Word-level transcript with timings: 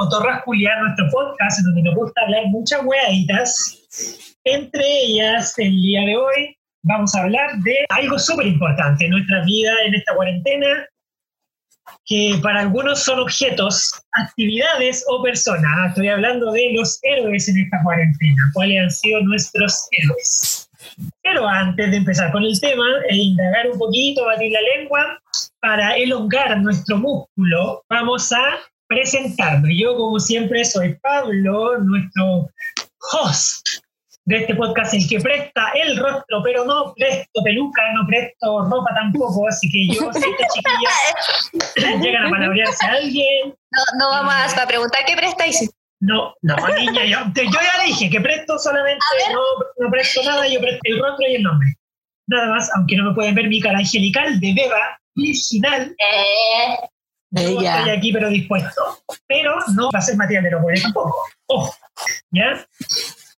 Cotorras 0.00 0.42
Julián, 0.44 0.80
nuestro 0.80 1.10
podcast, 1.10 1.58
en 1.58 1.64
donde 1.66 1.82
nos 1.82 1.94
gusta 1.94 2.22
hablar 2.22 2.46
muchas 2.46 2.80
weaditas. 2.86 4.34
Entre 4.44 4.82
ellas, 4.82 5.52
el 5.58 5.72
día 5.72 6.00
de 6.06 6.16
hoy, 6.16 6.56
vamos 6.82 7.14
a 7.14 7.24
hablar 7.24 7.58
de 7.58 7.84
algo 7.90 8.18
súper 8.18 8.46
importante 8.46 9.04
en 9.04 9.10
nuestra 9.10 9.44
vida 9.44 9.74
en 9.84 9.94
esta 9.94 10.14
cuarentena, 10.14 10.86
que 12.06 12.40
para 12.42 12.60
algunos 12.60 13.04
son 13.04 13.20
objetos, 13.20 13.92
actividades 14.12 15.04
o 15.06 15.22
personas. 15.22 15.90
Estoy 15.90 16.08
hablando 16.08 16.50
de 16.50 16.72
los 16.72 16.98
héroes 17.02 17.46
en 17.50 17.58
esta 17.58 17.82
cuarentena, 17.84 18.42
cuáles 18.54 18.82
han 18.82 18.90
sido 18.90 19.20
nuestros 19.20 19.86
héroes. 19.90 20.70
Pero 21.22 21.46
antes 21.46 21.90
de 21.90 21.98
empezar 21.98 22.32
con 22.32 22.42
el 22.42 22.58
tema 22.58 22.86
e 23.10 23.16
indagar 23.16 23.70
un 23.70 23.78
poquito, 23.78 24.24
batir 24.24 24.50
la 24.50 24.62
lengua, 24.62 25.20
para 25.60 25.94
elongar 25.96 26.58
nuestro 26.58 26.96
músculo, 26.96 27.84
vamos 27.90 28.32
a 28.32 28.56
presentarme. 28.90 29.78
Yo, 29.78 29.96
como 29.96 30.18
siempre, 30.18 30.64
soy 30.64 30.94
Pablo, 30.96 31.78
nuestro 31.78 32.50
host 33.12 33.66
de 34.24 34.38
este 34.38 34.54
podcast, 34.54 34.94
el 34.94 35.08
que 35.08 35.20
presta 35.20 35.72
el 35.74 35.96
rostro, 35.96 36.42
pero 36.42 36.64
no 36.64 36.92
presto 36.94 37.42
peluca, 37.42 37.82
no 37.94 38.06
presto 38.06 38.64
ropa 38.68 38.90
tampoco, 38.94 39.48
así 39.48 39.70
que 39.70 39.94
yo 39.94 40.12
sé 40.12 40.20
que 40.20 40.44
chiquillas 40.52 42.02
llegan 42.02 42.26
a 42.26 42.30
palabrearse 42.30 42.86
a 42.86 42.92
alguien. 42.92 43.54
No, 43.70 43.82
no 43.98 44.10
vamos 44.10 44.58
a 44.58 44.66
preguntar 44.66 45.00
qué 45.06 45.16
prestáis. 45.16 45.70
No, 46.00 46.34
no, 46.42 46.56
niña, 46.76 47.04
yo, 47.04 47.18
yo 47.34 47.50
ya 47.50 47.78
le 47.78 47.86
dije 47.86 48.10
que 48.10 48.20
presto 48.20 48.58
solamente, 48.58 49.04
no, 49.32 49.40
no 49.78 49.90
presto 49.90 50.22
nada, 50.24 50.48
yo 50.48 50.60
presto 50.60 50.80
el 50.84 50.98
rostro 50.98 51.28
y 51.28 51.34
el 51.36 51.42
nombre. 51.42 51.68
Nada 52.26 52.54
más, 52.54 52.70
aunque 52.76 52.96
no 52.96 53.04
me 53.04 53.14
pueden 53.14 53.34
ver 53.34 53.48
mi 53.48 53.60
cara 53.60 53.78
angelical 53.78 54.40
de 54.40 54.54
beba 54.54 54.98
original. 55.16 55.94
Eh, 55.98 56.88
Yo 57.30 57.60
Ella. 57.60 57.78
estoy 57.78 57.90
aquí, 57.96 58.12
pero 58.12 58.28
dispuesto. 58.28 59.02
Pero 59.26 59.54
no 59.74 59.90
va 59.90 59.98
a 59.98 60.02
ser 60.02 60.16
Matías 60.16 60.42
de 60.42 60.50
los 60.50 60.62
Buenos 60.62 60.82
tampoco. 60.82 61.14
Ojo, 61.46 61.74
¿ya? 62.32 62.66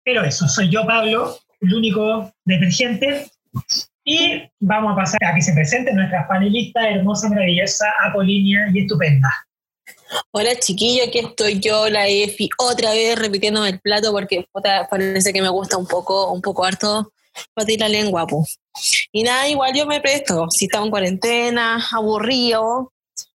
Pero 0.03 0.23
eso, 0.23 0.47
soy 0.47 0.70
yo, 0.70 0.86
Pablo, 0.86 1.38
el 1.59 1.73
único 1.73 2.31
detergente. 2.45 3.30
Y 4.03 4.42
vamos 4.59 4.94
a 4.94 4.95
pasar 4.95 5.23
a 5.23 5.36
que 5.36 5.42
se 5.42 5.53
presente 5.53 5.94
nuestra 5.94 6.28
panelista 6.28 6.89
hermosa, 6.89 7.30
maravillosa, 7.30 7.86
apolínea 8.03 8.67
y 8.73 8.81
estupenda. 8.81 9.30
Hola 10.31 10.56
chiquillo, 10.56 11.03
aquí 11.06 11.19
estoy 11.19 11.59
yo, 11.59 11.89
la 11.89 12.08
Efi, 12.08 12.50
otra 12.58 12.92
vez 12.92 13.17
repitiéndome 13.17 13.69
el 13.69 13.80
plato 13.80 14.12
porque 14.12 14.45
parece 14.89 15.31
que 15.31 15.42
me 15.42 15.50
gusta 15.50 15.78
un 15.78 15.88
poco, 15.88 16.31
un 16.31 16.42
poco 16.42 16.66
harto 16.66 17.14
batir 17.56 17.80
la 17.80 17.88
lengua, 17.88 18.28
po. 18.28 18.45
Y 19.12 19.23
nada, 19.23 19.47
igual 19.47 19.73
yo 19.73 19.86
me 19.86 20.02
presto, 20.02 20.50
si 20.50 20.66
estaba 20.66 20.84
en 20.84 20.92
cuarentena, 20.92 21.86
aburrido, 21.92 22.92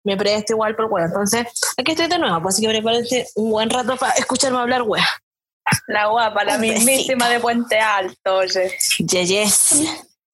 me 0.05 0.17
presto 0.17 0.53
igual 0.55 0.75
por 0.77 0.89
bueno. 0.89 1.06
Entonces, 1.06 1.47
aquí 1.77 1.92
estoy 1.92 2.08
de 2.08 2.18
nuevo, 2.18 2.42
pues 2.42 2.55
así 2.55 2.63
que 2.63 2.68
prepárense 2.68 3.27
un 3.36 3.51
buen 3.51 3.70
rato 3.70 3.96
para 3.96 4.13
escucharme 4.14 4.58
hablar 4.58 4.83
wea. 4.83 5.07
La 5.86 6.07
guapa, 6.07 6.45
la 6.45 6.58
mismísima 6.58 7.29
de 7.29 7.39
Puente 7.39 7.79
Alto, 7.79 8.36
oye. 8.36 8.77
Yes. 8.98 9.83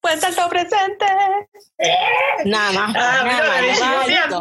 Puente 0.00 0.26
Alto 0.26 0.48
presente. 0.48 1.06
Nada 2.44 2.72
más, 2.72 2.96
¡Ah, 2.96 3.24
nada 3.24 4.30
más! 4.30 4.40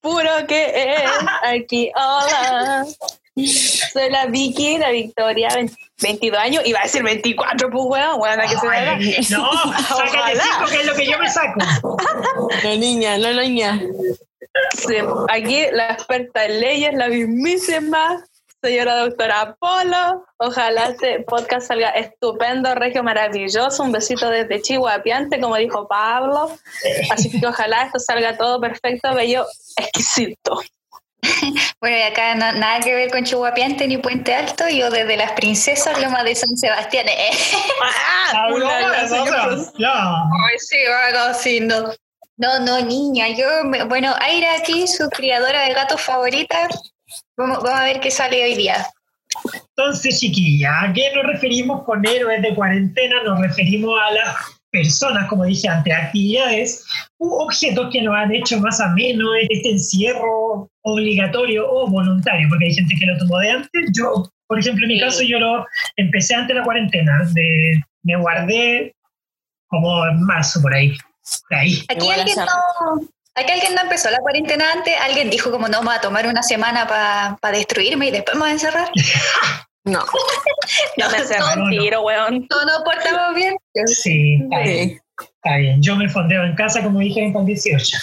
Puro 0.00 0.46
que 0.46 0.72
es 0.74 1.10
aquí, 1.42 1.90
hola. 1.94 2.86
Soy 3.34 4.10
la 4.10 4.26
Vicky, 4.26 4.78
la 4.78 4.90
Victoria, 4.90 5.48
20 5.54 5.74
22 6.02 6.38
años, 6.38 6.62
iba 6.66 6.80
a 6.80 6.82
decir 6.82 7.02
24, 7.02 7.70
pues 7.70 7.84
weón, 7.86 8.20
weón, 8.20 8.40
que 8.40 8.56
se. 8.56 8.68
Ay, 8.68 9.16
No, 9.30 9.50
sácate 9.82 10.18
Ojalá. 10.18 10.42
cinco, 10.42 10.70
que 10.70 10.76
es 10.80 10.86
lo 10.86 10.94
que 10.94 11.06
yo 11.06 11.18
me 11.18 11.30
saco. 11.30 11.96
No 12.64 12.76
niña, 12.76 13.18
no 13.18 13.32
niña. 13.32 13.80
Sí, 14.76 14.96
Aquí 15.30 15.64
la 15.72 15.92
experta 15.92 16.44
en 16.44 16.60
leyes, 16.60 16.94
la 16.94 17.08
mismísima 17.08 18.22
señora 18.62 18.96
doctora 18.98 19.56
Polo. 19.58 20.24
Ojalá 20.38 20.88
este 20.90 21.20
podcast 21.20 21.68
salga 21.68 21.90
estupendo, 21.90 22.74
regio, 22.74 23.02
maravilloso. 23.02 23.82
Un 23.82 23.92
besito 23.92 24.28
desde 24.28 24.60
Chihuapiante, 24.60 25.40
como 25.40 25.56
dijo 25.56 25.88
Pablo. 25.88 26.50
Así 27.10 27.30
que 27.30 27.46
ojalá 27.46 27.84
esto 27.84 27.98
salga 27.98 28.36
todo 28.36 28.60
perfecto, 28.60 29.14
bello, 29.14 29.46
exquisito. 29.76 30.60
Bueno, 31.80 31.96
y 31.98 32.02
acá 32.02 32.34
na- 32.36 32.52
nada 32.52 32.80
que 32.80 32.94
ver 32.94 33.10
con 33.10 33.24
Chihuapiante 33.24 33.88
ni 33.88 33.96
Puente 33.98 34.34
Alto. 34.34 34.68
Yo 34.68 34.88
desde 34.90 35.16
las 35.16 35.32
princesas 35.32 36.00
Loma 36.00 36.22
de 36.22 36.34
San 36.34 36.56
Sebastián. 36.56 37.08
¿eh? 37.08 37.30
Ah, 38.34 38.46
no, 38.48 38.54
ulala, 38.56 39.02
no, 39.02 39.08
señor. 39.08 39.56
no, 39.56 39.72
ya. 39.78 40.14
Sí, 40.58 40.76
algo 41.08 41.18
así, 41.30 41.60
no. 41.60 41.92
No, 42.38 42.58
no, 42.60 42.80
niña. 42.80 43.28
Yo, 43.28 43.46
me- 43.64 43.84
bueno, 43.84 44.14
Aira 44.20 44.54
aquí, 44.56 44.86
su 44.86 45.08
criadora 45.10 45.62
de 45.62 45.74
gatos 45.74 46.00
favorita. 46.00 46.68
Vamos, 47.36 47.62
vamos 47.62 47.80
a 47.80 47.84
ver 47.84 48.00
qué 48.00 48.10
sale 48.10 48.42
hoy 48.42 48.54
día. 48.54 48.86
Entonces, 49.76 50.20
chiquilla, 50.20 50.82
¿a 50.82 50.92
qué 50.92 51.10
nos 51.14 51.24
referimos 51.26 51.84
con 51.84 52.06
héroes 52.06 52.42
de 52.42 52.54
cuarentena? 52.54 53.22
Nos 53.24 53.40
referimos 53.40 53.98
a 54.00 54.10
las 54.12 54.36
personas, 54.72 55.28
como 55.28 55.44
dije 55.44 55.68
antes, 55.68 55.94
actividades 55.94 56.84
u 57.18 57.28
objetos 57.34 57.90
que 57.92 58.02
nos 58.02 58.16
han 58.16 58.34
hecho 58.34 58.58
más 58.58 58.80
ameno 58.80 59.34
este 59.48 59.70
encierro 59.70 60.68
obligatorio 60.82 61.70
o 61.70 61.88
voluntario, 61.88 62.48
porque 62.48 62.64
hay 62.66 62.74
gente 62.74 62.94
que 62.98 63.06
lo 63.06 63.18
tomó 63.18 63.38
de 63.38 63.50
antes. 63.50 63.90
Yo, 63.92 64.32
por 64.48 64.58
ejemplo, 64.58 64.84
en 64.84 64.88
mi 64.88 65.00
caso, 65.00 65.22
yo 65.22 65.38
lo 65.38 65.66
empecé 65.96 66.34
antes 66.34 66.48
de 66.48 66.54
la 66.54 66.64
cuarentena, 66.64 67.30
de, 67.32 67.80
me 68.02 68.16
guardé 68.16 68.94
como 69.68 70.06
en 70.06 70.22
marzo 70.24 70.60
por 70.60 70.74
ahí. 70.74 70.96
Por 71.48 71.58
ahí. 71.58 71.84
Aquí 71.88 72.10
alguien 72.10 72.36
no, 72.38 73.08
aquí 73.34 73.52
alguien 73.52 73.74
no 73.74 73.82
empezó 73.82 74.10
la 74.10 74.18
cuarentena 74.18 74.72
antes. 74.72 74.94
Alguien 75.02 75.30
dijo 75.30 75.50
como 75.50 75.68
no, 75.68 75.82
me 75.82 75.88
va 75.88 75.94
a 75.96 76.00
tomar 76.00 76.26
una 76.26 76.42
semana 76.42 76.86
para 76.86 77.56
destruirme 77.56 78.08
y 78.08 78.10
después 78.10 78.34
me 78.36 78.40
voy 78.40 78.50
a 78.50 78.54
encerrar. 78.54 78.90
No. 79.84 80.04
No 80.96 81.10
me 81.10 81.16
hace 81.16 81.38
no, 81.38 81.56
no. 81.56 81.70
tiro, 81.70 82.02
weón. 82.02 82.46
No 82.48 82.64
nos 82.64 82.82
portamos 82.82 83.34
bien. 83.34 83.56
Sí, 83.86 84.38
está 84.42 84.60
bien, 84.60 85.00
está 85.18 85.56
bien. 85.56 85.82
Yo 85.82 85.96
me 85.96 86.08
fondeo 86.08 86.44
en 86.44 86.54
casa, 86.54 86.82
como 86.84 87.00
dije 87.00 87.24
en 87.24 87.36
el 87.36 87.46
18. 87.46 87.98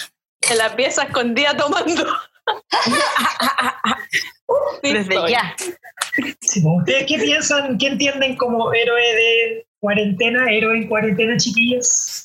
En 0.50 0.58
la 0.58 0.76
pieza 0.76 1.04
escondida 1.04 1.56
tomando. 1.56 2.06
Desde 4.82 5.00
estoy. 5.00 5.30
ya. 5.30 5.54
Sí, 6.40 6.60
pues, 6.60 6.74
¿Ustedes 6.78 7.06
qué 7.06 7.18
piensan, 7.18 7.78
qué 7.78 7.86
entienden 7.86 8.36
como 8.36 8.74
héroe 8.74 9.00
de 9.00 9.66
cuarentena, 9.78 10.46
héroe 10.50 10.76
en 10.76 10.88
cuarentena, 10.88 11.36
chiquillos? 11.36 12.24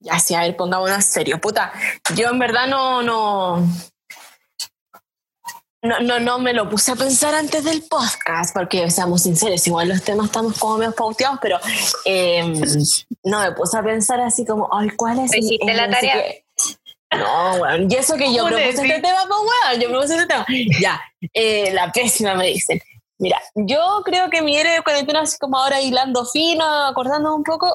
Ya, 0.00 0.18
sí, 0.18 0.34
a 0.34 0.42
ver, 0.42 0.54
pongámonos 0.54 1.02
serio. 1.04 1.40
Puta, 1.40 1.72
yo 2.14 2.28
en 2.28 2.38
verdad 2.38 2.68
no, 2.68 3.02
no, 3.02 3.66
no, 5.84 6.00
no, 6.00 6.18
no 6.18 6.38
me 6.38 6.54
lo 6.54 6.68
puse 6.68 6.92
a 6.92 6.96
pensar 6.96 7.34
antes 7.34 7.62
del 7.62 7.82
podcast, 7.82 8.54
porque 8.54 8.90
seamos 8.90 9.22
sinceros, 9.22 9.66
igual 9.66 9.90
los 9.90 10.02
temas 10.02 10.26
estamos 10.26 10.58
como 10.58 10.78
medio 10.78 10.92
pauteados, 10.92 11.38
pero 11.42 11.58
eh, 12.06 12.42
no 13.22 13.40
me 13.40 13.52
puse 13.52 13.76
a 13.76 13.82
pensar 13.82 14.18
así 14.20 14.46
como, 14.46 14.68
ay, 14.72 14.88
¿cuál 14.96 15.18
es? 15.18 15.36
Hiciste 15.36 15.70
el 15.70 15.76
la 15.76 15.90
tarea. 15.90 16.14
qué? 16.14 16.44
No, 17.14 17.56
weón, 17.56 17.90
y 17.90 17.94
eso 17.94 18.16
que 18.16 18.32
yo 18.32 18.44
¿Cómo 18.44 18.56
propuse 18.56 18.66
decir? 18.72 18.90
este 18.90 19.02
tema, 19.02 19.20
pues 19.28 19.40
weón, 19.40 19.80
yo 19.80 19.88
propuse 19.90 20.14
este 20.14 20.26
tema. 20.26 20.46
Ya, 20.80 21.00
eh, 21.34 21.70
la 21.74 21.92
pésima 21.92 22.34
me 22.34 22.46
dicen. 22.46 22.80
Mira, 23.18 23.40
yo 23.54 24.02
creo 24.04 24.30
que 24.30 24.42
mi 24.42 24.56
héroe 24.56 24.72
de 24.72 24.82
cuarentena, 24.82 25.20
así 25.20 25.36
como 25.38 25.58
ahora 25.58 25.80
hilando 25.80 26.24
fino, 26.24 26.64
acordando 26.86 27.34
un 27.34 27.44
poco, 27.44 27.68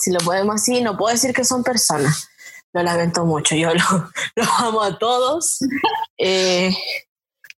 si 0.00 0.10
lo 0.10 0.18
podemos 0.18 0.56
así, 0.56 0.82
no 0.82 0.96
puedo 0.96 1.12
decir 1.12 1.32
que 1.32 1.44
son 1.44 1.62
personas. 1.62 2.28
Lo 2.74 2.82
lamento 2.82 3.24
mucho, 3.24 3.54
yo 3.54 3.72
lo- 3.72 4.10
los 4.36 4.48
amo 4.58 4.82
a 4.82 4.98
todos. 4.98 5.58
Eh, 6.18 6.70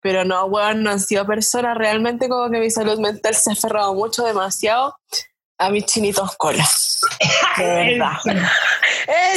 pero 0.01 0.23
no, 0.23 0.45
weón, 0.45 0.83
no 0.83 0.91
han 0.91 0.99
sido 0.99 1.25
personas. 1.25 1.75
Realmente 1.77 2.29
como 2.29 2.51
que 2.51 2.59
mi 2.59 2.69
salud 2.69 2.99
mental 2.99 3.33
se 3.33 3.49
ha 3.49 3.53
aferrado 3.53 3.95
mucho, 3.95 4.23
demasiado 4.23 4.95
a 5.57 5.69
mis 5.69 5.85
chinitos 5.85 6.35
cola. 6.37 6.67
De 7.57 7.63
verdad. 7.65 8.17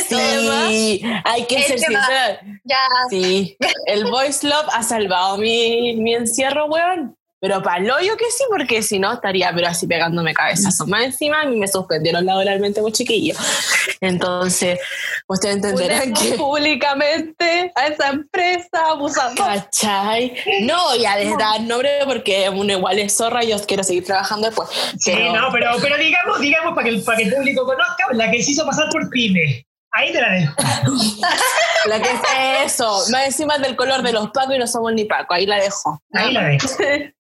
Sí, 0.09 1.03
hay 1.25 1.47
que 1.47 1.63
ser 1.63 1.81
tema. 1.81 2.01
sincera. 2.01 2.41
Ya. 2.65 2.87
Sí, 3.11 3.57
el 3.87 4.05
voice 4.11 4.47
love 4.47 4.67
ha 4.73 4.83
salvado 4.83 5.39
mi, 5.39 5.95
mi 5.97 6.15
encierro, 6.15 6.67
weón. 6.67 7.17
Pero 7.41 7.63
para 7.63 7.79
el 7.83 7.91
hoyo 7.91 8.17
que 8.17 8.25
sí, 8.31 8.45
porque 8.49 8.83
si 8.83 8.99
no 8.99 9.13
estaría 9.13 9.53
pero 9.55 9.69
así 9.69 9.87
pegándome 9.87 10.35
cabezazos. 10.35 10.89
Más 10.89 11.05
encima 11.05 11.43
a 11.43 11.47
mí 11.47 11.57
me 11.57 11.69
suspendieron 11.69 12.27
laboralmente 12.27 12.81
muy 12.81 12.93
chiquillo. 12.93 13.35
Entonces, 14.01 14.81
ustedes 15.29 15.57
entenderán 15.57 16.13
que... 16.15 16.35
públicamente 16.35 17.73
a 17.75 17.87
esa 17.87 18.09
empresa 18.09 18.87
abusando. 18.89 19.45
¿Cachai? 19.45 20.35
No, 20.63 20.97
ya 20.97 21.17
les 21.17 21.37
dar 21.39 21.61
nombre 21.61 21.91
porque 22.07 22.49
uno 22.51 22.73
igual 22.73 22.99
es 22.99 23.17
zorra 23.17 23.45
y 23.45 23.49
yo 23.49 23.57
quiero 23.67 23.85
seguir 23.85 24.05
trabajando 24.05 24.49
después. 24.49 24.69
Sí, 24.99 25.15
no, 25.33 25.49
pero, 25.53 25.73
pero 25.81 25.97
digamos, 25.97 26.41
digamos 26.41 26.75
para 26.75 26.85
que, 26.85 26.91
el, 26.91 27.03
para 27.05 27.19
que 27.19 27.25
el 27.25 27.35
público 27.35 27.65
conozca, 27.65 28.07
la 28.13 28.31
que 28.31 28.43
se 28.43 28.53
hizo 28.53 28.67
pasar 28.67 28.89
por 28.91 29.09
pyme. 29.11 29.65
Ahí 29.93 30.13
te 30.13 30.21
la 30.21 30.33
dejo. 30.33 30.55
La 31.87 32.03
que 32.03 32.11
es 32.11 32.75
eso, 32.75 33.05
más 33.11 33.27
encima 33.27 33.57
del 33.59 33.75
color 33.75 34.03
de 34.03 34.13
los 34.13 34.31
pacos 34.31 34.55
y 34.55 34.59
no 34.59 34.67
somos 34.67 34.93
ni 34.93 35.05
paco, 35.05 35.33
ahí 35.33 35.47
la 35.47 35.57
dejo. 35.57 36.03
Ahí 36.13 36.33
la 36.33 36.45
dejo. 36.45 36.69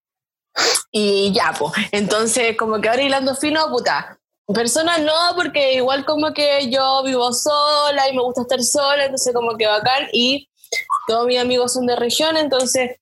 Y 0.90 1.32
ya, 1.32 1.54
pues. 1.58 1.72
Entonces, 1.92 2.56
como 2.56 2.80
que 2.80 2.88
ahora 2.88 3.02
hilando 3.02 3.34
fino, 3.34 3.68
puta. 3.70 4.18
Personas 4.54 5.00
no, 5.00 5.12
porque 5.36 5.74
igual 5.74 6.06
como 6.06 6.32
que 6.32 6.70
yo 6.70 7.02
vivo 7.04 7.32
sola 7.34 8.08
y 8.08 8.16
me 8.16 8.22
gusta 8.22 8.42
estar 8.42 8.62
sola, 8.62 9.04
entonces 9.04 9.34
como 9.34 9.56
que 9.56 9.66
bacán. 9.66 10.08
Y 10.12 10.48
todos 11.06 11.26
mis 11.26 11.38
amigos 11.38 11.74
son 11.74 11.86
de 11.86 11.96
región, 11.96 12.36
entonces. 12.36 12.96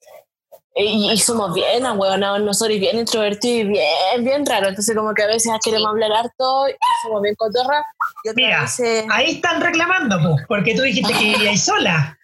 Y, 0.74 1.10
y 1.10 1.18
somos 1.18 1.54
bien 1.54 1.86
ahueonados 1.86 2.42
nosotros 2.42 2.76
y 2.76 2.80
bien 2.80 2.98
introvertidos 2.98 3.60
y 3.60 3.64
bien, 3.64 4.24
bien 4.24 4.44
raros. 4.44 4.70
Entonces, 4.70 4.94
como 4.94 5.14
que 5.14 5.22
a 5.22 5.26
veces 5.28 5.50
queremos 5.64 5.88
hablar 5.88 6.12
harto 6.12 6.68
y 6.68 6.74
somos 7.04 7.22
bien 7.22 7.34
cotorras. 7.36 7.82
Y 8.24 8.28
otras 8.28 8.36
Mira, 8.36 8.60
veces. 8.62 9.06
ahí 9.10 9.36
están 9.36 9.62
reclamando, 9.62 10.18
pues, 10.20 10.44
porque 10.48 10.74
tú 10.74 10.82
dijiste 10.82 11.14
que 11.14 11.24
vivíais 11.24 11.64
sola. 11.64 12.18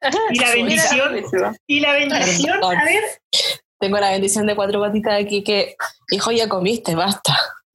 Y 0.30 0.38
la 0.38 0.50
bendición, 0.52 1.24
y 1.66 1.80
la 1.80 1.92
bendición, 1.92 2.62
a 2.62 2.84
ver, 2.84 3.02
Tengo 3.80 3.98
la 3.98 4.10
bendición 4.10 4.46
de 4.46 4.56
cuatro 4.56 4.80
patitas 4.80 5.20
aquí 5.22 5.42
que, 5.44 5.76
hijo, 6.10 6.30
ya 6.32 6.48
comiste, 6.48 6.94
basta. 6.94 7.38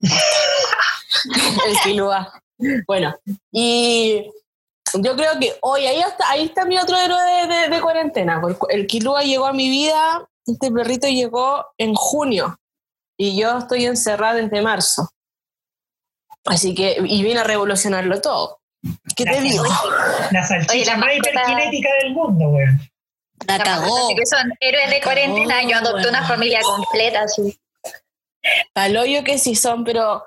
el 1.68 1.76
kilúa. 1.82 2.32
Bueno, 2.86 3.14
y 3.50 4.30
yo 4.94 5.16
creo 5.16 5.38
que 5.40 5.56
hoy 5.62 5.86
ahí 5.86 6.00
está, 6.00 6.30
ahí 6.30 6.44
está 6.44 6.64
mi 6.64 6.78
otro 6.78 6.96
héroe 6.96 7.20
de, 7.22 7.54
de- 7.54 7.68
de 7.68 7.80
cuarentena. 7.80 8.40
El 8.68 8.86
kilúa 8.86 9.22
llegó 9.22 9.46
a 9.46 9.52
mi 9.52 9.68
vida, 9.68 10.26
este 10.46 10.70
perrito 10.70 11.08
llegó 11.08 11.64
en 11.78 11.94
junio 11.94 12.58
y 13.16 13.36
yo 13.40 13.58
estoy 13.58 13.86
encerrada 13.86 14.34
desde 14.34 14.62
marzo. 14.62 15.08
Así 16.44 16.74
que, 16.74 16.96
y 17.02 17.22
vine 17.22 17.40
a 17.40 17.44
revolucionarlo 17.44 18.20
todo. 18.20 18.60
¿Qué 19.16 19.24
te 19.24 19.40
digo? 19.40 19.64
la 20.30 20.42
salchicha 20.46 20.96
más 20.98 21.16
hiperkinética 21.16 21.88
del 22.02 22.12
mundo, 22.12 22.48
weón. 22.50 22.80
La 23.46 23.58
cagó. 23.58 24.08
que 24.16 24.26
son 24.26 24.52
héroes 24.60 24.90
de 24.90 25.00
cuarentena. 25.02 25.62
Yo 25.62 25.76
adopté 25.76 26.08
una 26.08 26.18
weón. 26.20 26.28
familia 26.28 26.60
completa, 26.62 27.22
así. 27.22 27.58
Paloyo 28.72 29.24
que 29.24 29.38
sí 29.38 29.54
son, 29.54 29.84
pero, 29.84 30.24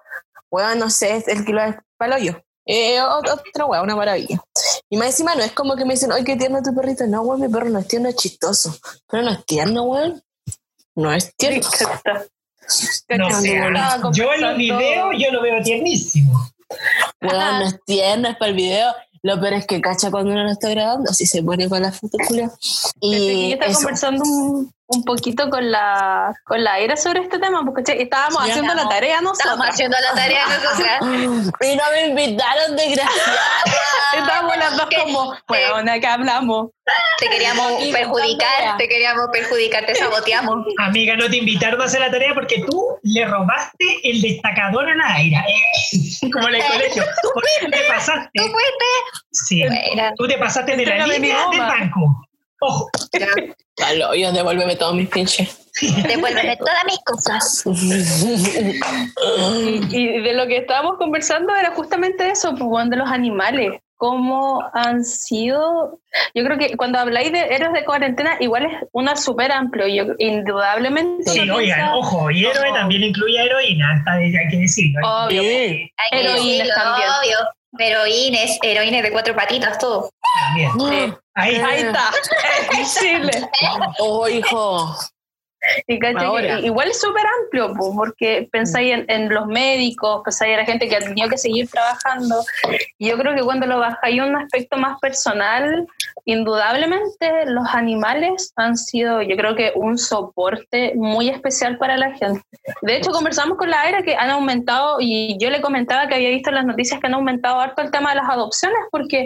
weón, 0.49 0.79
no 0.79 0.89
sé, 0.89 1.23
el 1.27 1.45
kilo 1.45 1.61
es 1.63 1.75
paloyo. 1.97 2.41
Eh, 2.65 2.99
ot- 2.99 3.29
otra 3.31 3.65
weón, 3.65 3.83
una 3.85 3.95
maravilla. 3.95 4.41
Y 4.89 4.97
más 4.97 5.07
encima 5.07 5.35
no 5.35 5.43
es 5.43 5.51
como 5.53 5.75
que 5.75 5.85
me 5.85 5.93
dicen, 5.93 6.11
ay, 6.11 6.23
qué 6.23 6.35
tierno 6.35 6.61
tu 6.61 6.75
perrito. 6.75 7.05
No, 7.07 7.21
weón, 7.21 7.41
mi 7.41 7.47
perro 7.47 7.69
no 7.69 7.79
es 7.79 7.87
tierno, 7.87 8.09
es 8.09 8.15
chistoso. 8.15 8.75
Pero 9.09 9.23
no 9.23 9.31
es 9.31 9.45
tierno, 9.45 9.83
weón. 9.83 10.21
No 10.95 11.13
es 11.13 11.33
tierno. 11.35 11.61
No 11.63 11.71
sé, 13.41 13.55
Estaba 13.55 14.11
yo 14.11 14.33
en 14.33 14.41
los 14.41 14.57
videos 14.57 15.15
yo 15.17 15.31
lo 15.31 15.41
veo 15.41 15.61
tiernísimo. 15.63 16.49
Weón, 17.21 17.59
no 17.59 17.67
es 17.67 17.79
tierno, 17.85 18.27
es 18.29 18.35
para 18.37 18.49
el 18.49 18.55
video. 18.57 18.93
Lo 19.21 19.39
peor 19.39 19.53
es 19.53 19.65
que 19.65 19.81
cacha 19.81 20.11
cuando 20.11 20.31
uno 20.31 20.43
lo 20.43 20.51
está 20.51 20.69
grabando, 20.69 21.09
así 21.09 21.25
se 21.25 21.43
pone 21.43 21.67
con 21.69 21.81
la 21.81 21.91
foto, 21.91 22.17
Julio. 22.27 22.51
Y 22.99 23.53
Y 23.53 23.53
eso. 23.53 23.79
conversando 23.79 24.23
un, 24.23 24.73
un 24.89 25.03
poquito 25.03 25.49
con 25.49 25.69
la, 25.69 26.33
con 26.45 26.63
la 26.63 26.79
Era 26.79 26.95
sobre 26.95 27.19
este 27.21 27.39
tema, 27.39 27.63
porque 27.65 27.83
che, 27.83 28.01
estábamos 28.01 28.45
Ya. 28.45 28.51
haciendo 28.53 28.73
la 28.73 28.87
tarea 28.87 29.15
Estábamos 29.17 29.37
nosotros. 29.45 29.69
haciendo 29.69 29.97
la 30.01 30.13
tarea 30.21 30.43
nosotras. 30.47 31.51
Y 31.61 31.75
no 31.75 31.83
me 31.91 32.07
invitaron, 32.07 32.75
desgraciada. 32.75 33.41
Estábamos 34.17 34.57
las 34.57 34.77
dos 34.77 34.87
como, 35.03 35.35
bueno, 35.47 35.91
acá 35.91 36.13
hablamos. 36.13 36.69
Te 37.19 37.29
queríamos 37.29 37.83
Y 37.83 37.91
perjudicar, 37.91 38.77
te 38.77 38.87
queríamos 38.87 39.27
perjudicar, 39.33 39.85
te 39.85 39.93
saboteamos. 39.95 40.65
Amiga, 40.79 41.17
no 41.17 41.29
te 41.29 41.37
invitaron 41.37 41.81
a 41.81 41.85
hacer 41.85 41.99
la 41.99 42.09
tarea 42.09 42.33
porque 42.33 42.63
tú 42.65 42.81
le 43.03 43.25
robaste 43.25 43.85
el 44.03 44.21
destacador 44.21 44.89
a 44.89 44.95
la 44.95 45.13
aire. 45.15 45.43
como 46.31 46.47
en 46.47 46.55
el 46.55 46.63
colegio. 46.71 47.03
Tú 47.21 47.29
te 47.69 47.79
pasaste. 47.89 48.29
¿Tú 48.33 48.43
fuiste? 48.43 48.85
Sí. 49.31 49.63
Tú 50.17 50.27
te 50.29 50.37
pasaste 50.37 50.77
de 50.77 50.85
la 50.85 51.07
línea 51.07 51.49
del 51.51 51.59
banco. 51.59 52.25
Ojo. 52.61 52.89
Paloyo, 53.77 54.31
devuélveme 54.31 54.75
todos 54.75 54.95
mis 54.95 55.07
pinches. 55.09 55.67
Devuélveme 56.07 56.57
todas 56.57 56.83
mis 56.85 56.99
cosas. 57.05 57.63
Y 59.91 60.21
de 60.21 60.33
lo 60.33 60.47
que 60.47 60.57
estábamos 60.57 60.97
conversando 60.97 61.55
era 61.55 61.71
justamente 61.71 62.29
eso, 62.29 62.55
pues, 62.55 62.89
de 62.89 62.97
los 62.97 63.09
animales. 63.09 63.73
Cómo 63.99 64.63
han 64.73 65.03
sido. 65.03 65.99
Yo 66.35 66.43
creo 66.45 66.59
que 66.59 66.77
cuando 66.77 66.99
habláis 66.99 67.31
de 67.31 67.39
héroes 67.39 67.73
de 67.73 67.83
cuarentena, 67.83 68.37
igual 68.39 68.65
es 68.67 68.71
una 68.91 69.15
súper 69.15 69.51
amplio. 69.51 69.87
Yo, 69.87 70.13
indudablemente. 70.19 71.27
Sí, 71.31 71.39
oigan, 71.49 71.57
piensa- 71.79 71.95
ojo, 71.95 72.29
y 72.29 72.45
héroe 72.45 72.71
también 72.73 73.03
incluye 73.03 73.43
heroína, 73.43 74.03
hay 74.05 74.31
que 74.51 74.57
decirlo. 74.57 74.99
Obvio. 75.03 75.41
Sí. 75.41 75.91
Hay 75.97 76.19
que 76.21 76.27
decirlo, 76.27 76.73
también. 76.75 77.09
obvio. 77.09 77.37
Heroínes, 77.77 78.57
heroínes 78.61 79.03
de 79.03 79.11
cuatro 79.11 79.35
patitas, 79.35 79.77
todo. 79.77 80.09
También. 80.45 81.17
Ahí 81.35 81.55
Ahí 81.55 81.81
está, 81.81 82.11
es 82.79 82.99
Chile. 82.99 83.49
Oh, 83.99 84.27
hijo. 84.27 84.95
Y 85.87 85.99
Ahora. 86.17 86.59
igual 86.59 86.89
es 86.89 86.99
súper 86.99 87.23
amplio, 87.41 87.73
po, 87.73 87.95
porque 87.95 88.47
pensáis 88.51 88.93
en, 88.93 89.05
en 89.09 89.29
los 89.29 89.47
médicos, 89.47 90.21
pensáis 90.23 90.51
en 90.51 90.57
la 90.57 90.65
gente 90.65 90.87
que 90.87 90.95
ha 90.95 90.99
tenido 90.99 91.29
que 91.29 91.37
seguir 91.37 91.69
trabajando. 91.69 92.43
Y 92.97 93.09
yo 93.09 93.17
creo 93.17 93.35
que 93.35 93.41
cuando 93.41 93.65
lo 93.65 93.79
bajáis 93.79 94.21
un 94.21 94.35
aspecto 94.35 94.77
más 94.77 94.99
personal, 94.99 95.87
indudablemente 96.25 97.45
los 97.47 97.67
animales 97.73 98.53
han 98.55 98.77
sido, 98.77 99.21
yo 99.21 99.35
creo 99.35 99.55
que 99.55 99.71
un 99.75 99.97
soporte 99.97 100.93
muy 100.95 101.29
especial 101.29 101.77
para 101.77 101.97
la 101.97 102.11
gente. 102.15 102.41
De 102.81 102.97
hecho, 102.97 103.11
conversamos 103.11 103.57
con 103.57 103.69
la 103.69 103.87
era 103.87 104.01
que 104.03 104.15
han 104.15 104.29
aumentado, 104.29 104.97
y 104.99 105.37
yo 105.39 105.49
le 105.49 105.61
comentaba 105.61 106.07
que 106.07 106.15
había 106.15 106.29
visto 106.29 106.49
en 106.49 106.55
las 106.55 106.65
noticias 106.65 106.99
que 106.99 107.07
han 107.07 107.13
aumentado 107.13 107.59
harto 107.59 107.81
el 107.81 107.91
tema 107.91 108.11
de 108.11 108.17
las 108.17 108.29
adopciones, 108.29 108.79
porque 108.91 109.25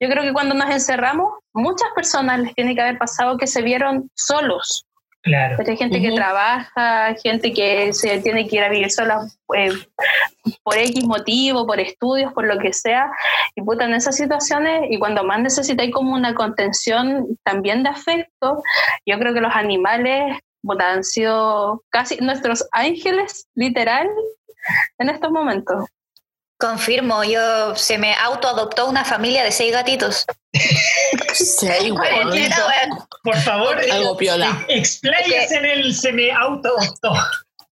yo 0.00 0.08
creo 0.08 0.22
que 0.22 0.32
cuando 0.32 0.54
nos 0.54 0.70
encerramos, 0.70 1.32
muchas 1.52 1.88
personas 1.94 2.40
les 2.40 2.54
tiene 2.54 2.74
que 2.74 2.80
haber 2.80 2.98
pasado 2.98 3.36
que 3.36 3.46
se 3.46 3.62
vieron 3.62 4.10
solos. 4.14 4.86
Claro. 5.22 5.54
Pero 5.56 5.70
hay 5.70 5.76
gente 5.76 6.00
que 6.00 6.12
trabaja, 6.12 7.14
gente 7.22 7.52
que 7.52 7.92
se 7.92 8.18
tiene 8.20 8.48
que 8.48 8.56
ir 8.56 8.62
a 8.64 8.68
vivir 8.68 8.90
sola 8.90 9.20
eh, 9.54 9.70
por 10.64 10.76
X 10.76 11.04
motivo, 11.04 11.64
por 11.64 11.78
estudios, 11.78 12.32
por 12.32 12.44
lo 12.46 12.58
que 12.58 12.72
sea. 12.72 13.10
Y 13.54 13.62
puta, 13.62 13.84
en 13.84 13.94
esas 13.94 14.16
situaciones, 14.16 14.90
y 14.90 14.98
cuando 14.98 15.22
más 15.22 15.40
necesitáis 15.40 15.92
como 15.92 16.14
una 16.14 16.34
contención 16.34 17.38
también 17.44 17.84
de 17.84 17.90
afecto, 17.90 18.62
yo 19.06 19.18
creo 19.18 19.32
que 19.32 19.40
los 19.40 19.54
animales 19.54 20.38
puta, 20.62 20.92
han 20.92 21.04
sido 21.04 21.84
casi 21.90 22.16
nuestros 22.16 22.66
ángeles, 22.72 23.46
literal, 23.54 24.08
en 24.98 25.08
estos 25.08 25.30
momentos. 25.30 25.84
Confirmo, 26.62 27.24
yo 27.24 27.74
se 27.74 27.98
me 27.98 28.14
autoadoptó 28.14 28.86
una 28.86 29.04
familia 29.04 29.42
de 29.42 29.50
seis 29.50 29.72
gatitos. 29.72 30.24
Sí, 31.34 31.66
weón. 31.66 31.96
Cuarentena, 31.96 32.56
weón. 32.56 33.06
Por 33.24 33.36
favor, 33.38 33.80
Algo 33.90 34.16
piola. 34.16 34.64
expláyese 34.68 35.56
en 35.56 35.64
el 35.64 35.92
se 35.92 36.12
me 36.12 36.30
auto 36.30 36.72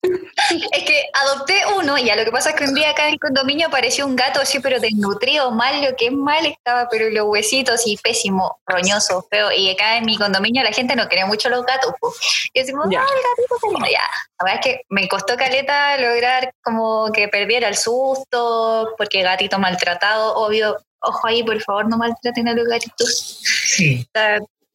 Es 0.73 0.85
que 0.85 1.05
adopté 1.13 1.63
uno, 1.77 1.99
y 1.99 2.05
ya 2.05 2.17
lo 2.17 2.25
que 2.25 2.31
pasa 2.31 2.51
es 2.51 2.57
que 2.57 2.65
un 2.65 2.75
día 2.75 2.91
acá 2.91 3.07
en 3.09 3.15
el 3.15 3.21
condominio 3.21 3.67
apareció 3.67 4.07
un 4.07 4.17
gato 4.17 4.41
así, 4.41 4.61
pero 4.61 4.81
desnutrido, 4.81 5.51
mal, 5.51 5.83
lo 5.83 5.95
que 5.97 6.11
mal 6.11 6.47
estaba, 6.47 6.89
pero 6.89 7.11
los 7.11 7.27
huesitos 7.27 7.75
así, 7.75 7.99
pésimo, 8.03 8.61
roñoso, 8.67 9.27
feo. 9.31 9.51
Y 9.53 9.71
acá 9.71 9.97
en 9.97 10.07
mi 10.07 10.17
condominio 10.17 10.63
la 10.63 10.73
gente 10.73 10.97
no 10.97 11.09
quería 11.09 11.27
mucho 11.27 11.49
los 11.51 11.65
gatos. 11.67 11.93
po. 12.01 12.13
Y 12.53 12.61
decimos, 12.61 12.87
Ya. 12.91 13.01
ah, 13.03 13.07
el 13.07 13.23
gatito 13.23 13.69
lindo". 13.73 13.87
Ya. 13.91 14.01
La 14.41 14.45
verdad 14.45 14.61
es 14.65 14.65
que 14.65 14.83
me 14.89 15.09
costó 15.09 15.37
caleta 15.37 15.97
lograr 15.99 16.55
como 16.63 17.11
que 17.13 17.29
perdiera 17.29 17.69
el 17.69 17.77
susto, 17.77 18.95
porque 18.97 19.23
gatito 19.23 19.59
maltratado, 19.59 20.35
obvio. 20.37 20.77
Ojo 21.01 21.29
ahí, 21.29 21.45
por 21.45 21.61
favor, 21.63 21.89
no 21.89 21.97
maltraten 21.97 22.49
a 22.49 22.55
los 22.55 22.67
gatitos. 22.67 23.41
Sí. 23.45 24.09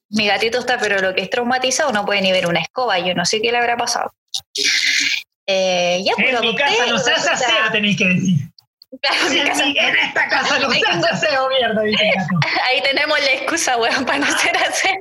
Mi 0.10 0.28
gatito 0.28 0.60
está, 0.60 0.78
pero 0.78 1.00
lo 1.00 1.14
que 1.16 1.22
es 1.22 1.30
traumatizado 1.30 1.92
no 1.92 2.06
puede 2.06 2.22
ni 2.22 2.32
ver 2.32 2.48
una 2.48 2.62
escoba. 2.62 3.00
Yo 3.00 3.14
no 3.16 3.26
sé 3.26 3.42
qué 3.42 3.52
le 3.52 3.58
habrá 3.58 3.76
pasado. 3.76 4.12
Eh, 5.46 6.04
ya, 6.06 6.14
En 6.18 6.42
mi 6.42 6.56
casa 6.56 6.86
no 6.88 6.98
se 6.98 7.12
hace 7.12 7.30
aseo, 7.30 7.72
tenéis 7.72 7.98
que 7.98 8.06
decir. 8.06 8.40
Claro, 9.02 9.32
En, 9.32 9.96
esta 9.98 10.30
casa 10.30 10.60
no 10.60 10.70
se 10.70 10.82
hace 10.88 11.10
aseo, 11.10 11.50
mierda, 11.50 11.82
dice 11.82 12.04
ahí 12.66 12.80
tenemos 12.84 13.20
la 13.20 13.32
excusa, 13.32 13.76
weón, 13.78 14.06
para 14.06 14.20
no 14.20 14.26
hacer 14.28 14.56
aseo. 14.56 14.94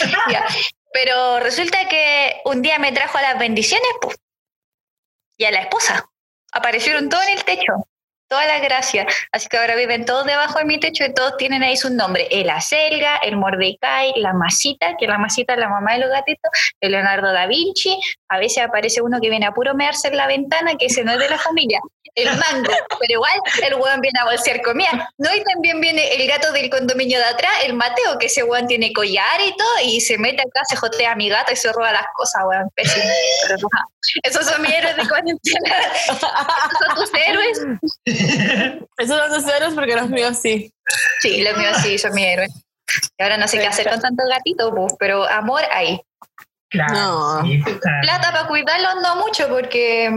Ya. 0.30 0.44
Pero 0.92 1.40
resulta 1.40 1.88
que 1.88 2.40
un 2.44 2.62
día 2.62 2.78
me 2.78 2.92
trajo 2.92 3.18
a 3.18 3.22
las 3.22 3.38
bendiciones, 3.38 3.88
pues, 4.00 4.16
y 5.38 5.44
a 5.44 5.50
la 5.50 5.60
esposa. 5.60 6.06
Aparecieron 6.52 7.08
todos 7.08 7.26
en 7.26 7.38
el 7.38 7.44
techo. 7.44 7.72
Todas 8.28 8.46
las 8.46 8.60
gracias. 8.60 9.06
Así 9.32 9.48
que 9.48 9.56
ahora 9.56 9.74
viven 9.74 10.04
todos 10.04 10.26
debajo 10.26 10.58
de 10.58 10.66
mi 10.66 10.78
techo 10.78 11.02
y 11.04 11.14
todos 11.14 11.38
tienen 11.38 11.62
ahí 11.62 11.78
su 11.78 11.88
nombre. 11.88 12.28
El 12.30 12.50
Acelga, 12.50 13.16
el 13.22 13.36
Mordecai, 13.36 14.12
la 14.16 14.34
Masita, 14.34 14.96
que 14.98 15.06
la 15.06 15.16
Masita 15.16 15.54
es 15.54 15.58
la 15.58 15.68
mamá 15.68 15.94
de 15.94 16.00
los 16.00 16.10
gatitos, 16.10 16.50
el 16.80 16.92
Leonardo 16.92 17.32
da 17.32 17.46
Vinci. 17.46 17.98
A 18.28 18.38
veces 18.38 18.62
aparece 18.62 19.00
uno 19.00 19.18
que 19.20 19.30
viene 19.30 19.46
a 19.46 19.52
puro 19.52 19.74
mearse 19.74 20.08
en 20.08 20.18
la 20.18 20.26
ventana, 20.26 20.76
que 20.76 20.86
ese 20.86 21.04
no 21.04 21.12
es 21.12 21.18
de 21.18 21.30
la 21.30 21.38
familia. 21.38 21.80
El 22.14 22.28
mango, 22.36 22.72
pero 22.98 23.12
igual 23.12 23.40
el 23.62 23.74
weón 23.74 24.00
viene 24.00 24.18
a 24.20 24.24
bolsear 24.24 24.60
comida. 24.62 25.08
No, 25.18 25.34
y 25.34 25.42
también 25.44 25.80
viene 25.80 26.14
el 26.14 26.26
gato 26.26 26.52
del 26.52 26.68
condominio 26.68 27.18
de 27.18 27.24
atrás, 27.24 27.52
el 27.64 27.74
Mateo, 27.74 28.18
que 28.18 28.26
ese 28.26 28.42
weón 28.42 28.66
tiene 28.66 28.92
collar 28.92 29.40
y 29.40 29.56
todo, 29.56 29.68
y 29.84 30.00
se 30.00 30.18
mete 30.18 30.42
acá, 30.42 30.62
se 30.68 30.76
jotea 30.76 31.12
a 31.12 31.16
mi 31.16 31.28
gato 31.28 31.52
y 31.52 31.56
se 31.56 31.72
roba 31.72 31.92
las 31.92 32.06
cosas. 32.14 32.42
Pero, 32.74 32.90
ajá. 33.54 33.84
Esos 34.22 34.46
son 34.46 34.62
mis 34.62 34.72
héroes 34.72 34.96
de 34.96 35.08
cuarentena. 35.08 35.76
Esos 35.94 36.18
son 36.18 36.94
tus 36.96 37.10
héroes. 37.14 37.60
Esos 38.98 39.18
son 39.18 39.32
tus 39.32 39.44
ceros 39.44 39.74
porque 39.74 39.94
los 39.94 40.08
míos 40.10 40.38
sí. 40.42 40.72
Sí, 41.20 41.42
los 41.42 41.56
míos 41.56 41.76
sí 41.82 41.98
son 41.98 42.12
mis 42.14 42.26
héroes. 42.26 42.50
Y 43.18 43.22
ahora 43.22 43.36
no 43.36 43.46
sé 43.46 43.58
qué 43.58 43.66
hacer 43.66 43.88
con 43.88 44.00
tantos 44.00 44.26
gatitos, 44.28 44.72
pues, 44.74 44.94
pero 44.98 45.28
amor 45.28 45.62
hay. 45.72 46.00
Claro. 46.70 46.94
No. 46.94 47.42
sí. 47.44 47.62
Plata 48.02 48.32
para 48.32 48.46
cuidarlos 48.48 48.96
no 49.02 49.16
mucho 49.16 49.48
porque 49.48 50.10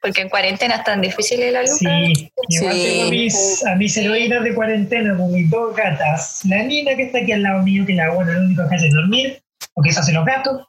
Porque 0.00 0.20
en 0.20 0.28
cuarentena 0.28 0.74
es 0.76 0.84
tan 0.84 1.00
difícil 1.00 1.52
la 1.52 1.62
luz. 1.62 1.78
Sí, 1.78 2.30
igual 2.48 2.74
Sí. 2.74 2.82
tengo 2.98 3.10
mis, 3.10 3.66
a 3.66 3.74
mis 3.76 3.96
heroínas 3.96 4.44
de 4.44 4.54
cuarentena 4.54 5.16
con 5.16 5.32
mis 5.32 5.48
dos 5.48 5.74
gatas. 5.74 6.42
La 6.44 6.62
Nina 6.62 6.94
que 6.94 7.04
está 7.04 7.18
aquí 7.18 7.32
al 7.32 7.42
lado 7.42 7.62
mío, 7.62 7.86
que 7.86 7.94
la 7.94 8.10
bueno, 8.10 8.32
lo 8.32 8.40
único 8.40 8.68
que 8.68 8.74
hace 8.74 8.88
es 8.88 8.94
dormir, 8.94 9.42
porque 9.72 9.90
eso 9.90 10.00
hacen 10.00 10.14
los 10.16 10.26
gatos. 10.26 10.66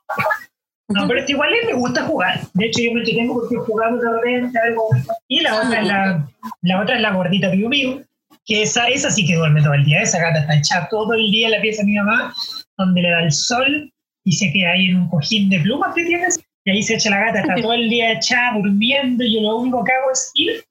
No, 0.89 1.07
pero 1.07 1.19
es 1.19 1.25
que 1.25 1.31
igual 1.31 1.51
a 1.51 1.55
él 1.55 1.65
me 1.67 1.73
gusta 1.73 2.05
jugar. 2.05 2.41
De 2.53 2.65
hecho, 2.65 2.81
yo 2.83 2.93
me 2.93 2.99
entretengo 2.99 3.33
porque 3.33 3.55
jugamos 3.55 4.01
de 4.01 4.11
repente 4.11 4.59
algo. 4.59 4.87
Y 5.27 5.39
la 5.41 5.55
otra 5.55 5.81
es 5.81 5.87
la, 5.87 6.27
la 6.61 6.81
otra 6.81 6.95
es 6.95 7.01
la 7.01 7.11
gordita 7.11 7.51
Piu 7.51 7.69
Piu, 7.69 8.05
que 8.45 8.61
esa, 8.61 8.87
esa 8.87 9.09
sí 9.09 9.25
que 9.25 9.35
duerme 9.35 9.63
todo 9.63 9.73
el 9.73 9.83
día. 9.83 10.01
Esa 10.01 10.19
gata 10.19 10.41
está 10.41 10.57
echada 10.57 10.87
todo 10.89 11.13
el 11.13 11.31
día 11.31 11.47
en 11.47 11.53
la 11.53 11.61
pieza 11.61 11.81
de 11.81 11.87
mi 11.87 11.95
mamá, 11.95 12.33
donde 12.77 13.01
le 13.01 13.09
da 13.09 13.23
el 13.23 13.31
sol 13.31 13.91
y 14.23 14.31
se 14.33 14.51
queda 14.51 14.71
ahí 14.71 14.87
en 14.87 14.97
un 14.97 15.09
cojín 15.09 15.49
de 15.49 15.59
plumas 15.59 15.95
que 15.95 16.05
tienes. 16.05 16.39
Y 16.65 16.71
ahí 16.71 16.83
se 16.83 16.95
echa 16.95 17.09
la 17.09 17.19
gata, 17.19 17.39
está 17.39 17.55
todo 17.61 17.73
el 17.73 17.89
día 17.89 18.11
echada, 18.11 18.57
durmiendo, 18.57 19.23
y 19.23 19.35
yo 19.35 19.41
lo 19.41 19.57
único 19.57 19.83
que 19.83 19.91
hago 19.91 20.11
es 20.11 20.31
ir, 20.35 20.63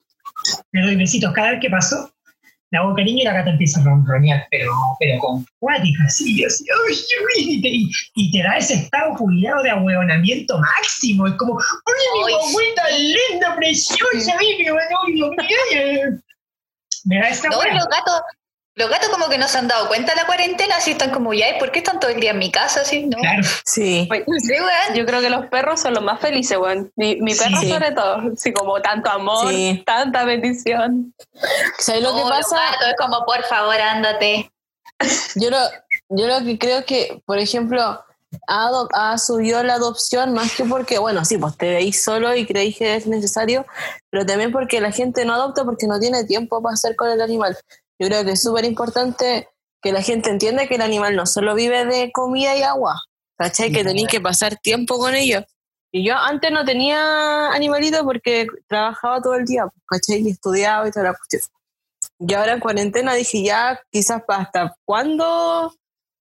le 0.73 0.83
doy 0.83 0.97
besitos 0.97 1.33
cada 1.33 1.53
vez 1.53 1.61
que 1.61 1.71
paso, 1.71 2.14
le 2.75 2.79
hago 2.81 2.95
cariño 2.97 3.21
y 3.21 3.25
la 3.25 3.33
gata 3.35 3.51
empieza 3.51 3.81
a 3.81 3.85
ronronear, 3.85 4.47
pero, 4.51 4.73
pero 4.99 5.21
con 5.21 5.47
cuática, 5.61 6.03
así, 6.07 6.43
y, 7.39 7.63
te, 7.63 7.69
y- 7.69 8.31
te 8.33 8.43
da 8.43 8.57
ese 8.57 8.75
estado 8.75 9.15
juliado 9.15 9.63
de 9.63 9.71
ahueonamiento 9.71 10.59
máximo, 10.59 11.29
es 11.29 11.35
como, 11.35 11.57
¡ay, 11.57 11.95
mi 12.15 12.25
Ay, 12.27 12.35
guaguita 12.35 12.83
linda, 13.31 13.55
preciosa, 13.55 14.33
ay, 14.41 14.57
mi! 15.15 15.21
Me 17.05 17.21
da 17.21 17.29
No, 17.49 17.59
hueá. 17.61 17.75
los 17.75 17.87
gatos, 17.87 18.21
los 18.77 18.91
gatos 18.91 19.09
como 19.11 19.29
que 19.29 19.39
no 19.39 19.47
se 19.47 19.59
han 19.59 19.69
dado 19.69 19.87
cuenta 19.89 20.13
de 20.13 20.21
la 20.21 20.27
cuarentena, 20.27 20.77
así 20.77 20.91
están 20.93 21.11
como, 21.13 21.33
ya, 21.33 21.49
¿y 21.55 21.59
por 21.61 21.71
qué 21.71 21.79
están 21.79 22.01
todo 22.01 22.11
el 22.11 22.19
día 22.21 22.33
en 22.33 22.39
mi 22.39 22.51
casa? 22.51 22.81
Así, 22.81 23.05
¿no? 23.07 23.19
Claro, 23.19 23.43
Sí. 23.65 24.09
Sí, 24.09 24.53
weón. 24.53 24.95
Yo 24.97 25.07
creo 25.07 25.21
que 25.21 25.31
los 25.31 25.47
perros 25.47 25.81
son 25.81 25.95
los 25.95 26.03
más 26.03 26.21
felices, 26.21 26.59
weón. 26.59 26.91
Mi, 26.97 27.17
mi 27.17 27.35
perro 27.35 27.61
Sí. 27.61 27.71
sobre 27.71 27.93
todo. 27.93 28.33
Así 28.33 28.53
como 28.53 28.81
tanto 28.83 29.11
amor, 29.11 29.49
Sí. 29.51 29.83
tanta 29.87 30.25
bendición. 30.25 31.15
¿Sabes 31.79 32.03
lo 32.03 32.15
que 32.15 32.21
No, 32.23 32.29
los 32.29 32.39
pasa? 32.39 32.57
gatos 32.57 32.89
es 32.89 32.95
como, 32.99 33.25
por 33.25 33.45
favor, 33.45 33.77
ándate. 33.81 34.51
Yo 35.37 35.51
lo, 35.51 35.59
yo 36.09 36.27
lo 36.27 36.45
que 36.45 36.59
creo 36.59 36.85
que, 36.85 37.23
por 37.27 37.39
ejemplo, 37.39 37.81
ha, 38.49 38.71
ha 38.95 39.19
subido 39.19 39.63
la 39.63 39.75
adopción 39.75 40.33
más 40.35 40.53
que 40.57 40.65
porque, 40.65 40.99
bueno, 40.99 41.25
sí, 41.25 41.39
pues 41.39 41.57
te 41.57 41.69
veis 41.73 42.03
solo 42.03 42.35
y 42.35 42.45
creéis 42.47 42.77
que 42.79 42.97
es 42.97 43.07
necesario, 43.07 43.65
pero 44.11 44.27
también 44.27 44.51
porque 44.51 44.81
la 44.81 44.91
gente 44.91 45.25
no 45.25 45.35
adopta 45.35 45.65
porque 45.65 45.87
no 45.87 46.01
tiene 46.01 46.25
tiempo 46.25 46.61
para 46.63 46.75
estar 46.75 46.97
con 46.97 47.09
el 47.11 47.21
animal. 47.21 47.57
Yo 47.99 48.09
creo 48.09 48.25
que 48.25 48.33
es 48.33 48.43
súper 48.43 48.65
importante 48.65 49.49
que 49.83 49.93
la 49.93 50.03
gente 50.03 50.31
entienda 50.31 50.67
que 50.67 50.77
el 50.77 50.83
animal 50.83 51.15
no 51.15 51.27
solo 51.27 51.55
vive 51.55 51.85
de 51.85 52.11
comida 52.11 52.57
y 52.57 52.63
agua, 52.63 53.03
¿cachai? 53.37 53.71
Que 53.71 53.85
tenéis 53.85 54.09
que 54.09 54.21
pasar 54.21 54.57
tiempo 54.57 54.99
con 54.99 55.15
ellos. 55.15 55.45
Y 55.93 56.05
yo 56.05 56.17
antes 56.17 56.51
no 56.51 56.65
tenía 56.65 57.53
animalito 57.53 58.03
porque 58.05 58.49
trabajaba 58.67 59.21
todo 59.21 59.35
el 59.35 59.45
día, 59.45 59.67
¿cachai? 59.87 60.23
Y 60.23 60.31
estudiaba 60.31 60.89
y 60.89 60.91
toda 60.91 61.11
la 61.11 61.15
cuestión. 61.15 61.43
Y 62.19 62.35
ahora 62.35 62.55
en 62.55 62.61
cuarentena 62.61 63.15
dije, 63.15 63.43
ya, 63.43 63.81
quizás 63.91 64.23
hasta 64.27 64.75
cuándo 64.85 65.73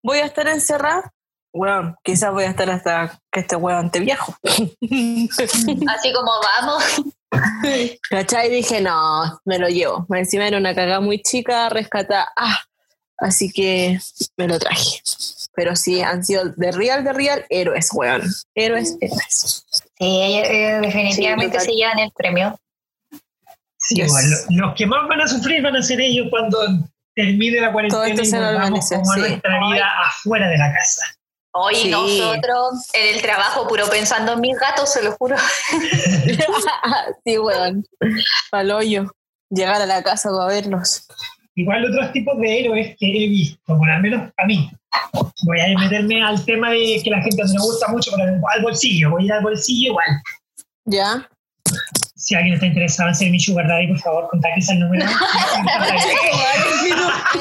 voy 0.02 0.18
a 0.18 0.26
estar 0.26 0.46
encerrada. 0.48 1.12
Bueno, 1.52 1.96
quizás 2.04 2.32
voy 2.32 2.44
a 2.44 2.50
estar 2.50 2.68
hasta 2.70 3.18
que 3.32 3.40
este 3.40 3.56
hueón 3.56 3.86
esté 3.86 4.00
viejo. 4.00 4.36
Así 4.42 6.12
como 6.12 6.30
vamos. 6.60 6.84
¿Cachai? 8.10 8.48
Y 8.48 8.56
dije, 8.56 8.80
no, 8.80 9.40
me 9.44 9.58
lo 9.58 9.68
llevo. 9.68 10.06
Encima 10.14 10.46
era 10.46 10.58
una 10.58 10.74
cagada 10.74 11.00
muy 11.00 11.22
chica, 11.22 11.68
rescatada. 11.68 12.28
Ah, 12.36 12.58
así 13.18 13.50
que 13.50 13.98
me 14.36 14.48
lo 14.48 14.58
traje. 14.58 15.00
Pero 15.54 15.74
sí, 15.74 16.02
han 16.02 16.24
sido 16.24 16.44
de 16.56 16.70
real, 16.72 17.02
de 17.02 17.12
real, 17.12 17.44
héroes, 17.48 17.88
weón. 17.92 18.22
Héroes, 18.54 18.96
héroes. 19.00 19.64
Sí, 19.98 20.42
definitivamente 20.82 21.58
Sí, 21.60 21.66
se 21.66 21.72
llevan 21.72 21.98
el 21.98 22.12
premio. 22.12 22.60
sí, 23.78 23.96
Yes. 23.96 24.46
los 24.50 24.74
que 24.74 24.86
más 24.86 25.08
van 25.08 25.20
a 25.22 25.26
sufrir 25.26 25.62
van 25.62 25.76
a 25.76 25.82
ser 25.82 26.00
ellos 26.00 26.26
cuando 26.30 26.58
termine 27.14 27.60
la 27.60 27.72
cuarentena 27.72 28.08
y 28.08 28.70
como 28.70 28.82
sí. 28.82 29.20
nuestra 29.20 29.68
vida 29.68 29.86
afuera 30.06 30.48
de 30.48 30.58
la 30.58 30.72
casa. 30.74 31.15
Hoy 31.58 31.74
Sí. 31.74 31.90
nosotros 31.90 32.88
en 32.92 33.16
el 33.16 33.22
trabajo 33.22 33.66
puro 33.66 33.88
pensando 33.88 34.34
en 34.34 34.40
mis 34.40 34.58
gatos, 34.58 34.92
se 34.92 35.02
lo 35.02 35.12
juro. 35.12 35.36
sí, 37.24 37.38
weón. 37.38 37.84
Pa'l 38.50 38.70
hoyo. 38.70 39.10
Llegar 39.48 39.80
a 39.80 39.86
la 39.86 40.02
casa 40.02 40.28
para 40.30 40.46
verlos. 40.46 41.06
Igual 41.54 41.86
otros 41.86 42.12
tipos 42.12 42.38
de 42.38 42.60
héroes 42.60 42.96
que 42.98 43.06
he 43.06 43.28
visto, 43.28 43.78
por 43.78 43.88
al 43.88 44.02
menos 44.02 44.30
a 44.36 44.46
mí. 44.46 44.70
Voy 45.44 45.60
a 45.60 45.78
meterme 45.78 46.22
al 46.22 46.44
tema 46.44 46.70
de 46.70 47.00
que 47.02 47.10
la 47.10 47.22
gente 47.22 47.42
no 47.44 47.52
le 47.52 47.58
gusta 47.60 47.88
mucho, 47.88 48.10
pero 48.14 48.32
al 48.52 48.62
bolsillo. 48.62 49.10
Voy 49.10 49.22
a 49.22 49.26
ir 49.26 49.32
al 49.32 49.42
bolsillo 49.42 49.90
igual. 49.92 50.06
¿Ya? 50.84 51.28
Si 52.26 52.34
alguien 52.34 52.54
está 52.54 52.66
interesado 52.66 53.08
en 53.10 53.14
ser 53.14 53.30
mi 53.30 53.38
sugar 53.38 53.68
daddy, 53.68 53.86
por 53.86 54.00
favor, 54.00 54.26
contáctense 54.28 54.72
el 54.72 54.80
número. 54.80 55.06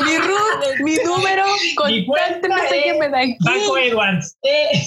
mi, 0.05 0.17
root, 0.19 0.79
mi 0.81 0.95
número, 1.03 1.43
Mi 1.87 2.05
cuenta 2.05 2.41
constante, 2.41 2.49
no 2.49 2.57
sé 2.69 2.77
es 2.77 2.83
qué 2.83 2.93
me 2.93 3.09
da 3.09 3.17
aquí. 3.17 3.35
Banco 3.39 3.77
Edwards. 3.79 4.37
Ahí. 4.43 4.83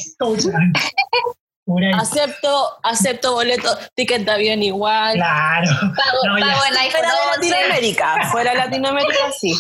Acepto, 1.95 2.79
acepto 2.85 3.33
boleto, 3.33 3.77
ticket 3.97 4.25
de 4.25 4.31
avión 4.31 4.63
igual. 4.63 5.15
Claro. 5.17 5.69
Pago, 5.81 6.19
No, 6.27 6.37
pago 6.47 6.61
en 6.71 6.77
iPhone 6.79 6.93
Fuera 6.93 7.09
de 7.09 7.15
11. 7.19 7.29
Latinoamérica. 7.51 8.29
Fuera 8.31 8.51
de 8.53 8.57
Latinoamérica, 8.59 9.33
sí. 9.37 9.53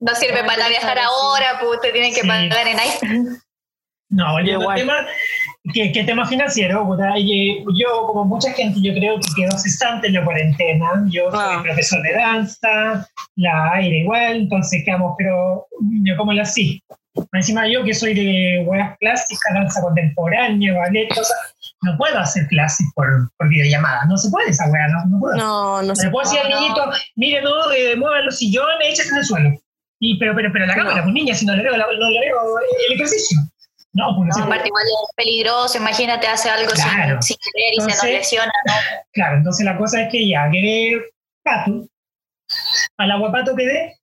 No 0.00 0.14
sirve 0.14 0.44
para 0.44 0.66
viajar 0.68 0.98
ahora, 0.98 1.58
pues 1.60 1.78
te 1.82 1.92
tienen 1.92 2.14
que 2.14 2.22
Sí. 2.22 2.26
pagar 2.26 2.68
en 2.68 2.78
iPhone. 2.80 3.42
No, 4.10 4.32
volviendo 4.32 4.62
Igual. 4.62 4.76
al 4.80 4.86
tema, 4.86 5.06
que, 5.74 5.92
que 5.92 6.04
tema 6.04 6.24
financiero, 6.26 6.86
yo, 7.18 8.06
como 8.06 8.24
mucha 8.24 8.50
gente, 8.52 8.80
yo 8.82 8.94
creo 8.94 9.16
que 9.20 9.28
quedó 9.42 9.58
cesante 9.58 10.06
en 10.06 10.14
la 10.14 10.24
cuarentena. 10.24 10.88
Yo 11.10 11.30
soy 11.30 11.40
Ah. 11.40 11.60
profesor 11.62 12.02
de 12.02 12.12
danza, 12.14 13.06
la 13.36 13.72
aire 13.74 13.98
igual, 13.98 14.36
entonces 14.36 14.82
quedamos, 14.84 15.14
pero 15.18 15.66
yo 16.04 16.16
como 16.16 16.32
la 16.32 16.44
sí. 16.46 16.82
Encima 17.32 17.68
yo 17.68 17.82
que 17.84 17.92
soy 17.94 18.14
de 18.14 18.64
huevas 18.66 18.96
clásicas, 19.00 19.52
danza 19.52 19.82
contemporánea, 19.82 20.72
ballet, 20.78 21.08
cosas, 21.08 21.36
no 21.82 21.96
puedo 21.98 22.16
hacer 22.18 22.46
clases 22.46 22.86
por, 22.94 23.28
por 23.36 23.48
videollamada, 23.48 24.04
no 24.06 24.16
se 24.16 24.30
puede 24.30 24.50
esa 24.50 24.70
hueá, 24.70 24.86
no, 24.88 25.04
no 25.06 25.18
puedo. 25.20 25.36
No, 25.36 25.82
no 25.82 25.88
Le 25.88 25.96
sé. 25.96 26.10
puedo 26.10 26.28
decir 26.30 26.40
al 26.44 26.50
no. 26.50 26.60
niñito, 26.60 26.82
mire, 27.16 27.42
no, 27.42 27.70
eh, 27.72 27.96
muevan 27.96 28.24
los 28.24 28.38
sillones, 28.38 28.88
échate 28.88 29.08
en 29.10 29.16
el 29.16 29.24
suelo. 29.24 29.50
Y, 30.00 30.16
pero, 30.18 30.34
pero, 30.36 30.50
pero 30.52 30.64
la 30.66 30.76
No. 30.76 30.82
cámara, 30.84 31.02
pues 31.02 31.12
niña, 31.12 31.34
si 31.34 31.44
no 31.44 31.56
le 31.56 31.62
veo, 31.64 31.72
no 31.76 31.90
le 32.10 32.20
veo 32.20 32.38
el 32.88 32.94
ejercicio. 32.94 33.38
No, 33.94 34.14
pues 34.16 34.36
no 34.36 34.44
aparte 34.44 34.68
igual 34.68 34.84
es 34.84 35.14
peligroso, 35.16 35.78
imagínate, 35.78 36.26
hace 36.26 36.50
algo 36.50 36.70
Claro. 36.72 37.20
sin, 37.22 37.36
sin 37.38 37.52
querer 37.52 37.72
y 37.72 37.76
se 37.76 37.80
nos 37.82 37.92
Entonces- 37.94 38.12
lesiona, 38.18 38.52
¿no? 38.66 38.72
Claro, 39.12 39.36
entonces 39.38 39.64
la 39.64 39.76
cosa 39.78 40.02
es 40.02 40.10
que 40.12 40.28
ya 40.28 40.48
quedé 40.50 41.00
pato, 41.42 41.86
al 42.98 43.10
aguapato 43.10 43.56
quedé, 43.56 43.96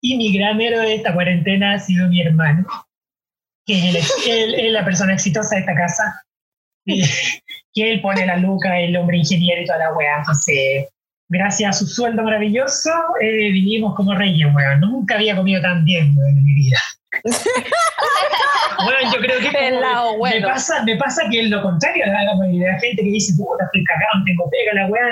y 0.00 0.16
mi 0.16 0.36
gran 0.36 0.60
héroe 0.60 0.84
de 0.86 0.94
esta 0.96 1.12
cuarentena 1.14 1.74
ha 1.74 1.78
sido 1.78 2.08
mi 2.08 2.20
hermano, 2.22 2.66
que 3.66 3.90
es, 3.90 4.12
el 4.26 4.54
es 4.54 4.72
la 4.72 4.84
persona 4.84 5.12
exitosa 5.14 5.54
de 5.56 5.60
esta 5.60 5.74
casa, 5.74 6.22
y- 6.86 7.02
que 7.74 7.92
él 7.92 8.00
pone 8.00 8.24
la 8.26 8.38
luca, 8.38 8.80
el 8.80 8.96
hombre 8.96 9.18
ingeniero 9.18 9.60
y 9.60 9.66
toda 9.66 9.78
la 9.78 9.92
weá. 9.92 10.18
Entonces, 10.20 10.86
gracias 11.28 11.68
a 11.70 11.78
su 11.78 11.86
sueldo 11.86 12.22
maravilloso, 12.22 12.90
eh, 13.20 13.50
vivimos 13.52 13.94
como 13.94 14.14
reyes, 14.14 14.48
weón. 14.54 14.80
Nunca 14.80 15.16
había 15.16 15.36
comido 15.36 15.60
tan 15.60 15.84
bien, 15.84 16.16
weón, 16.16 16.38
en 16.38 16.44
mi 16.44 16.54
vida. 16.54 16.78
Bueno, 17.24 19.12
yo 19.12 19.20
creo 19.20 19.38
que 19.40 19.46
es 19.46 19.52
como- 20.12 20.18
me, 20.24 20.40
pasa, 20.52 20.82
me 20.84 20.96
pasa 20.96 21.22
que 21.30 21.40
es 21.40 21.50
lo 21.50 21.62
contrario 21.62 22.04
a 22.04 22.08
la 22.24 22.34
mayoría 22.36 22.66
de 22.66 22.72
la 22.72 22.78
gente 22.80 23.02
que 23.02 23.10
dice, 23.10 23.34
puta, 23.36 23.64
estoy 23.64 23.84
cagado, 23.84 24.18
no 24.18 24.24
tengo 24.24 24.50
pega, 24.50 24.74
la 24.74 24.86
weá, 24.86 25.02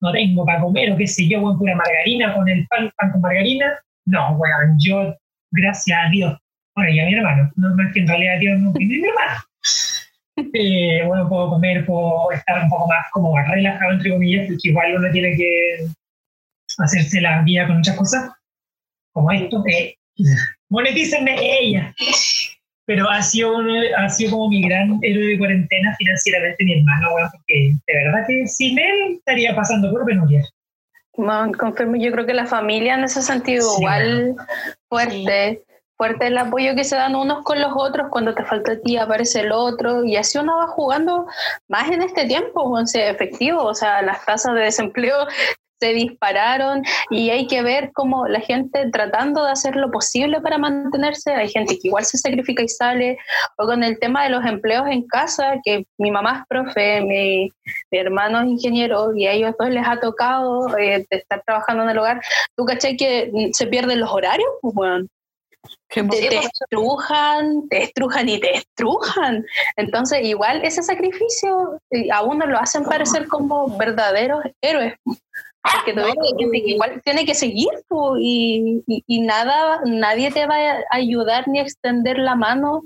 no 0.00 0.12
tengo 0.12 0.44
para 0.44 0.60
comer, 0.60 0.92
o 0.92 0.96
qué 0.96 1.06
sé 1.06 1.28
yo, 1.28 1.40
weón, 1.40 1.58
pura 1.58 1.74
margarina 1.74 2.34
con 2.34 2.48
el 2.48 2.66
pan, 2.68 2.90
pan 2.96 3.12
con 3.12 3.20
margarina. 3.20 3.78
No, 4.06 4.32
weón, 4.32 4.76
yo, 4.78 5.14
gracias 5.52 5.98
a 5.98 6.08
Dios, 6.10 6.36
bueno, 6.74 6.90
y 6.90 7.00
a 7.00 7.06
mi 7.06 7.14
hermano, 7.14 7.50
no 7.56 7.74
más 7.74 7.92
que 7.92 8.00
en 8.00 8.08
realidad 8.08 8.38
Dios 8.40 8.58
no 8.60 8.72
tiene 8.72 8.98
mi 8.98 9.08
hermano. 9.08 9.40
Eh, 10.52 11.02
bueno, 11.06 11.26
puedo 11.30 11.48
comer, 11.48 11.86
puedo 11.86 12.30
estar 12.30 12.62
un 12.62 12.68
poco 12.68 12.86
más 12.88 13.06
como 13.10 13.32
más 13.32 13.48
relajado, 13.48 13.92
entre 13.92 14.10
comillas, 14.10 14.46
porque 14.46 14.68
igual 14.68 14.94
uno 14.98 15.10
tiene 15.10 15.34
que 15.34 15.86
hacerse 16.76 17.22
la 17.22 17.40
vida 17.40 17.66
con 17.66 17.76
muchas 17.78 17.96
cosas, 17.96 18.30
como 19.12 19.30
esto, 19.32 19.64
eh, 19.66 19.94
monetícenme 20.68 21.36
ella. 21.60 21.94
Pero 22.86 23.08
ha 23.10 23.20
sido, 23.22 23.56
uno- 23.58 23.80
ha 23.98 24.08
sido 24.08 24.30
como 24.32 24.48
mi 24.48 24.62
gran 24.62 24.98
héroe 25.02 25.24
de 25.26 25.38
cuarentena 25.38 25.94
financieramente 25.98 26.64
mi 26.64 26.78
hermano, 26.78 27.10
bueno, 27.12 27.28
porque 27.32 27.72
de 27.86 28.04
verdad 28.04 28.24
que 28.28 28.46
sin 28.46 28.78
él 28.78 29.14
estaría 29.18 29.54
pasando 29.56 29.90
por 29.90 30.04
penuria. 30.06 30.42
No, 31.16 31.50
confirmo, 31.58 31.96
yo 31.96 32.12
creo 32.12 32.26
que 32.26 32.34
la 32.34 32.46
familia 32.46 32.94
en 32.94 33.04
ese 33.04 33.22
sentido 33.22 33.62
Sí, 33.70 33.80
igual 33.80 34.36
fuerte, 34.88 35.64
fuerte 35.96 36.26
el 36.26 36.38
apoyo 36.38 36.74
que 36.76 36.84
se 36.84 36.94
dan 36.94 37.16
unos 37.16 37.42
con 37.42 37.60
los 37.60 37.72
otros, 37.74 38.08
cuando 38.10 38.34
te 38.34 38.44
falta 38.44 38.72
a 38.72 38.80
ti 38.80 38.98
aparece 38.98 39.40
el 39.40 39.50
otro, 39.50 40.04
y 40.04 40.14
así 40.16 40.38
uno 40.38 40.58
va 40.58 40.66
jugando 40.68 41.26
más 41.68 41.90
en 41.90 42.02
este 42.02 42.26
tiempo, 42.26 42.62
o 42.70 42.86
sea, 42.86 43.10
efectivo, 43.10 43.62
o 43.64 43.74
sea, 43.74 44.02
las 44.02 44.24
tasas 44.26 44.54
de 44.54 44.60
desempleo 44.60 45.26
se 45.80 45.92
dispararon 45.92 46.82
y 47.10 47.30
hay 47.30 47.46
que 47.46 47.62
ver 47.62 47.90
cómo 47.92 48.26
la 48.26 48.40
gente 48.40 48.88
tratando 48.90 49.44
de 49.44 49.52
hacer 49.52 49.76
lo 49.76 49.90
posible 49.90 50.40
para 50.40 50.58
mantenerse, 50.58 51.32
hay 51.32 51.48
gente 51.48 51.74
que 51.74 51.88
igual 51.88 52.04
se 52.04 52.18
sacrifica 52.18 52.62
y 52.62 52.68
sale, 52.68 53.18
o 53.58 53.66
con 53.66 53.82
el 53.82 53.98
tema 53.98 54.24
de 54.24 54.30
los 54.30 54.44
empleos 54.44 54.86
en 54.88 55.06
casa, 55.06 55.54
que 55.64 55.86
mi 55.98 56.10
mamá 56.10 56.40
es 56.40 56.46
profe, 56.48 57.00
mi, 57.02 57.50
hermano 57.90 58.40
es 58.40 58.46
ingeniero 58.48 59.14
y 59.16 59.26
a 59.26 59.32
ellos 59.32 59.54
dos 59.58 59.70
les 59.70 59.86
ha 59.86 59.98
tocado 60.00 60.76
eh, 60.78 61.06
estar 61.10 61.42
trabajando 61.44 61.84
en 61.84 61.90
el 61.90 61.98
hogar, 61.98 62.20
¿tú 62.56 62.64
caché 62.64 62.96
que 62.96 63.30
se 63.52 63.66
pierden 63.66 64.00
los 64.00 64.10
horarios? 64.10 64.48
Bueno, 64.62 65.06
te, 65.88 66.02
te, 66.02 66.38
estrujan, 66.38 67.68
te 67.68 67.84
estrujan 67.84 68.28
y 68.28 68.40
te 68.40 68.56
estrujan. 68.56 69.44
Entonces, 69.76 70.24
igual 70.24 70.64
ese 70.64 70.82
sacrificio 70.82 71.80
a 72.12 72.22
uno 72.22 72.46
lo 72.46 72.58
hacen 72.58 72.84
parecer 72.84 73.28
como 73.28 73.76
verdaderos 73.76 74.44
héroes. 74.60 74.94
Porque 75.72 75.94
que 75.94 76.70
igual 76.70 77.00
tiene 77.04 77.24
que 77.24 77.34
seguir 77.34 77.68
y, 78.20 78.82
y, 78.86 79.20
nada, 79.20 79.80
nadie 79.84 80.30
te 80.30 80.46
va 80.46 80.56
a 80.56 80.84
ayudar 80.90 81.48
ni 81.48 81.58
a 81.58 81.62
extender 81.62 82.18
la 82.18 82.36
mano 82.36 82.82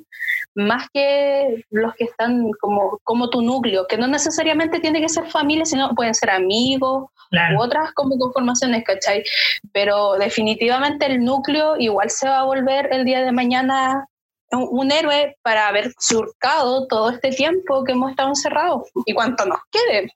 más 0.55 0.89
que 0.93 1.65
los 1.71 1.95
que 1.95 2.05
están 2.05 2.51
como, 2.61 2.99
como 3.05 3.31
tu 3.31 3.43
núcleo, 3.43 3.87
que 3.87 3.97
no 3.97 4.07
necesariamente 4.07 4.81
tiene 4.81 5.01
que 5.01 5.09
ser 5.09 5.27
familia, 5.27 5.65
sino 5.65 5.95
pueden 5.95 6.15
ser 6.15 6.31
amigos 6.31 7.11
u 7.57 7.61
otras 7.61 7.93
como 7.93 8.19
conformaciones, 8.19 8.85
¿cachai? 8.85 9.23
Pero 9.73 10.15
definitivamente 10.15 11.07
el 11.07 11.25
núcleo 11.25 11.77
igual 11.79 12.11
se 12.11 12.29
va 12.29 12.41
a 12.41 12.45
volver 12.45 12.89
el 12.93 13.05
día 13.05 13.25
de 13.25 13.33
mañana 13.33 14.07
un, 14.53 14.69
un 14.71 14.93
héroe 14.93 15.37
para 15.43 15.69
haber 15.69 15.93
surcado 15.99 16.87
todo 16.89 17.11
este 17.11 17.31
tiempo 17.31 17.85
que 17.85 17.93
hemos 17.93 18.11
estado 18.11 18.31
encerrados 18.31 18.83
y 19.07 19.15
cuánto 19.15 19.47
nos 19.47 19.61
quede. 19.71 20.13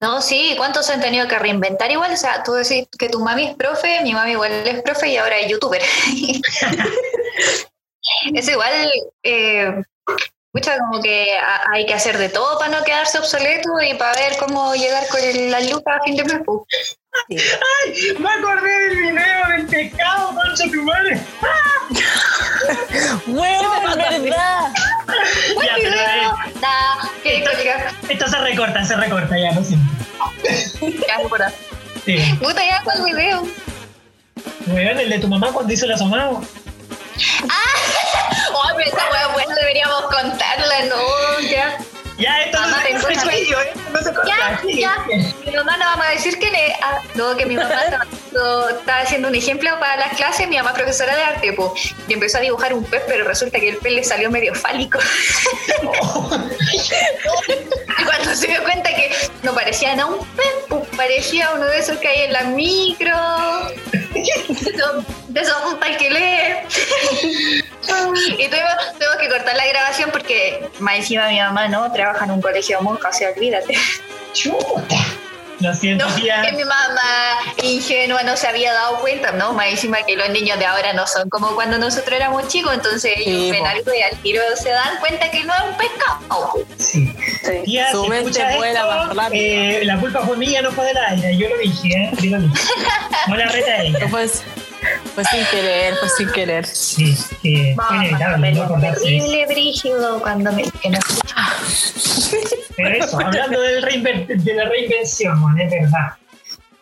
No, 0.00 0.22
sí, 0.22 0.54
¿cuántos 0.56 0.88
han 0.88 1.02
tenido 1.02 1.28
que 1.28 1.38
reinventar 1.38 1.90
igual? 1.90 2.12
O 2.12 2.16
sea, 2.16 2.42
tú 2.42 2.52
decís 2.52 2.88
que 2.98 3.10
tu 3.10 3.20
mami 3.20 3.48
es 3.48 3.54
profe, 3.54 4.00
mi 4.02 4.14
mami 4.14 4.32
igual 4.32 4.66
es 4.66 4.82
profe 4.82 5.10
y 5.10 5.18
ahora 5.18 5.38
es 5.38 5.50
youtuber. 5.50 5.82
es 8.34 8.48
igual, 8.48 8.72
eh, 9.22 9.82
como 10.52 11.00
que 11.00 11.38
hay 11.72 11.86
que 11.86 11.94
hacer 11.94 12.18
de 12.18 12.28
todo 12.28 12.58
para 12.58 12.78
no 12.78 12.84
quedarse 12.84 13.18
obsoleto 13.18 13.70
y 13.82 13.94
para 13.94 14.12
ver 14.14 14.36
cómo 14.38 14.74
llegar 14.74 15.06
con 15.08 15.20
la 15.50 15.60
lupa 15.60 15.96
a 15.96 16.02
fin 16.02 16.16
de 16.16 16.24
mes. 16.24 16.40
¡Ay! 17.30 18.16
Me 18.18 18.30
acordé 18.30 18.68
del 18.68 18.96
video 18.96 19.48
del 19.48 19.66
pescado, 19.66 20.34
concha 20.34 20.64
tu 20.70 20.82
madre. 20.82 21.20
¡Bueno, 23.26 23.74
es 24.10 24.22
verdad! 24.22 24.72
Ya, 25.62 25.74
pero, 25.76 25.96
eh, 25.96 26.34
esto, 27.24 27.50
esto 28.08 28.28
se 28.28 28.38
recorta, 28.38 28.84
se 28.84 28.96
recorta, 28.96 29.38
ya, 29.38 29.52
no 29.52 29.64
siento. 29.64 29.86
Ya, 31.06 31.28
por 31.28 31.42
Sí. 32.04 32.38
Puta, 32.40 32.64
ya, 32.64 32.80
¿cuál 32.82 33.04
video? 33.04 33.46
Weón, 34.66 34.98
el 35.00 35.10
de 35.10 35.18
tu 35.18 35.28
mamá 35.28 35.52
cuando 35.52 35.72
hizo 35.72 35.84
el 35.84 35.92
asomado. 35.92 36.42
¡Ah! 37.48 37.74
Oh, 38.52 38.68
pero 38.76 38.88
esa 38.88 39.10
wea 39.10 39.28
buena 39.28 39.54
deberíamos 39.54 40.02
contarla, 40.02 40.84
¿no? 40.88 41.40
Ya. 41.40 41.78
Ya, 42.18 42.42
esto 42.42 42.60
Mamá, 42.60 42.76
no 42.76 42.82
se 42.82 42.90
eh, 42.90 42.94
no 43.92 43.98
se. 44.02 44.12
Ya, 44.26 44.60
Sí. 44.60 44.80
ya. 44.80 44.94
Mi 45.46 45.52
mamá 45.56 45.78
no 45.78 45.86
vamos 45.86 46.06
a 46.06 46.10
decir 46.10 46.38
que 46.38 46.50
le. 46.50 46.74
Ah, 46.82 47.00
no, 47.14 47.34
que 47.34 47.46
mi 47.46 47.56
mamá 47.56 47.80
estaba, 47.82 49.00
haciendo- 49.00 49.28
un 49.28 49.34
ejemplo 49.34 49.70
para 49.80 49.96
las 49.96 50.12
clases. 50.16 50.46
Mi 50.46 50.58
mamá, 50.58 50.74
profesora 50.74 51.16
de 51.16 51.22
arte, 51.22 51.54
po, 51.54 51.74
y 52.08 52.12
empezó 52.12 52.36
a 52.36 52.42
dibujar 52.42 52.74
un 52.74 52.84
pez, 52.84 53.02
pero 53.06 53.24
resulta 53.24 53.58
que 53.58 53.70
el 53.70 53.76
pez 53.78 53.92
le 53.94 54.04
salió 54.04 54.30
medio 54.30 54.54
fálico. 54.54 54.98
y 57.98 58.04
cuando 58.04 58.34
se 58.34 58.48
dio 58.48 58.62
cuenta 58.64 58.90
que 58.94 59.10
no 59.42 59.54
parecía 59.54 59.96
nada 59.96 60.10
un 60.10 60.26
pez, 60.36 60.52
pues, 60.68 60.82
parecía 60.94 61.52
uno 61.54 61.64
de 61.64 61.78
esos 61.78 61.96
que 61.98 62.08
hay 62.08 62.20
en 62.24 62.32
la 62.34 62.42
micro. 62.42 63.16
De 65.32 65.40
esos, 65.40 65.56
de 65.56 65.66
esos 65.66 65.74
para 65.78 65.96
que 65.96 66.10
lee. 66.10 67.62
y 68.38 68.48
tuvimos, 68.48 68.72
tuvimos 68.98 69.16
que 69.20 69.28
cortar 69.28 69.56
la 69.56 69.66
grabación 69.66 70.10
porque 70.10 70.68
más 70.80 70.96
encima 70.96 71.28
mi 71.28 71.38
mamá 71.38 71.68
no 71.68 71.90
trabaja 71.92 72.24
en 72.24 72.32
un 72.32 72.40
colegio 72.42 72.78
de 72.78 72.82
monjas, 72.84 73.14
o 73.14 73.18
sea, 73.18 73.30
olvídate. 73.36 73.74
Chuta. 74.32 74.96
Lo 75.60 75.74
siento, 75.74 76.08
No, 76.08 76.14
tía. 76.14 76.40
que 76.40 76.52
mi 76.52 76.64
mamá 76.64 77.38
ingenua 77.62 78.22
no 78.22 78.34
se 78.34 78.46
había 78.48 78.72
dado 78.72 78.98
cuenta, 79.00 79.32
¿no? 79.32 79.52
Más 79.52 79.66
encima 79.68 79.98
que 80.04 80.16
los 80.16 80.30
niños 80.30 80.58
de 80.58 80.64
ahora 80.64 80.94
no 80.94 81.06
son 81.06 81.28
como 81.28 81.54
cuando 81.54 81.76
nosotros 81.76 82.12
éramos 82.16 82.48
chicos, 82.48 82.72
entonces 82.72 83.12
ellos 83.18 83.50
ven 83.50 83.66
algo 83.66 83.92
y 83.94 84.00
al 84.00 84.16
tiro 84.22 84.40
se 84.56 84.70
dan 84.70 84.96
cuenta 85.00 85.30
que 85.30 85.44
no 85.44 85.52
es 85.54 85.60
un 85.60 85.76
pescado. 85.76 86.54
Sí. 86.78 87.14
Sí. 87.44 87.62
Tía, 87.66 87.90
Su 87.92 88.04
si 88.04 88.08
mente 88.08 88.56
vuela 88.56 89.10
rápido. 89.12 89.32
eh, 89.34 89.80
la 89.84 89.98
culpa 90.00 90.20
fue 90.22 90.38
mía, 90.38 90.62
no 90.62 90.72
fue 90.72 90.86
de 90.86 90.94
la 90.94 91.08
aire. 91.08 91.36
Yo 91.36 91.48
lo 91.50 91.58
dije, 91.58 91.88
¿eh? 91.88 92.10
Yo 92.22 92.38
lo 92.38 92.42
dije. 92.42 92.54
No 93.28 93.36
la 93.36 93.46
reta 93.46 93.70
a 93.70 93.82
ella. 93.82 94.06
Pues, 94.10 94.42
pues 95.14 95.26
sin 95.28 95.44
querer, 95.50 95.94
pues 96.00 96.14
sin 96.16 96.30
querer. 96.32 96.66
Sí, 96.66 97.14
sí. 97.14 97.74
Fue 97.74 97.96
inevitable, 97.96 98.52
no 98.52 98.62
acordarse 98.62 99.02
terrible 99.04 99.46
brígido 99.46 100.20
cuando 100.20 100.52
me 100.52 100.62
que 100.62 100.90
no. 100.90 100.98
Pero 102.76 102.88
eso, 103.04 103.20
hablando 103.20 103.60
del 103.60 103.84
reinven- 103.84 104.26
de 104.26 104.54
la 104.54 104.64
reinvención, 104.68 105.40
bueno, 105.40 105.62
es 105.62 105.70
verdad. 105.70 106.08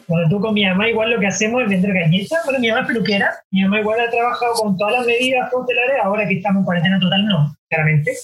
Cuando 0.07 0.29
tú 0.31 0.41
con 0.41 0.55
mi 0.55 0.65
mamá 0.65 0.89
igual 0.89 1.11
lo 1.11 1.21
que 1.21 1.27
hacemos 1.27 1.63
es 1.63 1.69
vender 1.69 1.93
galletas. 1.93 2.39
Bueno, 2.45 2.61
mi 2.61 2.69
mamá 2.69 2.81
es 2.83 2.87
peluquera. 2.87 3.31
Mi 3.51 3.63
mamá 3.63 3.81
igual 3.81 4.01
ha 4.01 4.11
trabajado 4.11 4.55
con 4.55 4.77
todas 4.79 4.95
las 4.95 5.07
medidas 5.07 5.51
cautelares. 5.51 5.97
Ahora 6.03 6.27
que 6.27 6.35
estamos 6.39 6.61
en 6.61 6.65
cuarentena 6.65 6.99
total, 6.99 7.27
no, 7.27 7.55
claramente. 7.69 8.17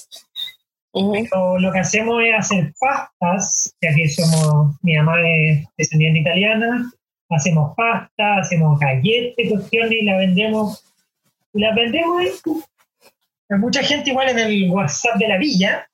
Pero 1.29 1.59
lo 1.59 1.71
que 1.71 1.79
hacemos 1.79 2.23
es 2.23 2.33
hacer 2.39 2.73
pastas, 2.79 3.75
ya 3.81 3.93
que 3.93 4.09
somos, 4.09 4.75
mi 4.81 4.95
mamá 4.97 5.15
es 5.27 5.63
descendiente 5.77 6.21
italiana. 6.21 6.89
Hacemos 7.29 7.73
pasta, 7.75 8.37
hacemos 8.39 8.79
galletas, 8.79 9.45
cuestiones 9.49 9.91
y 9.91 10.03
la 10.03 10.17
vendemos. 10.17 10.83
Y 11.53 11.59
las 11.61 11.75
vendemos. 11.75 12.23
Hay 13.49 13.59
mucha 13.59 13.81
gente 13.83 14.09
igual 14.09 14.29
en 14.29 14.39
el 14.39 14.69
WhatsApp 14.69 15.17
de 15.17 15.27
la 15.27 15.37
villa. 15.37 15.87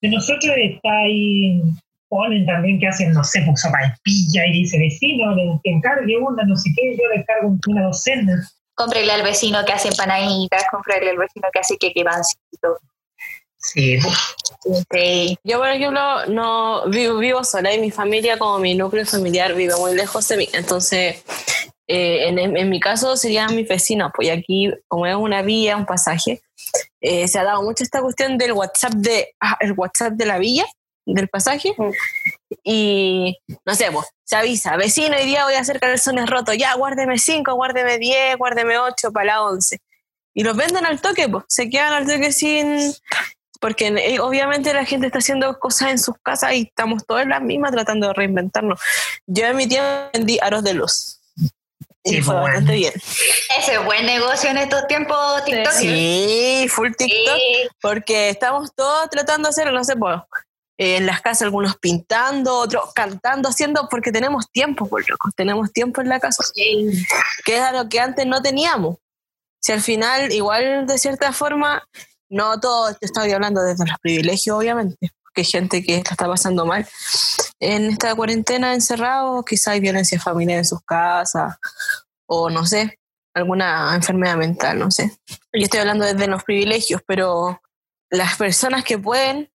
De 0.00 0.08
nosotros 0.08 0.54
está 0.56 0.90
ahí, 0.90 1.62
ponen 2.08 2.46
también 2.46 2.78
que 2.78 2.86
hacen, 2.86 3.12
no 3.12 3.24
sé, 3.24 3.42
pues 3.44 3.60
sopaipilla 3.60 4.46
y 4.46 4.52
dice 4.52 4.78
vecino, 4.78 5.34
le 5.34 5.60
encargue 5.64 6.16
una, 6.16 6.44
no 6.44 6.56
sé 6.56 6.70
qué, 6.76 6.96
yo 6.96 7.08
le 7.14 7.24
cargo 7.24 7.56
una 7.68 7.84
docena. 7.84 8.48
Cómprele 8.74 9.12
al 9.12 9.22
vecino 9.22 9.64
que 9.64 9.72
hace 9.72 9.88
empanaditas, 9.88 10.64
cómprele 10.70 11.10
al 11.10 11.18
vecino 11.18 11.48
que 11.52 11.60
hace 11.60 11.76
quequibancito. 11.78 12.78
Sí, 13.72 13.98
Sí. 14.90 15.38
Yo, 15.44 15.58
por 15.58 15.68
ejemplo, 15.68 16.26
no 16.26 16.88
vivo, 16.88 17.18
vivo 17.18 17.44
sola 17.44 17.74
y 17.74 17.80
mi 17.80 17.90
familia, 17.90 18.38
como 18.38 18.58
mi 18.58 18.74
núcleo 18.74 19.04
familiar, 19.04 19.54
vive 19.54 19.76
muy 19.76 19.94
lejos 19.94 20.26
de 20.28 20.38
mí. 20.38 20.48
Entonces, 20.54 21.22
eh, 21.86 22.28
en, 22.28 22.38
en 22.38 22.70
mi 22.70 22.80
caso 22.80 23.16
serían 23.16 23.54
mis 23.54 23.68
vecinos, 23.68 24.10
pues 24.14 24.30
aquí, 24.30 24.72
como 24.88 25.06
es 25.06 25.14
una 25.14 25.42
vía, 25.42 25.76
un 25.76 25.84
pasaje, 25.84 26.40
eh, 27.00 27.28
se 27.28 27.38
ha 27.38 27.44
dado 27.44 27.62
mucho 27.62 27.84
esta 27.84 28.00
cuestión 28.00 28.38
del 28.38 28.52
WhatsApp 28.52 28.94
de, 28.94 29.34
ah, 29.40 29.56
el 29.60 29.72
WhatsApp 29.72 30.14
de 30.14 30.26
la 30.26 30.38
villa, 30.38 30.64
del 31.04 31.28
pasaje. 31.28 31.74
Mm. 31.76 31.90
Y 32.62 33.36
no 33.66 33.74
sé, 33.74 33.90
pues, 33.92 34.06
se 34.24 34.36
avisa, 34.36 34.76
vecino, 34.76 35.14
hoy 35.16 35.26
día 35.26 35.44
voy 35.44 35.54
a 35.54 35.60
hacer 35.60 35.80
calzones 35.80 36.28
rotos, 36.30 36.56
ya, 36.56 36.74
guárdeme 36.74 37.18
5, 37.18 37.52
guárdeme 37.54 37.98
10, 37.98 38.38
guárdeme 38.38 38.78
8 38.78 39.12
para 39.12 39.26
la 39.26 39.42
11. 39.42 39.78
Y 40.34 40.42
los 40.42 40.56
venden 40.56 40.86
al 40.86 41.00
toque, 41.00 41.28
pues, 41.28 41.44
se 41.48 41.68
quedan 41.68 41.92
al 41.92 42.06
toque 42.06 42.32
sin, 42.32 42.94
porque 43.64 43.86
eh, 43.86 44.20
obviamente 44.20 44.74
la 44.74 44.84
gente 44.84 45.06
está 45.06 45.20
haciendo 45.20 45.58
cosas 45.58 45.92
en 45.92 45.98
sus 45.98 46.16
casas 46.22 46.52
y 46.52 46.64
estamos 46.64 47.06
todos 47.06 47.22
en 47.22 47.30
las 47.30 47.40
mismas 47.40 47.72
tratando 47.72 48.08
de 48.08 48.12
reinventarnos. 48.12 48.78
Yo 49.26 49.46
en 49.46 49.56
mi 49.56 49.66
tiempo 49.66 50.10
vendí 50.12 50.38
aros 50.42 50.62
de 50.64 50.74
luz. 50.74 51.22
Sí, 52.04 52.18
y 52.18 52.20
fue 52.20 52.34
pues, 52.34 52.44
bastante 52.44 52.74
bien. 52.74 52.92
Ese 53.58 53.72
es 53.72 53.84
buen 53.86 54.04
negocio 54.04 54.50
en 54.50 54.58
estos 54.58 54.86
tiempos 54.86 55.42
TikTok. 55.46 55.72
Sí, 55.72 56.66
full 56.68 56.90
TikTok. 56.90 57.36
Sí. 57.36 57.68
Porque 57.80 58.28
estamos 58.28 58.70
todos 58.74 59.08
tratando 59.08 59.48
de 59.48 59.50
hacer, 59.52 59.72
no 59.72 59.82
sé, 59.82 59.96
pues, 59.96 60.20
eh, 60.76 60.96
en 60.96 61.06
las 61.06 61.22
casas 61.22 61.44
algunos 61.44 61.78
pintando, 61.78 62.58
otros 62.58 62.92
cantando, 62.94 63.48
haciendo, 63.48 63.88
porque 63.88 64.12
tenemos 64.12 64.50
tiempo, 64.50 64.86
por 64.86 65.08
locos, 65.08 65.32
tenemos 65.34 65.72
tiempo 65.72 66.02
en 66.02 66.10
la 66.10 66.20
casa, 66.20 66.44
Sí. 66.54 67.06
que 67.46 67.56
es 67.56 67.72
lo 67.72 67.88
que 67.88 67.98
antes 67.98 68.26
no 68.26 68.42
teníamos. 68.42 68.98
Si 69.62 69.72
al 69.72 69.80
final, 69.80 70.30
igual 70.32 70.86
de 70.86 70.98
cierta 70.98 71.32
forma, 71.32 71.82
no 72.28 72.58
todo, 72.60 72.94
estoy 73.00 73.32
hablando 73.32 73.62
desde 73.62 73.86
los 73.86 73.98
privilegios, 74.00 74.56
obviamente, 74.56 75.12
porque 75.22 75.42
hay 75.42 75.44
gente 75.44 75.82
que 75.82 75.96
está 75.96 76.26
pasando 76.26 76.66
mal 76.66 76.86
en 77.60 77.86
esta 77.86 78.14
cuarentena 78.14 78.74
encerrado, 78.74 79.44
quizá 79.44 79.72
hay 79.72 79.80
violencia 79.80 80.20
familiar 80.20 80.58
en 80.58 80.64
sus 80.64 80.80
casas, 80.82 81.56
o 82.26 82.50
no 82.50 82.66
sé, 82.66 82.98
alguna 83.34 83.94
enfermedad 83.94 84.36
mental, 84.36 84.78
no 84.78 84.90
sé. 84.90 85.16
Yo 85.52 85.64
estoy 85.64 85.80
hablando 85.80 86.04
desde 86.04 86.26
los 86.26 86.44
privilegios, 86.44 87.02
pero 87.06 87.60
las 88.10 88.36
personas 88.36 88.84
que 88.84 88.98
pueden 88.98 89.50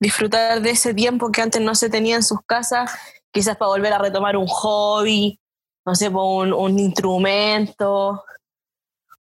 disfrutar 0.00 0.60
de 0.60 0.70
ese 0.70 0.94
tiempo 0.94 1.30
que 1.30 1.42
antes 1.42 1.60
no 1.60 1.74
se 1.74 1.88
tenía 1.88 2.16
en 2.16 2.22
sus 2.22 2.40
casas, 2.46 2.90
quizás 3.30 3.56
para 3.56 3.70
volver 3.70 3.92
a 3.92 3.98
retomar 3.98 4.36
un 4.36 4.46
hobby, 4.46 5.40
no 5.86 5.94
sé, 5.94 6.10
por 6.10 6.52
un, 6.52 6.78
instrumento, 6.78 8.24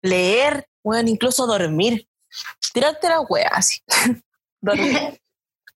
leer, 0.01 0.67
bueno, 0.85 1.09
incluso 1.09 1.47
dormir. 1.47 2.09
Tirarte 2.73 3.09
la 3.09 3.21
wea 3.21 3.51
así. 3.53 3.81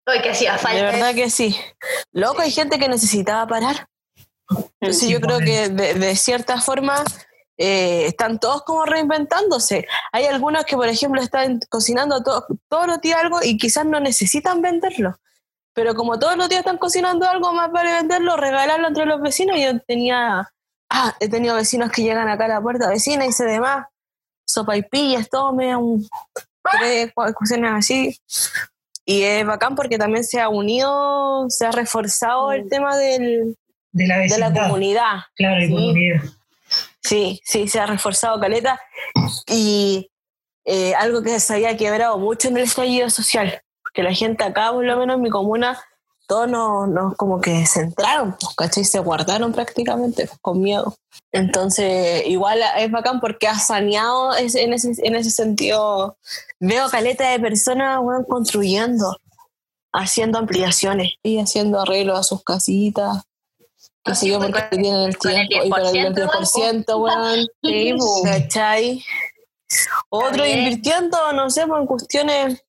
Hoy 0.07 0.21
que 0.23 0.31
hacía 0.31 0.59
falta. 0.59 0.77
De 0.77 0.83
verdad 0.83 1.15
que 1.15 1.31
sí. 1.31 1.57
Loco, 2.13 2.43
hay 2.43 2.51
gente 2.51 2.79
que 2.79 2.89
necesitaba 2.89 3.47
parar. 3.47 3.87
Entonces 4.81 4.99
Sí, 5.01 5.09
yo 5.11 5.21
creo 5.21 5.39
que 5.39 5.69
de, 5.69 5.95
de 5.95 6.17
cierta 6.17 6.61
forma 6.61 7.03
eh, 7.57 8.07
están 8.07 8.41
todos 8.41 8.63
como 8.65 8.85
reinventándose. 8.85 9.87
Hay 10.13 10.27
algunos 10.27 10.65
que, 10.65 10.77
por 10.77 10.89
ejemplo, 10.89 11.23
están 11.23 11.61
cocinando 11.71 12.23
to- 12.23 12.45
todos 12.69 12.87
los 12.89 13.01
días 13.01 13.21
algo 13.21 13.39
y 13.43 13.57
quizás 13.57 13.87
no 13.87 14.01
necesitan 14.01 14.61
venderlo. 14.61 15.17
Pero 15.75 15.95
como 15.95 16.19
todos 16.19 16.37
los 16.37 16.49
días 16.49 16.61
están 16.61 16.79
cocinando 16.79 17.27
algo, 17.27 17.53
más 17.55 17.71
vale 17.71 17.93
venderlo, 17.93 18.37
regalarlo 18.37 18.89
entre 18.89 19.07
los 19.07 19.23
vecinos. 19.23 19.57
Yo 19.59 19.79
tenía, 19.87 20.53
ah, 20.91 21.17
he 21.21 21.29
tenido 21.29 21.55
vecinos 21.55 21.91
que 21.93 22.03
llegan 22.03 22.29
acá 22.29 22.47
a 22.47 22.49
la 22.49 22.61
puerta 22.61 22.89
vecina 22.89 23.25
y 23.25 23.29
dice 23.29 23.45
demás, 23.45 23.87
sopa 24.47 24.77
y 24.77 24.83
pillas, 24.83 25.29
tome, 25.29 25.75
un, 25.77 26.07
tres, 26.79 27.11
cuatro 27.15 27.35
cuestiones 27.35 27.73
así. 27.73 28.19
Y 29.05 29.23
es 29.23 29.45
bacán 29.47 29.75
porque 29.75 29.99
también 29.99 30.25
se 30.25 30.41
ha 30.41 30.49
unido, 30.49 31.47
se 31.49 31.67
ha 31.67 31.73
reforzado 31.73 32.53
el 32.53 32.69
tema 32.69 32.97
del, 32.97 33.57
De 33.93 34.07
la 34.07 34.19
de 34.19 34.29
la 34.29 34.37
vecindad. 34.49 34.63
comunidad. 34.69 35.17
Claro, 35.35 35.61
Sí. 35.67 35.71
comunidad. 35.73 36.23
Sí, 37.03 37.41
sí, 37.45 37.67
se 37.69 37.81
ha 37.81 37.87
reforzado 37.87 38.41
Caleta. 38.41 38.81
Y 39.49 40.09
eh, 40.65 40.95
algo 40.95 41.23
que 41.23 41.41
se 41.41 41.55
había 41.55 41.77
quebrado 41.77 42.17
mucho 42.19 42.49
en 42.49 42.57
el 42.57 42.63
estallido 42.63 43.11
social, 43.11 43.61
porque 43.83 44.03
la 44.05 44.15
gente 44.15 44.45
acá, 44.45 44.71
por 44.73 44.85
lo 44.85 44.97
menos 44.97 45.17
en 45.17 45.23
mi 45.23 45.31
comuna, 45.31 45.83
todos 46.33 46.49
nos, 46.49 46.89
nos 46.89 47.15
como 47.17 47.43
que 47.43 47.67
se 47.67 47.83
entraron, 47.83 48.35
pues, 48.41 48.55
¿cachai? 48.57 48.85
Se 48.85 49.01
guardaron 49.01 49.53
prácticamente, 49.53 50.27
pues, 50.27 50.39
con 50.41 50.63
miedo. 50.63 50.97
Entonces, 51.31 52.27
igual 52.27 52.59
es 52.79 52.91
bacán 52.91 53.21
porque 53.21 53.49
ha 53.49 53.59
saneado 53.59 54.35
en, 54.39 54.73
ese, 54.73 54.95
en 54.97 55.15
ese 55.15 55.31
sentido. 55.31 56.17
Veo 56.59 56.89
caleta 56.89 57.29
de 57.29 57.39
personas 57.39 58.01
weón, 58.01 58.25
construyendo, 58.25 59.15
haciendo 59.93 60.39
ampliaciones 60.39 61.13
y 61.23 61.39
haciendo 61.39 61.83
arreglos 61.83 62.19
a 62.19 62.23
sus 62.23 62.43
casitas. 62.43 63.25
Pues, 64.03 64.21
porque 64.21 64.63
tienen 64.71 65.01
el 65.01 65.19
tiempo 65.19 65.67
y 65.67 65.69
para 65.69 65.91
el 65.91 66.15
10%, 66.15 66.87
10%, 66.87 66.99
weón. 66.99 67.99
Bu. 67.99 68.23
¿Cachai? 68.25 69.05
Otro 70.09 70.47
invirtiendo, 70.47 71.31
no 71.35 71.51
sé, 71.51 71.67
pues, 71.67 71.79
en 71.79 71.87
cuestiones. 71.87 72.65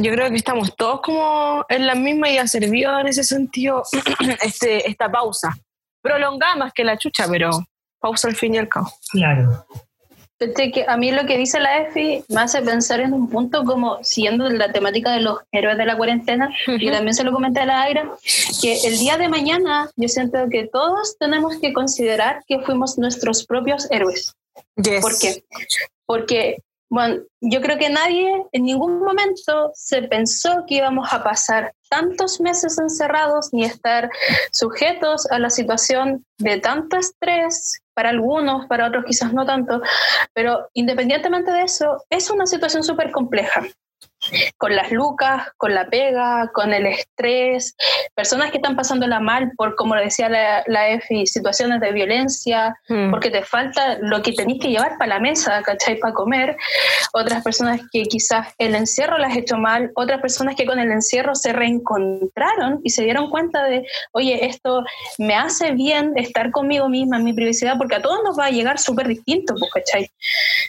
Yo 0.00 0.12
creo 0.12 0.30
que 0.30 0.36
estamos 0.36 0.74
todos 0.74 1.00
como 1.00 1.64
en 1.68 1.86
la 1.86 1.94
misma 1.94 2.28
y 2.30 2.38
ha 2.38 2.46
servido 2.46 2.98
en 2.98 3.06
ese 3.06 3.24
sentido 3.24 3.84
este, 4.42 4.88
esta 4.88 5.10
pausa. 5.10 5.56
Prolongada 6.02 6.56
más 6.56 6.72
que 6.72 6.84
la 6.84 6.98
chucha, 6.98 7.26
pero 7.28 7.50
pausa 8.00 8.28
al 8.28 8.36
fin 8.36 8.54
y 8.54 8.58
al 8.58 8.68
cabo. 8.68 8.92
Claro. 9.10 9.66
Fíjate 10.38 10.70
que 10.70 10.84
a 10.86 10.98
mí 10.98 11.10
lo 11.12 11.24
que 11.24 11.38
dice 11.38 11.58
la 11.60 11.78
EFI 11.78 12.24
me 12.28 12.42
hace 12.42 12.60
pensar 12.60 13.00
en 13.00 13.14
un 13.14 13.30
punto 13.30 13.64
como 13.64 14.04
siguiendo 14.04 14.48
la 14.50 14.70
temática 14.70 15.12
de 15.12 15.20
los 15.20 15.38
héroes 15.50 15.78
de 15.78 15.86
la 15.86 15.96
cuarentena, 15.96 16.54
y 16.66 16.90
también 16.90 17.14
se 17.14 17.24
lo 17.24 17.32
comenté 17.32 17.60
a 17.60 17.66
la 17.66 17.82
Aira, 17.82 18.10
que 18.60 18.78
el 18.86 18.98
día 18.98 19.16
de 19.16 19.30
mañana 19.30 19.88
yo 19.96 20.08
siento 20.08 20.38
que 20.50 20.66
todos 20.66 21.16
tenemos 21.18 21.58
que 21.58 21.72
considerar 21.72 22.44
que 22.46 22.60
fuimos 22.60 22.98
nuestros 22.98 23.46
propios 23.46 23.90
héroes. 23.90 24.34
Yes. 24.76 25.00
¿Por 25.00 25.18
qué? 25.18 25.42
Porque, 26.04 26.58
bueno, 26.88 27.22
yo 27.40 27.60
creo 27.60 27.78
que 27.78 27.90
nadie 27.90 28.44
en 28.52 28.64
ningún 28.64 29.00
momento 29.00 29.70
se 29.74 30.02
pensó 30.02 30.64
que 30.66 30.76
íbamos 30.76 31.12
a 31.12 31.22
pasar 31.22 31.72
tantos 31.88 32.40
meses 32.40 32.78
encerrados 32.78 33.52
ni 33.52 33.64
estar 33.64 34.10
sujetos 34.52 35.30
a 35.30 35.38
la 35.38 35.50
situación 35.50 36.24
de 36.38 36.60
tanto 36.60 36.96
estrés 36.96 37.80
para 37.94 38.10
algunos, 38.10 38.66
para 38.66 38.86
otros 38.86 39.04
quizás 39.04 39.32
no 39.32 39.44
tanto, 39.46 39.80
pero 40.32 40.68
independientemente 40.74 41.50
de 41.50 41.62
eso, 41.62 42.04
es 42.10 42.30
una 42.30 42.46
situación 42.46 42.84
súper 42.84 43.10
compleja 43.10 43.62
con 44.58 44.74
las 44.74 44.90
lucas, 44.90 45.48
con 45.56 45.74
la 45.74 45.86
pega, 45.86 46.50
con 46.52 46.72
el 46.72 46.86
estrés, 46.86 47.76
personas 48.14 48.50
que 48.50 48.58
están 48.58 48.76
pasándola 48.76 49.20
mal 49.20 49.52
por, 49.56 49.74
como 49.76 49.94
decía 49.94 50.28
la, 50.28 50.62
la 50.66 50.88
EFI, 50.90 51.26
situaciones 51.26 51.80
de 51.80 51.92
violencia, 51.92 52.76
Mm. 52.88 53.10
porque 53.10 53.30
te 53.30 53.42
falta 53.42 53.98
lo 54.00 54.22
que 54.22 54.32
tenés 54.32 54.58
que 54.60 54.68
llevar 54.68 54.96
para 54.98 55.14
la 55.14 55.20
mesa, 55.20 55.62
¿cachai? 55.62 55.98
Para 55.98 56.14
comer. 56.14 56.56
Otras 57.12 57.42
personas 57.42 57.80
que 57.92 58.02
quizás 58.04 58.48
el 58.58 58.74
encierro 58.74 59.18
las 59.18 59.36
hecho 59.36 59.56
mal, 59.56 59.90
otras 59.94 60.20
personas 60.20 60.54
que 60.54 60.66
con 60.66 60.78
el 60.78 60.90
encierro 60.90 61.34
se 61.34 61.52
reencontraron 61.52 62.80
y 62.84 62.90
se 62.90 63.02
dieron 63.04 63.30
cuenta 63.30 63.64
de, 63.64 63.86
oye, 64.12 64.46
esto 64.46 64.84
me 65.18 65.34
hace 65.34 65.72
bien 65.72 66.12
estar 66.16 66.50
conmigo 66.50 66.88
misma 66.88 67.18
en 67.18 67.24
mi 67.24 67.32
privacidad, 67.32 67.76
porque 67.78 67.96
a 67.96 68.02
todos 68.02 68.20
nos 68.24 68.38
va 68.38 68.46
a 68.46 68.50
llegar 68.50 68.78
súper 68.78 69.08
distinto, 69.08 69.54
pues, 69.58 69.72
¿cachai? 69.72 70.10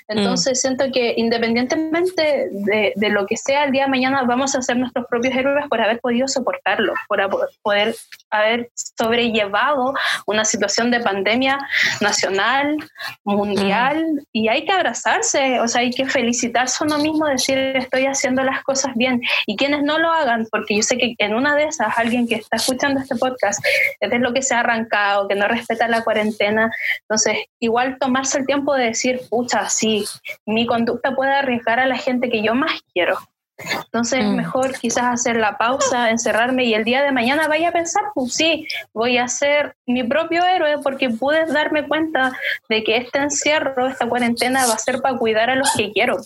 Entonces 0.08 0.60
siento 0.62 0.86
que 0.92 1.14
independientemente 1.18 2.50
de, 2.52 2.94
de 2.96 3.10
lo 3.10 3.26
que 3.26 3.38
sea 3.48 3.64
el 3.64 3.72
día 3.72 3.84
de 3.84 3.90
mañana, 3.90 4.24
vamos 4.24 4.54
a 4.56 4.62
ser 4.62 4.76
nuestros 4.76 5.06
propios 5.08 5.34
héroes 5.34 5.66
por 5.70 5.82
haber 5.82 6.02
podido 6.02 6.28
soportarlo, 6.28 6.94
por 7.08 7.22
poder 7.62 7.96
haber 8.30 8.70
sobrellevado 8.76 9.94
una 10.26 10.44
situación 10.44 10.92
de 10.92 11.00
pandemia 11.00 11.58
nacional, 12.02 12.76
mundial, 13.24 14.06
y 14.34 14.50
hay 14.50 14.66
que 14.66 14.74
abrazarse, 14.74 15.62
o 15.62 15.68
sea, 15.70 15.82
hay 15.82 15.92
que 15.92 16.06
felicitarse 16.08 16.84
a 16.84 16.88
uno 16.88 16.98
mismo, 16.98 17.26
decir 17.26 17.58
estoy 17.58 18.06
haciendo 18.06 18.44
las 18.44 18.64
cosas 18.64 18.92
bien, 18.96 19.22
y 19.46 19.56
quienes 19.56 19.82
no 19.82 19.98
lo 19.98 20.12
hagan, 20.12 20.46
porque 20.52 20.76
yo 20.76 20.84
sé 20.84 20.98
que 20.98 21.16
en 21.18 21.34
una 21.34 21.56
de 21.56 21.64
esas, 21.66 21.98
alguien 21.98 22.28
que 22.28 22.36
está 22.36 22.58
escuchando 22.58 23.00
este 23.00 23.16
podcast, 23.16 23.64
es 24.02 24.10
de 24.10 24.20
lo 24.20 24.34
que 24.34 24.42
se 24.42 24.56
ha 24.56 24.60
arrancado, 24.60 25.30
que 25.30 25.36
no 25.36 25.48
respeta 25.48 25.88
la 25.88 26.04
cuarentena, 26.04 26.70
entonces 27.02 27.46
igual 27.62 27.98
tomarse 27.98 28.40
el 28.40 28.46
tiempo 28.46 28.76
de 28.76 28.88
decir, 28.88 29.22
pucha, 29.30 29.70
sí, 29.70 30.04
mi 30.46 30.66
conducta 30.66 31.16
puede 31.16 31.34
arriesgar 31.34 31.80
a 31.80 31.86
la 31.86 31.98
gente 31.98 32.30
que 32.30 32.44
yo 32.44 32.54
más 32.54 32.82
quiero. 32.94 33.18
Entonces 33.58 34.20
es 34.20 34.26
Mm. 34.26 34.36
mejor 34.36 34.78
quizás 34.80 35.06
hacer 35.06 35.36
la 35.38 35.58
pausa, 35.58 36.10
encerrarme 36.12 36.66
y 36.66 36.74
el 36.76 36.84
día 36.84 37.02
de 37.02 37.12
mañana 37.12 37.48
vaya 37.48 37.70
a 37.70 37.72
pensar, 37.72 38.04
pues 38.14 38.34
sí, 38.34 38.68
voy 38.94 39.18
a 39.18 39.28
ser 39.28 39.76
mi 39.88 40.04
propio 40.04 40.44
héroe 40.46 40.78
porque 40.84 41.10
pude 41.10 41.46
darme 41.48 41.88
cuenta 41.88 42.32
de 42.70 42.84
que 42.84 42.98
este 42.98 43.20
encierro, 43.20 43.88
esta 43.88 44.08
cuarentena 44.08 44.68
va 44.68 44.74
a 44.74 44.78
ser 44.78 45.02
para 45.02 45.18
cuidar 45.18 45.50
a 45.50 45.56
los 45.56 45.72
que 45.76 45.92
quiero. 45.92 46.18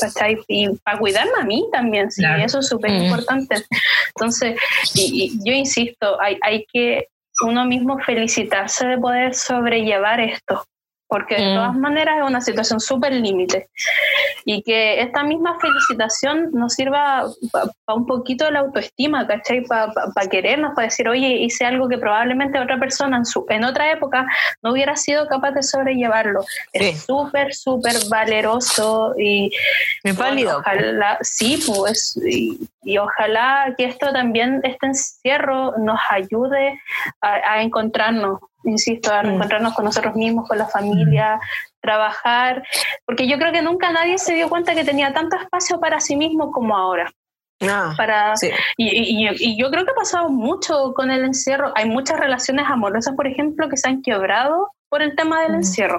¿cachai? 0.00 0.38
Y 0.48 0.68
para 0.84 0.98
cuidarme 0.98 1.32
a 1.40 1.44
mí 1.44 1.66
también, 1.72 2.10
sí, 2.10 2.22
Claro. 2.22 2.42
eso 2.44 2.60
es 2.60 2.68
súper 2.68 2.90
Mm. 2.92 3.02
importante. 3.02 3.64
Entonces, 4.14 4.56
y, 4.94 5.24
y 5.24 5.44
yo 5.44 5.52
insisto, 5.52 6.20
hay, 6.20 6.38
hay 6.42 6.64
que 6.72 7.08
uno 7.42 7.64
mismo 7.64 7.98
felicitarse 7.98 8.86
de 8.86 8.98
poder 8.98 9.34
sobrellevar 9.34 10.20
esto, 10.20 10.64
porque 11.10 11.34
de 11.34 11.50
Mm. 11.50 11.54
todas 11.56 11.74
maneras 11.74 12.18
es 12.18 12.24
una 12.24 12.40
situación 12.40 12.78
súper 12.80 13.12
límite. 13.12 13.68
Y 14.44 14.62
que 14.62 15.00
esta 15.02 15.24
misma 15.24 15.58
felicitación 15.60 16.50
nos 16.52 16.74
sirva 16.74 17.24
para 17.50 17.96
un 17.98 18.06
poquito 18.06 18.44
de 18.44 18.52
la 18.52 18.60
autoestima, 18.60 19.26
¿cachai? 19.26 19.62
Para 19.64 19.92
querernos, 20.30 20.72
para 20.74 20.86
decir, 20.86 21.08
oye, 21.08 21.28
hice 21.40 21.66
algo 21.66 21.88
que 21.88 21.98
probablemente 21.98 22.60
otra 22.60 22.78
persona 22.78 23.16
en, 23.18 23.26
su, 23.26 23.44
en 23.48 23.64
otra 23.64 23.90
época 23.90 24.24
no 24.62 24.70
hubiera 24.72 24.94
sido 24.96 25.26
capaz 25.26 25.50
de 25.50 25.62
sobrellevarlo. 25.64 26.42
Sí. 26.42 26.48
Es 26.72 27.04
súper, 27.04 27.52
súper 27.54 27.96
valeroso 28.08 29.14
y 29.18 29.50
Es 30.04 30.16
válido. 30.16 30.58
Ojalá, 30.58 31.18
sí, 31.22 31.62
pues, 31.66 32.16
y, 32.24 32.58
y 32.84 32.98
ojalá 32.98 33.74
que 33.76 33.84
esto 33.86 34.12
también, 34.12 34.60
este 34.62 34.86
encierro, 34.86 35.74
nos 35.78 35.98
ayude 36.08 36.80
a, 37.20 37.54
a 37.54 37.62
encontrarnos, 37.62 38.38
insisto, 38.64 39.12
a 39.12 39.22
Mm. 39.22 39.34
encontrarnos 39.34 39.74
con 39.74 39.84
nosotros 39.84 40.14
mismos, 40.14 40.48
con 40.48 40.58
la 40.58 40.66
familia, 40.66 41.40
trabajar, 41.80 42.62
porque 43.06 43.26
yo 43.28 43.38
creo 43.38 43.52
que 43.52 43.62
nunca 43.62 43.90
nadie 43.90 44.18
se 44.18 44.34
dio 44.34 44.48
cuenta 44.48 44.74
que 44.74 44.84
tenía 44.84 45.12
tanto 45.12 45.36
espacio 45.36 45.80
para 45.80 46.00
sí 46.00 46.14
mismo 46.16 46.50
como 46.52 46.76
ahora. 46.76 47.10
Ah, 47.62 47.92
Para, 47.96 48.36
sí. 48.36 48.50
y, 48.78 48.88
y- 48.88 49.28
y 49.38 49.60
yo 49.60 49.70
creo 49.70 49.84
que 49.84 49.90
ha 49.92 49.94
pasado 49.94 50.30
mucho 50.30 50.94
con 50.94 51.10
el 51.10 51.24
encierro. 51.24 51.72
Hay 51.74 51.88
muchas 51.88 52.18
relaciones 52.18 52.64
amorosas, 52.68 53.14
por 53.14 53.26
ejemplo, 53.26 53.68
que 53.68 53.76
se 53.76 53.88
han 53.88 54.00
quebrado 54.02 54.72
por 54.90 55.00
el 55.02 55.14
tema 55.16 55.40
del 55.42 55.52
Mm. 55.52 55.54
encierro. 55.56 55.98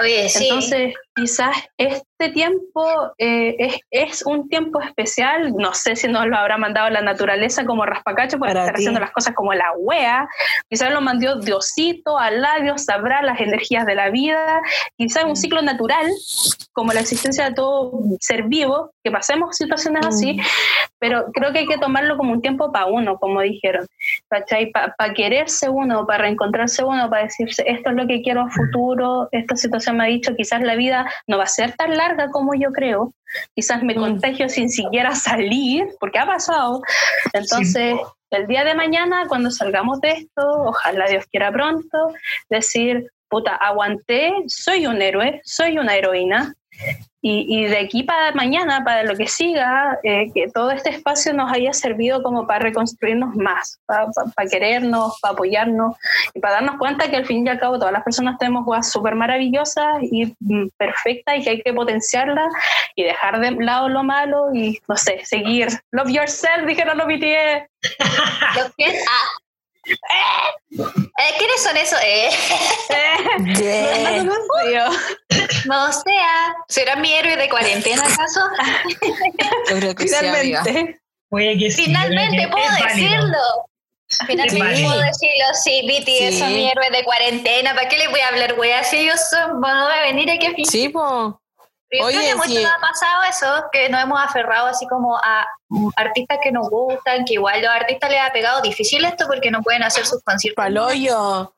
Oye, 0.00 0.28
sí. 0.28 0.44
Entonces, 0.48 0.94
quizás 1.14 1.56
este 1.78 2.30
tiempo 2.32 2.84
eh, 3.18 3.54
es, 3.58 3.78
es 3.90 4.26
un 4.26 4.48
tiempo 4.48 4.80
especial. 4.80 5.54
No 5.56 5.72
sé 5.74 5.94
si 5.96 6.08
nos 6.08 6.26
lo 6.26 6.36
habrá 6.36 6.58
mandado 6.58 6.90
la 6.90 7.00
naturaleza 7.02 7.64
como 7.64 7.86
raspacacho 7.86 8.38
por 8.38 8.48
Para 8.48 8.60
estar 8.60 8.74
ti. 8.74 8.82
haciendo 8.82 9.00
las 9.00 9.12
cosas 9.12 9.34
como 9.34 9.54
la 9.54 9.72
wea. 9.78 10.28
Quizás 10.68 10.92
lo 10.92 11.00
mandó 11.00 11.36
Diosito, 11.40 12.18
Alá, 12.18 12.58
Dios 12.60 12.84
sabrá 12.84 13.22
las 13.22 13.40
energías 13.40 13.86
de 13.86 13.94
la 13.94 14.10
vida. 14.10 14.60
Quizás 14.98 15.24
Mm. 15.24 15.28
un 15.30 15.36
ciclo 15.36 15.62
natural, 15.62 16.06
como 16.72 16.92
la 16.92 17.00
existencia 17.00 17.44
de 17.48 17.54
todo 17.54 17.92
ser 18.20 18.44
vivo, 18.44 18.90
que 19.04 19.10
pasemos 19.12 19.56
situaciones 19.56 20.04
así. 20.06 20.34
Mm. 20.34 20.40
Pero 20.98 21.26
creo 21.32 21.52
que 21.52 21.60
hay 21.60 21.66
que 21.66 21.78
tomarlo 21.78 22.16
como 22.16 22.32
un 22.32 22.42
tiempo 22.42 22.72
para 22.72 22.86
uno, 22.86 23.18
como 23.18 23.40
dijeron. 23.40 23.86
Para 24.28 25.14
quererse 25.14 25.68
uno, 25.68 26.06
para 26.06 26.24
reencontrarse 26.24 26.82
uno, 26.84 27.08
para 27.10 27.24
decirse, 27.24 27.62
esto 27.66 27.90
es 27.90 27.96
lo 27.96 28.06
que 28.06 28.22
quiero 28.22 28.31
a 28.40 28.48
futuro, 28.48 29.28
esta 29.30 29.56
situación 29.56 29.96
me 29.96 30.04
ha 30.04 30.06
dicho, 30.06 30.34
quizás 30.34 30.62
la 30.62 30.74
vida 30.74 31.06
no 31.26 31.38
va 31.38 31.44
a 31.44 31.48
ser 31.48 31.72
tan 31.76 31.96
larga 31.96 32.30
como 32.30 32.54
yo 32.54 32.72
creo, 32.72 33.12
quizás 33.54 33.82
me 33.82 33.94
Mm. 33.94 34.00
contagio 34.00 34.48
sin 34.48 34.68
siquiera 34.70 35.14
salir, 35.14 35.86
porque 36.00 36.18
ha 36.18 36.26
pasado. 36.26 36.82
Entonces, 37.32 37.96
el 38.30 38.46
día 38.46 38.64
de 38.64 38.74
mañana, 38.74 39.26
cuando 39.28 39.50
salgamos 39.50 40.00
de 40.00 40.12
esto, 40.12 40.42
ojalá 40.64 41.06
Dios 41.06 41.26
quiera 41.30 41.52
pronto, 41.52 41.98
decir, 42.48 43.10
puta, 43.28 43.54
aguanté, 43.56 44.32
soy 44.46 44.86
un 44.86 45.00
héroe, 45.02 45.40
soy 45.44 45.78
una 45.78 45.96
heroína, 45.96 46.54
y, 47.24 47.46
y 47.48 47.64
de 47.66 47.78
aquí 47.78 48.02
para 48.02 48.32
mañana, 48.32 48.82
para 48.84 49.04
lo 49.04 49.16
que 49.16 49.28
siga, 49.28 49.96
eh, 50.02 50.32
que 50.34 50.48
todo 50.48 50.72
este 50.72 50.90
espacio 50.90 51.32
nos 51.32 51.52
haya 51.52 51.72
servido 51.72 52.20
como 52.20 52.48
para 52.48 52.58
reconstruirnos 52.58 53.36
más, 53.36 53.78
para 53.86 54.10
querernos, 54.50 55.20
para 55.20 55.34
apoyarnos 55.34 55.96
Y 56.34 56.40
para 56.40 56.54
darnos 56.54 56.78
cuenta 56.78 57.08
que 57.08 57.16
al 57.16 57.24
fin 57.24 57.46
y 57.46 57.50
al 57.50 57.60
cabo 57.60 57.78
todas 57.78 57.92
las 57.92 58.02
personas 58.02 58.38
tenemos 58.38 58.66
weas 58.66 58.90
súper 58.90 59.14
maravillosas 59.14 60.02
y 60.02 60.34
mm, 60.40 60.70
perfectas 60.76 61.38
y 61.38 61.44
que 61.44 61.50
hay 61.50 61.62
que 61.62 61.72
potenciarlas 61.72 62.52
y 62.96 63.04
dejar 63.04 63.38
de 63.38 63.52
lado 63.52 63.88
lo 63.88 64.02
malo 64.02 64.52
y, 64.52 64.80
no 64.88 64.96
sé, 64.96 65.24
seguir. 65.24 65.68
Love 65.92 66.10
yourself, 66.10 66.66
dijeron 66.66 66.98
los 66.98 67.06
BTS. 67.06 67.68
Ah. 70.10 70.50
Eh, 70.78 71.34
¿Quiénes 71.38 71.62
son 71.62 71.76
esos? 71.76 71.98
Eh, 72.04 72.30
Yeah. 74.70 74.90
No 75.66 75.92
sea. 75.92 76.54
¿Será 76.68 76.96
mi 76.96 77.12
héroe 77.12 77.36
de 77.36 77.48
cuarentena 77.48 78.02
acaso? 78.02 78.40
Yo 79.68 79.76
creo 79.76 79.94
que 79.94 80.08
sí, 80.08 80.14
amiga. 80.26 80.62
Finalmente. 80.64 81.58
Que 81.58 81.70
sí. 81.70 81.84
Finalmente 81.84 82.48
puedo 82.48 82.64
decirlo. 82.86 83.38
Finalmente 84.26 84.82
puedo 84.84 85.00
decirlo, 85.00 85.44
sí, 85.62 85.82
BTS 85.86 86.38
son 86.38 86.48
Sí. 86.48 86.54
mi 86.54 86.68
héroe 86.70 86.90
de 86.90 87.04
cuarentena. 87.04 87.74
¿Para 87.74 87.88
qué 87.88 87.96
les 87.98 88.10
voy 88.10 88.20
a 88.20 88.28
hablar, 88.28 88.58
wea? 88.58 88.84
Si 88.84 88.98
ellos 88.98 89.20
son, 89.30 89.60
van 89.60 89.76
a 89.76 90.02
venir 90.02 90.30
aquí 90.30 90.46
a 90.46 90.50
fingir. 90.50 90.66
Sí, 90.66 90.88
po. 90.90 91.40
Yo 91.92 92.06
Oye, 92.06 92.16
creo 92.16 92.28
que 92.30 92.34
mucho 92.36 92.48
sí. 92.48 92.62
nos 92.62 92.72
ha 92.72 92.80
pasado 92.80 93.22
eso, 93.28 93.64
que 93.70 93.88
nos 93.90 94.02
hemos 94.02 94.18
aferrado 94.18 94.66
así 94.66 94.86
como 94.86 95.14
a 95.16 95.46
artistas 95.96 96.38
que 96.42 96.50
nos 96.50 96.70
gustan, 96.70 97.24
que 97.26 97.34
igual 97.34 97.60
los 97.60 97.70
artistas 97.70 98.10
les 98.10 98.20
ha 98.20 98.32
pegado 98.32 98.62
difícil 98.62 99.04
esto 99.04 99.26
porque 99.26 99.50
no 99.50 99.62
pueden 99.62 99.82
hacer 99.82 100.06
sus 100.06 100.22
conciertos. 100.22 100.64
Paloyo. 100.64 101.54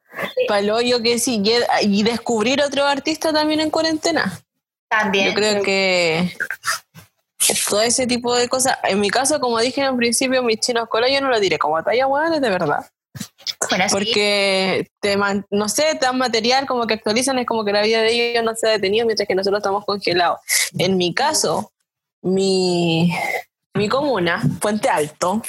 Paloyo 0.48 1.00
que 1.02 1.20
sí. 1.20 1.40
Y, 1.82 2.02
descubrir 2.02 2.60
otro 2.62 2.84
artista 2.84 3.32
también 3.32 3.60
en 3.60 3.70
cuarentena. 3.70 4.40
También. 4.88 5.28
Yo 5.28 5.34
creo 5.34 5.62
que 5.62 6.36
todo 7.68 7.82
ese 7.82 8.06
tipo 8.08 8.34
de 8.34 8.48
cosas. 8.48 8.76
En 8.82 8.98
mi 8.98 9.10
caso, 9.10 9.38
como 9.38 9.60
dije 9.60 9.82
en 9.82 9.96
principio, 9.96 10.42
mis 10.42 10.58
chinos 10.58 10.88
cola 10.88 11.08
yo 11.08 11.20
no 11.20 11.28
lo 11.28 11.38
diré 11.38 11.58
como 11.58 11.82
talla 11.84 12.06
buena 12.06 12.40
de 12.40 12.50
verdad. 12.50 12.86
Porque 13.92 14.88
te 15.00 15.16
man- 15.16 15.46
no 15.50 15.68
sé, 15.68 15.94
tan 16.00 16.18
material 16.18 16.66
como 16.66 16.86
que 16.86 16.94
actualizan, 16.94 17.38
es 17.38 17.46
como 17.46 17.64
que 17.64 17.72
la 17.72 17.82
vida 17.82 18.00
de 18.02 18.30
ellos 18.30 18.44
no 18.44 18.54
se 18.54 18.68
ha 18.68 18.70
detenido 18.72 19.06
mientras 19.06 19.26
que 19.26 19.34
nosotros 19.34 19.58
estamos 19.60 19.84
congelados. 19.84 20.40
En 20.78 20.96
mi 20.96 21.14
caso, 21.14 21.72
mi, 22.22 23.12
mi 23.74 23.88
comuna, 23.88 24.42
Puente 24.60 24.88
Alto, 24.88 25.42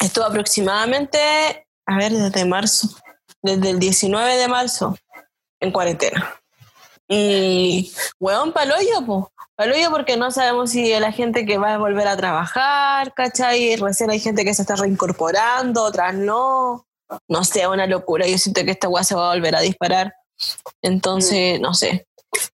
estuvo 0.00 0.24
aproximadamente, 0.24 1.66
a 1.86 1.96
ver, 1.96 2.12
desde 2.12 2.44
marzo, 2.44 2.88
desde 3.42 3.70
el 3.70 3.78
19 3.78 4.36
de 4.36 4.48
marzo, 4.48 4.96
en 5.60 5.70
cuarentena. 5.72 6.34
Y, 7.08 7.92
weón, 8.18 8.52
paloyo, 8.52 9.04
po. 9.06 9.32
Paloyo 9.58 9.90
porque 9.90 10.16
no 10.16 10.30
sabemos 10.30 10.70
si 10.70 10.96
la 11.00 11.10
gente 11.10 11.44
que 11.44 11.58
va 11.58 11.74
a 11.74 11.78
volver 11.78 12.06
a 12.06 12.16
trabajar, 12.16 13.12
¿cachai? 13.12 13.74
Recién 13.74 14.08
hay 14.08 14.20
gente 14.20 14.44
que 14.44 14.54
se 14.54 14.62
está 14.62 14.76
reincorporando, 14.76 15.82
otras 15.82 16.14
no. 16.14 16.86
No 17.26 17.42
sé, 17.42 17.66
una 17.66 17.88
locura. 17.88 18.28
Yo 18.28 18.38
siento 18.38 18.64
que 18.64 18.70
esta 18.70 18.88
weá 18.88 19.02
se 19.02 19.16
va 19.16 19.32
a 19.32 19.34
volver 19.34 19.56
a 19.56 19.60
disparar. 19.60 20.14
Entonces, 20.80 21.58
no 21.60 21.74
sé. 21.74 22.06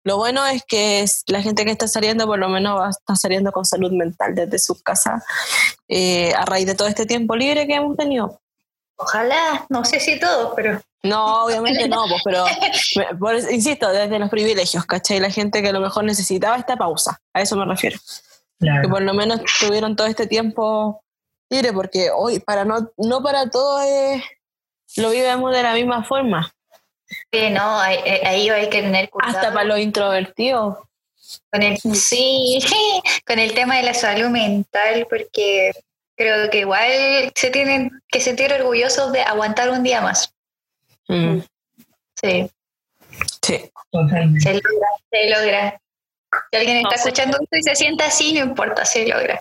Lo 0.04 0.16
bueno 0.18 0.46
es 0.46 0.62
que 0.64 1.04
la 1.26 1.42
gente 1.42 1.64
que 1.64 1.72
está 1.72 1.88
saliendo, 1.88 2.24
por 2.24 2.38
lo 2.38 2.48
menos 2.48 2.78
va 2.78 2.86
a 2.86 2.90
estar 2.90 3.16
saliendo 3.16 3.50
con 3.50 3.64
salud 3.64 3.90
mental 3.90 4.36
desde 4.36 4.60
sus 4.60 4.80
casas, 4.80 5.24
eh, 5.88 6.32
a 6.34 6.44
raíz 6.44 6.66
de 6.66 6.76
todo 6.76 6.86
este 6.86 7.04
tiempo 7.04 7.34
libre 7.34 7.66
que 7.66 7.74
hemos 7.74 7.96
tenido. 7.96 8.41
Ojalá, 9.02 9.66
no 9.68 9.84
sé 9.84 10.00
si 10.00 10.18
todos, 10.18 10.52
pero 10.54 10.80
No, 11.02 11.44
obviamente 11.44 11.88
no, 11.88 12.04
pues, 12.08 12.22
pero 12.24 12.44
por 13.18 13.34
insisto, 13.36 13.88
desde 13.90 14.18
los 14.18 14.30
privilegios, 14.30 14.84
¿cachai? 14.86 15.20
La 15.20 15.30
gente 15.30 15.62
que 15.62 15.68
a 15.68 15.72
lo 15.72 15.80
mejor 15.80 16.04
necesitaba 16.04 16.56
esta 16.56 16.76
pausa, 16.76 17.20
a 17.34 17.40
eso 17.42 17.56
me 17.56 17.64
refiero. 17.64 17.98
Que 17.98 18.66
Claro. 18.66 18.88
por 18.88 19.02
lo 19.02 19.12
menos 19.12 19.40
tuvieron 19.58 19.96
todo 19.96 20.06
este 20.06 20.28
tiempo 20.28 21.02
libre, 21.50 21.72
porque 21.72 22.10
hoy, 22.14 22.38
para 22.38 22.64
no, 22.64 22.92
no 22.96 23.22
para 23.22 23.50
todo 23.50 23.82
es, 23.82 24.22
lo 24.96 25.10
vivimos 25.10 25.52
de 25.52 25.62
la 25.64 25.74
misma 25.74 26.04
forma, 26.04 26.52
sí, 27.32 27.50
no, 27.50 27.80
ahí, 27.80 27.98
ahí 28.24 28.48
hay 28.48 28.70
que 28.70 28.82
tener 28.82 29.10
cuidado. 29.10 29.36
hasta 29.36 29.52
para 29.52 29.64
los 29.64 29.78
introvertidos. 29.78 30.78
Con 31.50 31.62
el, 31.62 31.78
sí, 31.78 32.58
con 33.26 33.38
el 33.38 33.52
tema 33.54 33.76
de 33.76 33.82
la 33.82 33.94
salud 33.94 34.28
mental, 34.28 35.06
porque 35.08 35.72
creo 36.22 36.50
que 36.50 36.60
igual 36.60 36.90
se 37.34 37.50
tienen 37.50 37.90
que 38.08 38.20
sentir 38.20 38.52
orgullosos 38.52 39.12
de 39.12 39.20
aguantar 39.22 39.70
un 39.70 39.82
día 39.82 40.00
más. 40.00 40.32
Mm, 41.08 41.38
Sí, 42.20 42.48
sí. 43.42 43.70
Totalmente. 43.90 44.40
se 44.40 44.52
logra, 44.54 44.88
se 45.10 45.30
logra. 45.30 45.80
Si 46.50 46.56
alguien 46.56 46.76
está 46.78 46.90
No 46.90 46.94
escuchando 46.96 47.38
esto 47.42 47.56
y 47.58 47.62
se 47.62 47.74
siente 47.74 48.04
así, 48.04 48.32
no 48.32 48.40
importa, 48.44 48.84
se 48.84 49.06
logra. 49.08 49.38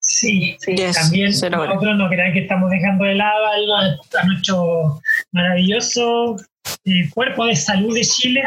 Sí, 0.00 0.56
Yes, 0.66 0.96
también 0.96 1.32
se 1.32 1.50
logra. 1.50 1.68
nosotros 1.74 1.96
no 1.96 2.08
crean 2.08 2.32
que 2.32 2.40
estamos 2.40 2.70
dejando 2.70 3.04
de 3.04 3.14
lado 3.14 3.46
algo 3.46 3.74
a, 3.74 4.20
a 4.20 4.24
nuestro 4.26 5.00
maravilloso 5.32 6.36
eh, 6.84 7.08
cuerpo 7.14 7.46
de 7.46 7.56
salud 7.56 7.94
de 7.94 8.02
Chile, 8.02 8.42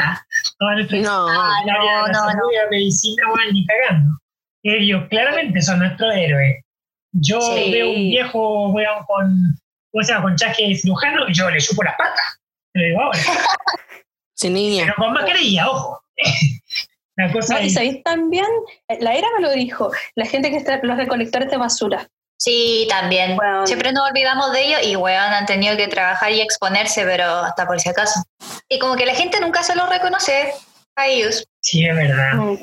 toda 0.58 0.76
nuestra 0.76 0.98
No, 1.00 1.28
de 1.28 1.34
la 1.66 2.08
no, 2.08 2.14
salud 2.14 2.52
y 2.52 2.56
la 2.56 2.70
medicina, 2.70 3.24
bueno, 3.30 3.52
ni 3.52 3.66
cagando. 3.66 4.18
Ellos 4.64 5.04
claramente 5.10 5.62
son 5.62 5.80
nuestros 5.80 6.14
héroes. 6.16 6.64
Yo 7.12 7.42
Sí. 7.42 7.72
veo 7.72 7.90
un 7.90 8.10
viejo 8.10 8.70
weón, 8.70 9.04
con, 9.06 9.60
¿cómo 9.92 10.04
se 10.04 10.12
llama? 10.14 10.24
con 10.24 10.36
traje 10.36 10.68
de 10.68 10.76
cirujano 10.76 11.28
y 11.28 11.34
yo 11.34 11.50
le 11.50 11.60
chupo 11.60 11.84
las 11.84 11.96
patas. 11.96 12.40
Digo 12.74 13.02
ahora. 13.02 13.20
sí, 14.36 14.50
niña. 14.50 14.84
Pero 14.86 14.96
con 14.98 15.14
mascarilla, 15.14 15.70
ojo. 15.70 16.02
La 17.16 17.30
cosa 17.34 17.56
No, 17.56 17.62
y 17.66 17.70
sabéis 17.70 18.02
también, 18.04 18.46
la 19.02 19.14
era 19.14 19.28
me 19.36 19.42
lo 19.42 19.52
dijo, 19.52 19.92
la 20.16 20.26
gente 20.26 20.50
que 20.52 20.56
está, 20.56 20.80
los 20.82 20.96
recolectores 20.96 21.52
de 21.52 21.58
basura. 21.58 22.08
Sí, 22.38 22.88
también. 22.90 23.36
Bueno. 23.36 23.68
Siempre 23.68 23.92
nos 23.92 24.08
olvidamos 24.10 24.54
de 24.54 24.64
ellos 24.66 24.80
y, 24.86 24.96
weón, 24.96 25.18
han 25.34 25.46
tenido 25.46 25.76
que 25.76 25.90
trabajar 25.90 26.32
y 26.32 26.40
exponerse, 26.40 27.04
pero 27.04 27.26
hasta 27.26 27.68
por 27.68 27.78
si 27.82 27.90
acaso. 27.90 28.22
Y 28.70 28.80
como 28.80 28.96
que 28.96 29.06
la 29.06 29.14
gente 29.14 29.38
nunca 29.42 29.64
se 29.64 29.76
los 29.76 29.90
reconoce 29.90 30.54
a 30.96 31.08
ellos. 31.08 31.46
sí, 31.62 31.86
es 31.86 31.94
verdad. 31.94 32.36
Mm. 32.36 32.58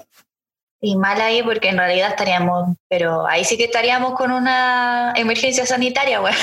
Y 0.81 0.95
mal 0.97 1.21
ahí 1.21 1.43
porque 1.43 1.71
en 1.71 1.79
realidad 1.79 2.11
estaríamos, 2.11 2.77
pero 2.89 3.27
ahí 3.27 3.45
sí 3.45 3.57
que 3.57 3.65
estaríamos 3.65 4.15
con 4.15 4.31
una 4.31 5.13
emergencia 5.17 5.65
sanitaria, 5.65 6.21
weón. 6.21 6.37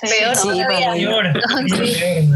Peor 0.00 0.36
Sí, 0.36 0.48
Peor, 0.68 1.42
Sí. 1.68 1.94
peor. 2.00 2.26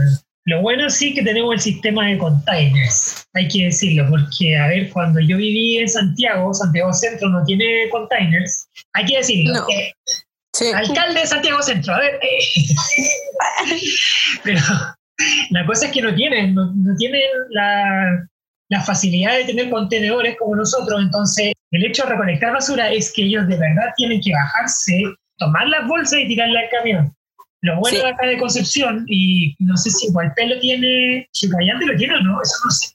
Lo 0.44 0.62
bueno 0.62 0.88
sí 0.88 1.12
que 1.14 1.22
tenemos 1.22 1.52
el 1.54 1.60
sistema 1.60 2.06
de 2.06 2.16
containers, 2.16 3.26
hay 3.34 3.46
que 3.48 3.64
decirlo, 3.66 4.06
porque 4.08 4.56
a 4.56 4.66
ver, 4.68 4.90
cuando 4.90 5.20
yo 5.20 5.36
viví 5.36 5.76
en 5.78 5.88
Santiago, 5.90 6.54
Santiago 6.54 6.90
Centro 6.94 7.28
no 7.28 7.44
tiene 7.44 7.88
containers, 7.90 8.66
hay 8.94 9.04
que 9.04 9.16
decirlo. 9.18 9.52
No. 9.54 9.66
eh, 9.68 9.92
Sí. 10.54 10.72
alcalde 10.74 11.20
de 11.20 11.26
Santiago 11.26 11.62
Centro, 11.62 11.94
a 11.94 11.98
ver. 12.00 12.18
eh. 12.22 12.38
Pero 14.42 14.60
la 15.50 15.66
cosa 15.66 15.86
es 15.86 15.92
que 15.92 16.02
no 16.02 16.14
tienen, 16.14 16.54
no, 16.54 16.72
no 16.74 16.96
tienen 16.96 17.20
la, 17.50 18.26
la 18.70 18.82
facilidad 18.82 19.36
de 19.36 19.44
tener 19.44 19.70
contenedores 19.70 20.36
como 20.38 20.56
nosotros, 20.56 21.00
entonces 21.00 21.52
el 21.70 21.84
hecho 21.86 22.04
de 22.04 22.10
recolectar 22.10 22.52
basura 22.52 22.90
es 22.92 23.12
que 23.12 23.22
ellos 23.22 23.46
de 23.48 23.56
verdad 23.56 23.92
tienen 23.96 24.20
que 24.20 24.32
bajarse, 24.32 25.02
tomar 25.38 25.66
las 25.68 25.86
bolsas 25.88 26.20
y 26.20 26.28
tirarlas 26.28 26.64
al 26.64 26.70
camión. 26.70 27.14
Lo 27.62 27.76
bueno 27.80 27.96
Sí. 27.98 28.02
de 28.04 28.08
acá 28.10 28.26
de 28.26 28.38
Concepción, 28.38 29.04
y 29.08 29.54
no 29.58 29.76
sé 29.76 29.90
si 29.90 30.12
Gualpé 30.12 30.46
lo 30.46 30.60
tiene, 30.60 31.28
Chicayante 31.32 31.86
lo 31.86 31.96
tiene 31.96 32.14
o 32.14 32.20
no, 32.20 32.40
eso 32.42 32.54
no 32.64 32.70
sé. 32.70 32.94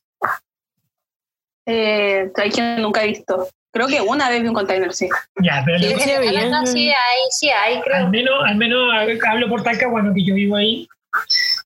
Eh, 1.66 2.30
hay 2.36 2.50
quien 2.52 2.82
nunca 2.82 3.04
he 3.04 3.08
visto. 3.08 3.48
Creo 3.72 3.88
que 3.88 4.02
una 4.02 4.30
vez 4.30 4.42
vi 4.42 4.48
un 4.48 4.54
container, 4.54 4.94
sí. 4.94 5.10
Ya, 5.42 5.64
pero 5.66 5.80
Sí, 5.80 5.86
lo- 5.92 6.00
sí, 6.00 6.12
bien. 6.30 6.52
No, 6.52 6.66
sí 6.66 6.90
hay, 6.90 7.20
sí 7.32 7.50
hay, 7.50 7.82
al 7.94 8.10
menos, 8.10 8.36
al 8.46 8.56
menos 8.56 8.82
hablo 9.28 9.50
por 9.50 9.64
Talcahuano, 9.64 10.14
que 10.14 10.24
yo 10.24 10.36
vivo 10.36 10.56
ahí. 10.56 10.88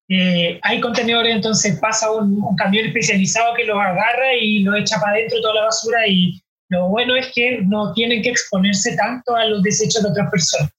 Eh, 0.10 0.60
hay 0.64 0.80
contenedores, 0.80 1.36
entonces 1.36 1.78
pasa 1.80 2.12
un, 2.12 2.42
un 2.42 2.56
camión 2.56 2.86
especializado 2.86 3.54
que 3.56 3.66
los 3.66 3.78
agarra 3.78 4.34
y 4.40 4.60
los 4.60 4.78
echa 4.78 5.00
para 5.00 5.14
adentro 5.14 5.42
toda 5.42 5.56
la 5.56 5.64
basura 5.66 6.08
y 6.08 6.42
lo 6.70 6.90
bueno 6.90 7.16
es 7.16 7.32
que 7.34 7.62
no 7.64 7.94
tienen 7.94 8.22
que 8.22 8.30
exponerse 8.30 8.96
tanto 8.96 9.36
a 9.36 9.46
los 9.46 9.64
desechos 9.64 10.04
de 10.04 10.10
otras 10.10 10.30
personas. 10.30 10.72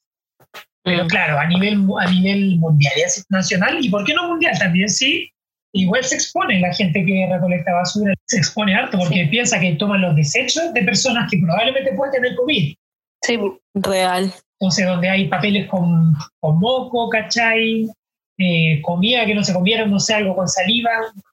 Pero 0.83 1.05
Mm. 1.05 1.09
claro, 1.09 1.39
a 1.39 1.47
nivel, 1.47 1.87
a 1.99 2.11
nivel 2.11 2.57
mundial 2.57 2.93
y 2.97 3.33
nacional, 3.33 3.85
y 3.85 3.91
por 3.91 4.05
qué 4.05 4.15
no 4.15 4.29
mundial 4.29 4.59
también, 4.59 4.89
sí, 4.89 5.31
igual 5.75 6.03
se 6.05 6.15
expone 6.15 6.61
la 6.61 6.73
gente 6.73 7.05
que 7.05 7.29
recolecta 7.31 7.75
basura, 7.75 8.15
se 8.27 8.39
expone 8.39 8.75
harto 8.75 8.99
porque 8.99 9.29
piensa 9.31 9.61
que 9.61 9.75
toman 9.75 10.01
los 10.01 10.17
desechos 10.17 10.73
de 10.73 10.83
personas 10.83 11.31
que 11.31 11.39
probablemente 11.39 11.93
pueden 11.93 12.13
tener 12.13 12.37
COVID. 12.37 12.75
Sí, 13.23 13.39
Real. 13.75 14.33
Entonces, 14.61 14.87
donde 14.87 15.09
hay 15.09 15.29
papeles 15.29 15.69
con, 15.69 16.15
con 16.41 16.59
moco, 16.59 17.09
¿cachai? 17.11 17.87
Eh, 18.39 18.81
comida 18.83 19.27
que 19.27 19.35
no 19.35 19.43
se 19.43 19.53
comieron, 19.53 19.91
no 19.91 19.99
sé, 19.99 20.15
algo 20.15 20.37
con 20.37 20.49
saliva. 20.49 20.91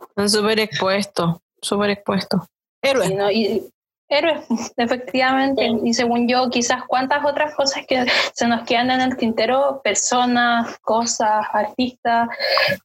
Están 0.09 0.29
súper 0.29 0.59
expuestos, 0.59 1.37
súper 1.61 1.91
expuestos. 1.91 2.41
Héroe. 2.81 3.07
y, 3.07 3.13
no, 3.13 3.31
y- 3.31 3.63
héroes, 4.07 4.45
efectivamente. 4.77 5.69
Y 5.83 5.93
según 5.93 6.27
yo, 6.27 6.49
quizás 6.49 6.83
cuántas 6.87 7.23
otras 7.25 7.53
cosas 7.55 7.85
que 7.87 8.05
se 8.33 8.47
nos 8.47 8.63
quedan 8.63 8.91
en 8.91 9.01
el 9.01 9.17
tintero, 9.17 9.81
personas, 9.83 10.77
cosas, 10.79 11.45
artistas, 11.53 12.29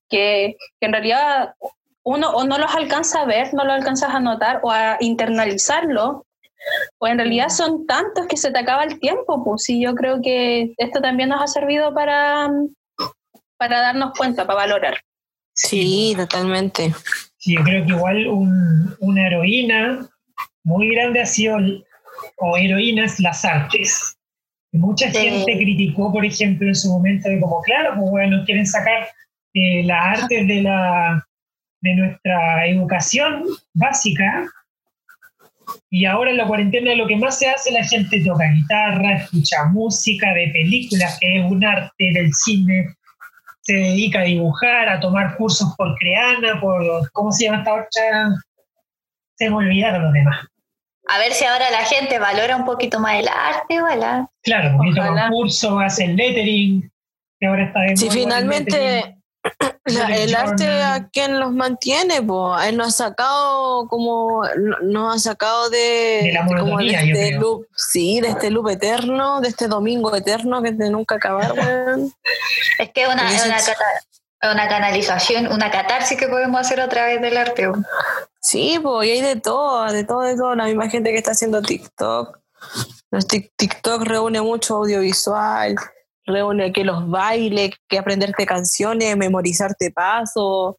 que, 0.08 0.56
que 0.80 0.86
en 0.86 0.92
realidad 0.92 1.54
uno 2.02 2.30
o 2.30 2.44
no 2.44 2.58
los 2.58 2.74
alcanza 2.74 3.22
a 3.22 3.26
ver, 3.26 3.52
no 3.54 3.64
los 3.64 3.74
alcanzas 3.74 4.14
a 4.14 4.20
notar 4.20 4.60
o 4.62 4.70
a 4.70 4.96
internalizarlo, 5.00 6.26
o 6.98 7.06
en 7.06 7.18
realidad 7.18 7.48
son 7.48 7.86
tantos 7.86 8.26
que 8.26 8.36
se 8.36 8.50
te 8.50 8.58
acaba 8.58 8.84
el 8.84 8.98
tiempo, 9.00 9.44
pues 9.44 9.64
sí, 9.64 9.80
yo 9.80 9.94
creo 9.94 10.20
que 10.22 10.74
esto 10.76 11.00
también 11.00 11.30
nos 11.30 11.42
ha 11.42 11.46
servido 11.46 11.94
para, 11.94 12.50
para 13.60 13.78
darnos 13.80 14.12
cuenta, 14.16 14.46
para 14.46 14.60
valorar. 14.60 14.94
Sí, 15.52 16.14
totalmente. 16.16 16.94
Sí, 17.36 17.54
yo 17.56 17.62
creo 17.62 17.84
que 17.84 17.92
igual 17.92 18.26
un- 18.26 18.96
una 19.00 19.26
heroína 19.26 20.08
muy 20.64 20.88
grande 20.94 21.20
ha 21.20 21.26
sido, 21.26 21.58
o 22.38 22.56
heroínas, 22.56 23.20
las 23.20 23.44
artes. 23.44 24.16
Mucha 24.72 25.10
Sí. 25.10 25.18
gente 25.18 25.52
criticó, 25.58 26.10
por 26.10 26.24
ejemplo, 26.24 26.68
en 26.68 26.74
su 26.74 26.88
momento 26.88 27.28
de 27.28 27.38
como, 27.38 27.60
claro, 27.60 27.90
pues 27.98 28.10
bueno, 28.10 28.42
quieren 28.46 28.66
sacar 28.66 29.08
eh, 29.52 29.82
las 29.84 30.20
artes 30.22 30.46
de, 30.48 30.62
la, 30.62 31.26
de 31.82 31.94
nuestra 31.96 32.66
educación 32.66 33.44
básica. 33.74 34.46
Y 35.90 36.04
ahora 36.06 36.30
en 36.30 36.36
la 36.38 36.46
cuarentena 36.46 36.94
lo 36.94 37.06
que 37.06 37.16
más 37.16 37.38
se 37.38 37.48
hace, 37.48 37.72
la 37.72 37.84
gente 37.84 38.22
toca 38.24 38.44
guitarra, 38.52 39.16
escucha 39.16 39.64
música 39.72 40.32
de 40.32 40.48
películas, 40.48 41.18
que 41.20 41.38
es 41.40 41.44
un 41.50 41.62
arte 41.64 42.10
del 42.14 42.32
cine, 42.32 42.94
se 43.70 43.76
dedica 43.76 44.20
a 44.20 44.24
dibujar, 44.24 44.88
a 44.88 44.98
tomar 44.98 45.36
cursos 45.36 45.72
por 45.76 45.94
Creana, 45.96 46.60
por, 46.60 47.08
¿cómo 47.12 47.30
se 47.30 47.44
llama 47.44 47.58
esta 47.58 47.74
otra? 47.74 48.34
Se 49.36 49.48
me 49.48 49.56
olvidaron 49.56 50.04
los 50.04 50.12
demás. 50.12 50.44
A 51.06 51.18
ver 51.18 51.32
si 51.32 51.44
ahora 51.44 51.70
la 51.70 51.84
gente 51.84 52.18
valora 52.18 52.56
un 52.56 52.64
poquito 52.64 52.98
más 52.98 53.20
el 53.20 53.28
arte, 53.28 53.80
¿verdad? 53.80 54.26
Claro, 54.42 54.76
porque 54.76 54.92
toman 54.94 55.12
Ojalá. 55.12 55.30
cursos, 55.30 55.82
hacen 55.82 56.16
lettering, 56.16 56.92
que 57.38 57.46
ahora 57.46 57.64
está 57.64 57.80
de 57.80 57.96
Si 57.96 58.06
moda 58.06 58.14
el 58.14 58.20
finalmente. 58.20 59.16
La- 59.86 60.16
el 60.16 60.34
arte 60.34 60.66
a 60.68 61.08
quien 61.12 61.40
los 61.40 61.52
mantiene, 61.52 62.22
pues 62.22 62.66
él 62.66 62.76
nos 62.76 62.88
ha 62.88 63.08
sacado 63.08 63.86
como 63.88 64.42
nos 64.82 65.14
ha 65.16 65.18
sacado 65.18 65.68
de, 65.70 66.20
De 66.24 66.32
la 66.32 66.46
como 66.46 66.62
monotonía, 66.62 67.00
de 67.00 67.06
yo 67.08 67.14
este 67.14 67.28
creo. 67.28 67.40
loop, 67.40 67.66
sí, 67.74 68.20
de 68.20 68.28
este 68.28 68.50
loop 68.50 68.68
eterno, 68.68 69.40
de 69.40 69.48
este 69.48 69.66
domingo 69.68 70.14
eterno 70.14 70.62
que 70.62 70.68
es 70.70 70.78
de 70.78 70.90
nunca 70.90 71.16
acabar, 71.16 71.52
weón. 71.52 72.12
Es 72.78 72.90
que 72.92 73.02
es 73.02 73.08
una, 73.08 73.34
es 73.34 73.44
una, 73.44 73.56
cata- 73.56 74.52
una 74.52 74.68
canalización, 74.68 75.52
una 75.52 75.70
catarsis 75.70 76.18
que 76.18 76.28
podemos 76.28 76.60
hacer 76.60 76.80
a 76.80 76.88
través 76.88 77.20
del 77.20 77.36
arte. 77.36 77.68
Sí, 78.40 78.78
pues 78.82 79.08
y 79.08 79.10
hay 79.12 79.20
de 79.20 79.36
todo, 79.36 79.84
de 79.92 80.04
todo, 80.04 80.20
de 80.22 80.36
todo. 80.36 80.54
La 80.54 80.64
misma 80.64 80.88
gente 80.88 81.10
que 81.10 81.18
está 81.18 81.32
haciendo 81.32 81.60
TikTok. 81.62 82.38
Los 83.10 83.26
TikTok 83.26 84.02
reúne 84.02 84.40
mucho 84.40 84.76
audiovisual, 84.76 85.74
reúne 86.26 86.72
que 86.72 86.84
los 86.84 87.08
bailes, 87.08 87.70
que 87.88 87.98
aprenderte 87.98 88.46
canciones, 88.46 89.16
memorizarte 89.16 89.90
pasos, 89.90 90.76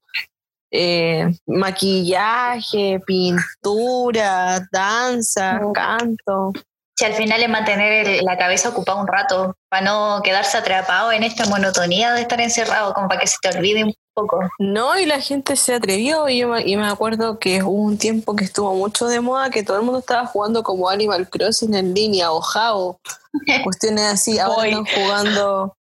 eh, 0.72 1.28
maquillaje, 1.46 3.02
pintura, 3.06 4.68
danza, 4.72 5.60
canto. 5.74 6.54
Si 6.96 7.06
al 7.06 7.14
final 7.14 7.42
es 7.42 7.50
mantener 7.50 8.08
el- 8.08 8.26
la 8.26 8.38
cabeza 8.38 8.70
ocupada 8.70 9.02
un 9.02 9.08
rato, 9.08 9.56
para 9.70 9.84
no 9.84 10.22
quedarse 10.24 10.58
atrapado 10.58 11.12
en 11.12 11.24
esta 11.24 11.46
monotonía 11.48 12.14
de 12.14 12.22
estar 12.22 12.40
encerrado, 12.40 12.94
como 12.94 13.08
para 13.08 13.22
que 13.22 13.28
se 13.28 13.38
te 13.42 13.50
olvide 13.58 13.84
un 13.84 13.94
poco. 14.14 14.40
No, 14.60 14.98
y 14.98 15.06
la 15.06 15.20
gente 15.20 15.56
se 15.56 15.74
atrevió 15.76 16.28
y 16.30 16.40
yo 16.40 16.48
me, 16.50 16.62
y 16.62 16.76
me 16.78 16.88
acuerdo 16.88 17.40
que 17.40 17.64
hubo 17.64 17.72
un 17.84 17.98
tiempo 17.98 18.36
que 18.36 18.44
estuvo 18.44 18.74
mucho 18.76 19.08
de 19.08 19.20
moda 19.22 19.50
que 19.50 19.64
todo 19.64 19.78
el 19.78 19.84
mundo 19.84 20.00
estaba 20.00 20.26
jugando 20.26 20.64
como 20.64 20.90
Animal 20.90 21.30
Crossing 21.30 21.74
en 21.76 21.94
línea 21.94 22.32
o 22.32 22.42
Jao, 22.42 23.00
cuestiones 23.64 24.04
así, 24.06 24.38
ahora 24.40 24.68
están 24.68 24.86
jugando 24.86 25.76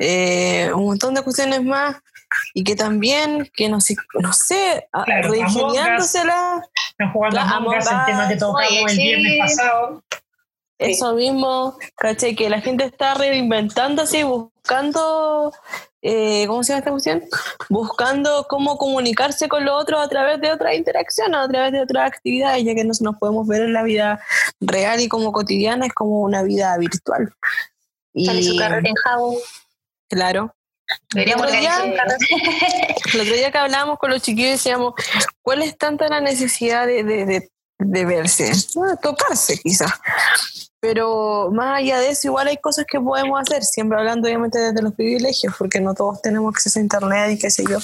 eh, 0.00 0.70
un 0.74 0.86
montón 0.86 1.14
de 1.14 1.22
cuestiones 1.22 1.62
más 1.62 1.96
y 2.54 2.64
que 2.64 2.74
también, 2.74 3.48
que 3.54 3.68
no 3.68 3.80
sé, 3.80 3.94
no 4.20 4.32
sé, 4.32 4.88
a- 4.92 5.04
Claro, 5.04 5.30
reingeniándosela, 5.30 6.62
Están 6.90 7.12
jugando 7.12 7.38
a 7.38 7.42
Among 7.42 7.76
Us, 7.78 7.86
Among 7.86 8.00
el 8.00 8.06
tema 8.06 8.28
que 8.28 8.36
tocamos 8.36 8.60
oye, 8.68 8.82
el 8.82 8.88
sí. 8.90 9.02
viernes 9.02 9.38
pasado. 9.56 10.02
eso 10.78 11.14
mismo, 11.14 11.76
caché, 11.96 12.34
que 12.34 12.50
la 12.50 12.60
gente 12.60 12.84
está 12.84 13.14
reinventándose 13.14 14.18
y 14.20 14.22
buscando, 14.24 15.52
eh, 16.08 16.46
¿cómo 16.46 16.62
se 16.62 16.68
llama 16.72 16.78
esta 16.78 16.90
cuestión? 16.92 17.22
Buscando 17.68 18.46
cómo 18.48 18.78
comunicarse 18.78 19.48
con 19.48 19.64
los 19.64 19.82
otros 19.82 20.04
a 20.04 20.08
través 20.08 20.40
de 20.40 20.52
otras 20.52 20.74
interacciones, 20.74 21.36
a 21.36 21.48
través 21.48 21.72
de 21.72 21.80
otras 21.82 22.06
actividades, 22.06 22.64
ya 22.64 22.74
que 22.74 22.84
no 22.84 22.92
nos 23.00 23.16
podemos 23.16 23.46
ver 23.48 23.62
en 23.62 23.72
la 23.72 23.82
vida 23.82 24.20
real 24.60 25.00
y 25.00 25.08
como 25.08 25.32
cotidiana, 25.32 25.86
es 25.86 25.92
como 25.92 26.20
una 26.20 26.42
vida 26.44 26.76
virtual. 26.78 27.32
Sale 28.14 28.42
su 28.42 28.56
carrera 28.56 28.88
en 28.88 28.94
Jabo. 28.94 29.36
claro, 30.08 30.52
Deberíamos 31.12 31.46
Otro 31.48 31.58
día- 31.58 31.82
el 33.14 33.20
otro 33.20 33.34
día 33.34 33.50
que 33.50 33.58
hablábamos 33.58 33.98
con 33.98 34.10
los 34.10 34.22
chiquillos 34.22 34.52
decíamos, 34.52 34.94
¿cuál 35.42 35.62
es 35.62 35.76
tanta 35.76 36.06
la 36.08 36.20
necesidad 36.20 36.86
de, 36.86 37.02
de, 37.02 37.26
de- 37.26 37.50
de 37.78 38.04
verse? 38.04 38.52
Ah, 38.88 38.94
tocarse 39.02 39.58
quizás. 39.58 39.90
Pero 40.86 41.50
más 41.52 41.78
allá 41.78 41.98
de 41.98 42.10
eso, 42.10 42.28
igual 42.28 42.48
hay 42.48 42.56
cosas 42.58 42.84
que 42.88 43.00
podemos 43.00 43.40
hacer, 43.40 43.62
siempre 43.64 43.98
hablando 43.98 44.28
obviamente 44.28 44.58
desde 44.58 44.82
los 44.82 44.94
privilegios, 44.94 45.54
porque 45.58 45.80
no 45.80 45.94
todos 45.94 46.22
tenemos 46.22 46.54
acceso 46.54 46.78
a 46.78 46.82
internet 46.82 47.32
y 47.32 47.38
qué 47.38 47.50
sé 47.50 47.64
yo. 47.68 47.78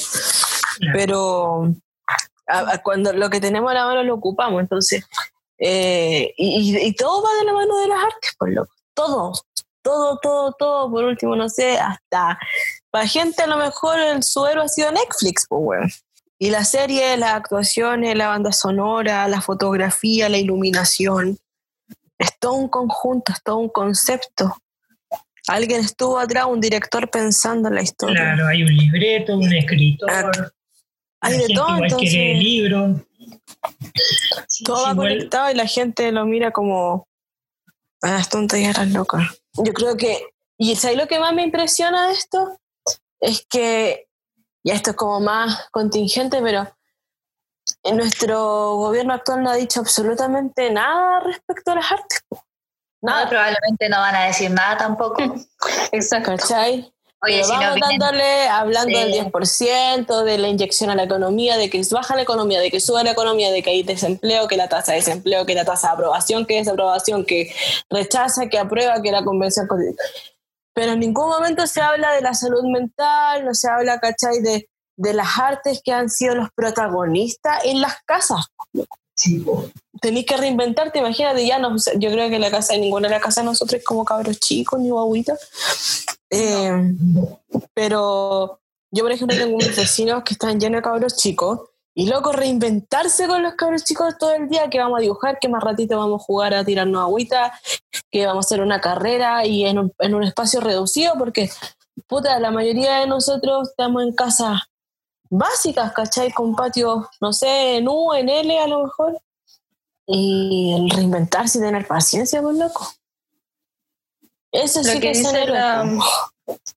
Pero 0.93 1.73
a- 2.47 2.73
a 2.73 2.83
cuando 2.83 3.13
lo 3.13 3.29
que 3.31 3.41
tenemos 3.41 3.71
a 3.71 3.75
la 3.75 3.87
mano 3.87 4.03
lo 4.05 4.15
ocupamos, 4.15 4.61
entonces, 4.61 5.05
eh, 5.59 6.33
y, 6.37 6.95
todo 6.95 7.23
va 7.23 7.31
de 7.39 7.45
la 7.45 7.53
mano 7.53 7.77
de 7.79 7.89
las 7.89 8.05
artes, 8.05 8.35
por 8.39 8.51
loco. 8.51 8.73
Todo, 8.95 9.33
todo, 9.83 10.19
todo, 10.21 10.53
todo, 10.53 10.91
por 10.91 11.05
último, 11.05 11.37
no 11.37 11.49
sé, 11.49 11.79
hasta 11.79 12.39
para 12.91 13.07
gente 13.07 13.43
a 13.43 13.47
lo 13.47 13.57
mejor 13.57 13.99
el 13.99 14.23
suero 14.23 14.63
ha 14.63 14.69
sido 14.69 14.93
Netflix, 14.93 15.47
pues, 15.49 15.61
weón. 15.65 15.91
Y 16.39 16.51
la 16.51 16.65
serie, 16.65 17.17
las 17.17 17.35
actuaciones, 17.35 18.17
la 18.17 18.29
banda 18.29 18.53
sonora, 18.53 19.29
la 19.29 19.41
fotografía, 19.41 20.29
la 20.29 20.39
iluminación, 20.39 21.39
es 22.23 22.39
todo 22.39 22.55
un 22.55 22.69
conjunto, 22.69 23.33
es 23.33 23.43
todo 23.43 23.57
un 23.59 23.69
concepto. 23.69 24.57
Alguien 25.49 25.81
estuvo 25.81 26.19
atrás, 26.19 26.47
un 26.47 26.61
director 26.61 27.11
pensando 27.11 27.69
en 27.69 27.75
la 27.75 27.83
historia. 27.83 28.15
Claro, 28.17 28.47
hay 28.47 28.63
un 28.63 28.75
libreto, 28.75 29.37
un 29.37 29.53
escritor. 29.53 30.55
Hay 31.21 31.39
de 31.39 31.55
todo, 31.55 31.77
igual 31.77 31.97
que 31.97 31.97
lee 31.97 32.17
entonces 32.17 32.39
libros. 32.39 33.01
Sí, 34.49 34.65
todo 34.65 34.85
va 34.85 34.93
igual- 34.93 35.09
conectado 35.09 35.51
y 35.51 35.55
la 35.55 35.67
gente 35.67 36.13
lo 36.13 36.25
mira 36.27 36.53
como 36.53 37.09
a 38.03 38.11
las 38.13 38.29
tontas 38.29 38.61
y 38.61 38.65
a 38.67 38.73
las 38.73 38.89
locas. 38.91 39.43
Yo 39.55 39.73
creo 39.73 39.97
que, 39.97 40.27
y 40.59 40.77
¿sabes 40.77 40.97
lo 40.97 41.07
que 41.09 41.19
más 41.19 41.35
me 41.35 41.43
impresiona 41.43 42.07
de 42.09 42.13
esto? 42.15 42.59
Es 43.21 43.45
que, 43.49 44.07
y 44.65 44.71
esto 44.71 44.91
es 44.91 44.97
como 44.97 45.21
más 45.21 45.69
contingente, 45.71 46.41
pero 46.43 46.69
nuestro 47.91 48.77
gobierno 48.77 49.15
actual 49.15 49.43
no 49.43 49.51
ha 49.51 49.57
dicho 49.57 49.81
absolutamente 49.81 50.71
nada 50.71 51.21
respecto 51.21 51.73
a 51.73 51.75
las 51.77 51.91
artes. 51.91 52.21
po. 52.29 52.45
No, 53.03 53.11
Nada, 53.13 53.29
probablemente 53.29 53.89
no 53.89 53.99
van 53.99 54.15
a 54.15 54.25
decir 54.27 54.51
nada 54.51 54.77
tampoco. 54.77 55.17
Exacto. 55.91 56.31
¿cachai? 56.37 56.93
Oye, 57.25 57.35
Pero 57.37 57.45
si 57.45 57.53
no 57.53 57.61
vamos 57.61 57.81
dándole, 57.81 58.49
hablando 58.49 58.99
Sí. 58.99 59.05
del 59.05 59.13
10%, 59.13 60.25
de 60.25 60.39
la 60.39 60.49
inyección 60.49 60.91
a 60.91 60.97
la 60.97 61.05
economía, 61.05 61.57
de 61.57 61.71
que 61.71 61.81
baja 61.91 62.17
la 62.17 62.23
economía, 62.23 62.61
de 62.61 62.71
que 62.71 62.81
sube 62.81 63.03
la 63.05 63.13
economía, 63.13 63.53
de 63.53 63.63
que 63.63 63.71
hay 63.71 63.83
desempleo, 63.85 64.49
que 64.49 64.57
la 64.57 64.69
tasa 64.69 64.93
de 64.93 64.99
desempleo, 64.99 65.47
que 65.47 65.55
la 65.55 65.65
tasa 65.65 65.89
de 65.89 65.95
aprobación, 65.95 66.47
que 66.47 66.57
desaprobación, 66.57 67.25
que 67.25 67.55
rechaza, 67.91 68.49
que 68.49 68.59
aprueba, 68.59 69.01
que 69.03 69.13
la 69.13 69.25
convención. 69.25 69.69
Pero 70.75 70.93
en 70.93 71.01
ningún 71.01 71.29
momento 71.29 71.67
se 71.67 71.81
habla 71.81 72.13
de 72.13 72.23
la 72.23 72.35
salud 72.35 72.65
mental, 72.65 73.45
no 73.45 73.55
se 73.55 73.69
habla, 73.71 74.01
¿cachai? 74.01 74.41
De, 74.41 74.69
de 74.97 75.15
las 75.15 75.39
artes 75.39 75.81
que 75.85 75.93
han 75.93 76.09
sido 76.09 76.35
los 76.35 76.49
protagonistas 76.55 77.65
en 77.65 77.81
las 77.81 77.97
casas. 78.05 78.47
Sí, 79.15 79.39
po. 79.41 79.71
Tenés 80.01 80.27
que 80.27 80.37
reinventarte, 80.37 80.99
imagínate, 80.99 81.47
ya 81.47 81.59
no, 81.59 81.77
yo 81.77 82.11
creo 82.11 82.29
que 82.29 82.39
la 82.39 82.51
casa 82.51 82.73
de 82.73 82.81
ninguna 82.81 83.09
de 83.09 83.15
la 83.15 83.21
casa 83.21 83.43
de 83.43 83.47
nosotros 83.47 83.81
es 83.81 83.85
como 83.85 84.05
cabros 84.05 84.41
chicos 84.41 84.81
ni 84.81 84.91
guaguitas. 84.91 85.39
Eh, 86.31 86.95
pero 87.75 88.59
yo, 88.91 89.05
por 89.05 89.13
ejemplo, 89.13 89.37
tengo 89.37 89.55
unos 89.55 89.77
vecinos 89.77 90.23
que 90.25 90.35
están 90.35 90.59
llenos 90.59 90.79
de 90.79 90.83
cabros 90.83 91.17
chicos 91.17 91.61
y 91.95 92.07
loco 92.07 92.33
reinventarse 92.33 93.29
con 93.29 93.43
los 93.43 93.55
cabros 93.55 93.85
chicos 93.85 94.17
todo 94.19 94.33
el 94.33 94.49
día, 94.49 94.71
que 94.71 94.79
vamos 94.79 94.99
a 94.99 95.03
dibujar, 95.03 95.39
que 95.39 95.49
más 95.49 95.63
ratito 95.63 95.99
vamos 95.99 96.23
a 96.23 96.25
jugar 96.25 96.55
a 96.55 96.65
tirarnos 96.65 97.03
agüita, 97.03 97.53
que 98.11 98.27
vamos 98.27 98.45
a 98.45 98.49
hacer 98.49 98.61
una 98.63 98.81
carrera 98.81 99.47
y 99.47 99.67
en 99.67 99.79
un, 99.79 99.93
en 99.99 100.15
un 100.15 100.25
espacio 100.25 100.61
reducido, 100.61 101.15
porque 101.19 101.51
puta, 102.07 102.39
la 102.41 102.51
mayoría 102.51 103.01
de 103.01 103.07
nosotros 103.07 103.69
estamos 103.71 104.03
en 104.03 104.15
casas 104.15 104.63
básicas, 105.33 105.93
¿cachai? 105.93 106.31
Con 106.33 106.55
patios, 106.55 107.07
no 107.21 107.33
sé, 107.33 107.77
en 107.79 107.89
U, 107.89 108.13
en 108.15 108.29
L 108.29 108.59
a 108.59 108.67
lo 108.67 108.85
mejor. 108.85 109.19
Y 110.07 110.75
el 110.77 110.91
reinventarse 110.91 111.59
y 111.59 111.63
tener 111.63 111.87
paciencia, 111.87 112.43
pues 112.43 112.57
loco. 112.57 112.87
Eso 114.53 114.81
Lo 114.81 114.85
sí 114.85 114.95
que 114.95 115.01
que 115.01 115.11
es 115.13 115.19
dice 115.19 115.47
la- 115.47 115.89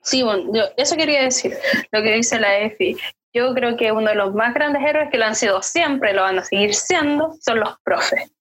Sí, 0.01 0.23
bueno, 0.23 0.51
yo, 0.53 0.63
eso 0.77 0.95
quería 0.95 1.23
decir, 1.23 1.57
lo 1.91 2.01
que 2.01 2.13
dice 2.13 2.39
la 2.39 2.57
EFI. 2.59 2.95
Yo 3.33 3.53
creo 3.53 3.75
que 3.75 3.91
uno 3.91 4.09
de 4.09 4.15
los 4.15 4.33
más 4.33 4.53
grandes 4.53 4.81
héroes 4.83 5.09
que 5.11 5.17
lo 5.17 5.25
han 5.25 5.35
sido 5.35 5.61
siempre, 5.61 6.13
lo 6.13 6.21
van 6.21 6.39
a 6.39 6.45
seguir 6.45 6.73
siendo, 6.73 7.33
son 7.41 7.59
los 7.59 7.77
profes. 7.83 8.31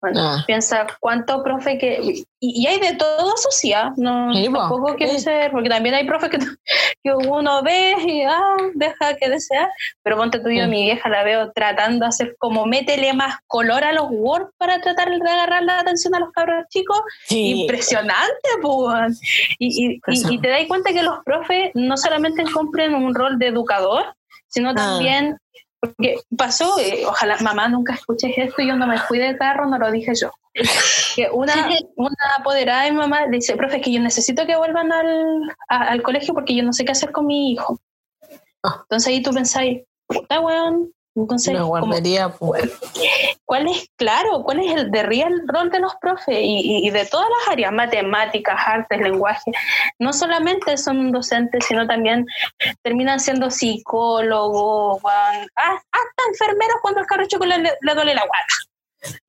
Bueno, 0.00 0.20
Ah. 0.22 0.44
piensa 0.46 0.86
cuánto 1.00 1.42
profe 1.42 1.78
que... 1.78 2.00
Y, 2.02 2.24
y 2.62 2.66
hay 2.66 2.80
de 2.80 2.94
todo 2.96 3.36
social, 3.36 3.92
no 3.96 4.32
Sí, 4.32 4.48
po. 4.48 4.58
tampoco 4.58 4.96
quiere 4.96 5.12
Sí. 5.14 5.20
ser, 5.20 5.50
porque 5.52 5.68
también 5.68 5.94
hay 5.94 6.06
profes 6.06 6.30
que, 6.30 6.38
que 7.04 7.12
uno 7.12 7.62
ve 7.62 7.94
y 8.06 8.22
ah, 8.22 8.56
deja 8.74 9.14
que 9.16 9.28
desear, 9.28 9.68
pero 10.02 10.16
ponte 10.16 10.38
tú 10.40 10.48
yo, 10.50 10.64
Sí. 10.64 10.70
mi 10.70 10.84
vieja 10.84 11.08
la 11.10 11.22
veo 11.22 11.52
tratando 11.52 12.04
de 12.04 12.08
hacer 12.08 12.36
como 12.38 12.64
métele 12.66 13.12
más 13.12 13.36
color 13.46 13.84
a 13.84 13.92
los 13.92 14.06
Word 14.10 14.50
para 14.56 14.80
tratar 14.80 15.10
de 15.10 15.16
agarrar 15.30 15.62
la 15.64 15.80
atención 15.80 16.14
a 16.14 16.20
los 16.20 16.30
cabros 16.32 16.64
chicos, 16.70 16.98
impresionante, 17.28 18.48
pues. 18.62 19.20
Y 19.58 20.00
te 20.40 20.48
das 20.48 20.62
cuenta 20.66 20.92
que 20.92 21.02
los 21.02 21.18
profes 21.24 21.70
no 21.74 21.96
solamente 21.96 22.42
cumplen 22.52 22.94
un 22.94 23.14
rol 23.14 23.38
de 23.38 23.48
educador, 23.48 24.14
sino 24.48 24.70
Ah. 24.70 24.74
también, 24.74 25.36
porque 25.80 26.16
pasó, 26.36 26.78
eh, 26.78 27.04
ojalá 27.06 27.36
mamá 27.40 27.68
nunca 27.68 27.94
escuches 27.94 28.32
esto 28.36 28.60
y 28.62 28.68
yo 28.68 28.76
no 28.76 28.86
me 28.86 28.98
fui 28.98 29.18
de 29.18 29.36
carro, 29.38 29.66
no 29.66 29.78
lo 29.78 29.90
dije 29.90 30.12
yo. 30.14 30.30
Que 31.16 31.28
una, 31.32 31.54
una 31.96 32.16
apoderada 32.38 32.82
de 32.84 32.90
mi 32.92 32.98
mamá 32.98 33.26
dice, 33.28 33.56
profe, 33.56 33.76
es 33.78 33.82
que 33.82 33.92
yo 33.92 34.00
necesito 34.00 34.44
que 34.46 34.56
vuelvan 34.56 34.92
al, 34.92 35.40
a- 35.68 35.88
al 35.90 36.02
colegio 36.02 36.34
porque 36.34 36.54
yo 36.54 36.62
no 36.62 36.72
sé 36.72 36.84
qué 36.84 36.92
hacer 36.92 37.12
con 37.12 37.26
mi 37.26 37.52
hijo. 37.52 37.80
Ah. 38.62 38.80
Entonces 38.82 39.08
ahí 39.08 39.22
tú 39.22 39.32
pensáis, 39.32 39.82
puta 40.06 40.40
weón. 40.40 40.92
Entonces, 41.16 41.50
Una 41.54 41.58
como- 41.64 41.68
guardería, 41.86 42.28
pues. 42.28 42.70
¿Cuál 43.44 43.66
es, 43.68 43.88
claro, 43.96 44.42
cuál 44.44 44.60
es 44.60 44.72
el 44.72 44.90
de 44.92 45.02
real 45.02 45.42
rol 45.48 45.70
de 45.70 45.80
los 45.80 45.94
profes 45.96 46.38
y, 46.40 46.86
y- 46.86 46.90
de 46.90 47.04
todas 47.04 47.26
las 47.28 47.48
áreas, 47.52 47.72
matemáticas, 47.72 48.56
artes, 48.64 49.00
lenguaje? 49.00 49.50
No 49.98 50.12
solamente 50.12 50.76
son 50.76 51.10
docentes, 51.10 51.66
sino 51.66 51.86
también 51.86 52.26
terminan 52.82 53.18
siendo 53.18 53.50
psicólogos, 53.50 55.02
hasta 55.56 56.22
enfermeros 56.30 56.76
cuando 56.80 57.00
al 57.00 57.06
carro 57.06 57.26
chico 57.26 57.44
le, 57.44 57.58
le 57.58 57.94
duele 57.94 58.14
la 58.14 58.22
guata. 58.22 58.54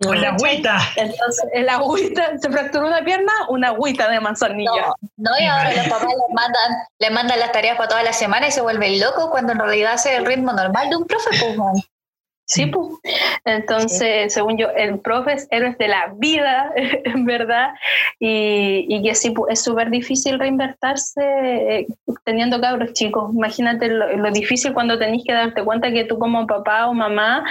Con 0.01 0.19
la 0.19 0.29
agüita. 0.29 0.79
Entonces, 0.95 1.45
el 1.53 1.69
agüita, 1.69 2.37
se 2.37 2.49
fracturó 2.49 2.87
una 2.87 3.03
pierna, 3.03 3.31
una 3.49 3.69
agüita 3.69 4.09
de 4.09 4.19
manzanilla. 4.19 4.71
No, 4.71 4.95
no, 5.17 5.31
y 5.39 5.45
ahora 5.45 5.73
los 5.73 5.87
papás 5.87 6.09
les 6.09 6.35
mandan, 6.35 6.71
les 6.99 7.11
mandan 7.11 7.39
las 7.39 7.51
tareas 7.51 7.77
para 7.77 7.89
toda 7.89 8.03
la 8.03 8.13
semana 8.13 8.47
y 8.47 8.51
se 8.51 8.61
vuelven 8.61 8.99
locos 8.99 9.29
cuando 9.29 9.53
en 9.53 9.59
realidad 9.59 9.93
es 9.95 10.05
el 10.07 10.25
ritmo 10.25 10.51
normal 10.51 10.89
de 10.89 10.95
un 10.97 11.05
profe, 11.05 11.29
pues, 11.39 11.57
man. 11.57 11.75
Sí, 12.51 12.65
pues. 12.65 12.87
Entonces, 13.45 14.33
según 14.33 14.57
yo, 14.57 14.67
el 14.71 14.99
profe 14.99 15.33
es 15.33 15.47
héroes 15.51 15.77
de 15.77 15.87
la 15.87 16.13
vida, 16.17 16.69
en 16.75 17.25
verdad, 17.25 17.69
y, 18.19 18.85
y 18.89 19.01
que 19.03 19.15
sí, 19.15 19.31
pues, 19.31 19.53
es 19.53 19.63
súper 19.63 19.89
difícil 19.89 20.37
reinvertirse 20.37 21.21
eh, 21.23 21.87
teniendo 22.25 22.59
cabros 22.59 22.91
chicos. 22.91 23.33
Imagínate 23.33 23.87
lo, 23.87 24.17
lo 24.17 24.31
difícil 24.31 24.73
cuando 24.73 24.99
tenés 24.99 25.23
que 25.25 25.31
darte 25.31 25.63
cuenta 25.63 25.91
que 25.91 26.03
tú 26.03 26.19
como 26.19 26.45
papá 26.45 26.87
o 26.87 26.93
mamá, 26.93 27.45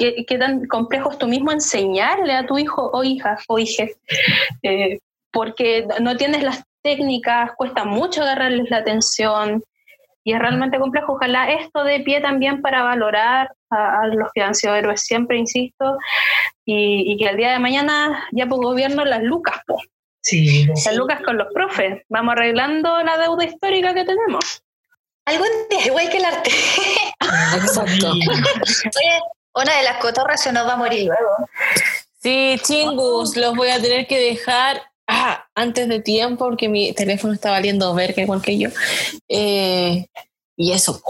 qué, 0.00 0.24
qué 0.26 0.38
tan 0.38 0.66
complejo 0.66 1.12
es 1.12 1.18
tú 1.18 1.28
mismo 1.28 1.52
enseñarle 1.52 2.32
a 2.32 2.46
tu 2.46 2.58
hijo 2.58 2.90
o 2.92 3.04
hija 3.04 3.38
o 3.48 3.58
hije, 3.58 3.96
eh, 4.62 4.98
porque 5.30 5.86
no 6.00 6.16
tienes 6.16 6.42
las 6.42 6.64
técnicas, 6.82 7.52
cuesta 7.56 7.84
mucho 7.84 8.22
agarrarles 8.22 8.70
la 8.70 8.78
atención. 8.78 9.62
Y 10.22 10.34
es 10.34 10.38
realmente 10.38 10.78
complejo. 10.78 11.14
Ojalá 11.14 11.50
esto 11.50 11.82
dé 11.82 12.00
pie 12.00 12.20
también 12.20 12.60
para 12.60 12.82
valorar 12.82 13.52
a, 13.70 14.02
a 14.02 14.06
los 14.06 14.28
que 14.34 14.42
han 14.42 14.54
sido 14.54 14.74
héroes 14.74 15.02
siempre, 15.02 15.38
insisto, 15.38 15.96
y, 16.64 17.12
y 17.12 17.16
que 17.16 17.26
el 17.26 17.36
día 17.36 17.52
de 17.52 17.58
mañana 17.58 18.28
ya 18.32 18.46
por 18.46 18.62
gobierno 18.62 19.04
las 19.04 19.22
lucas, 19.22 19.56
po. 19.66 19.78
Sí, 20.22 20.66
po. 20.66 20.74
las 20.84 20.94
lucas 20.96 21.22
con 21.22 21.38
los 21.38 21.48
profes. 21.54 22.02
Vamos 22.08 22.32
arreglando 22.32 23.02
la 23.02 23.16
deuda 23.16 23.44
histórica 23.44 23.94
que 23.94 24.04
tenemos. 24.04 24.62
Algún 25.24 25.48
día, 25.70 25.86
igual 25.86 26.10
que 26.10 26.18
el 26.18 26.24
arte. 26.24 26.50
Exacto. 27.56 28.10
Oye, 28.10 29.20
una 29.54 29.76
de 29.76 29.82
las 29.82 29.98
cotorras 29.98 30.42
se 30.42 30.52
nos 30.52 30.66
va 30.66 30.74
a 30.74 30.76
morir 30.76 31.06
luego. 31.06 31.48
Sí, 32.22 32.56
chingus, 32.62 33.36
los 33.36 33.56
voy 33.56 33.70
a 33.70 33.80
tener 33.80 34.06
que 34.06 34.18
dejar 34.18 34.82
ah, 35.06 35.46
antes 35.54 35.88
de 35.88 36.00
tiempo 36.00 36.44
porque 36.44 36.68
mi 36.68 36.92
teléfono 36.92 37.32
está 37.32 37.50
valiendo 37.50 37.94
ver 37.94 38.14
que 38.14 38.22
igual 38.22 38.42
que 38.42 38.58
yo. 38.58 38.68
Eh, 39.28 40.06
y 40.56 40.72
eso, 40.72 41.02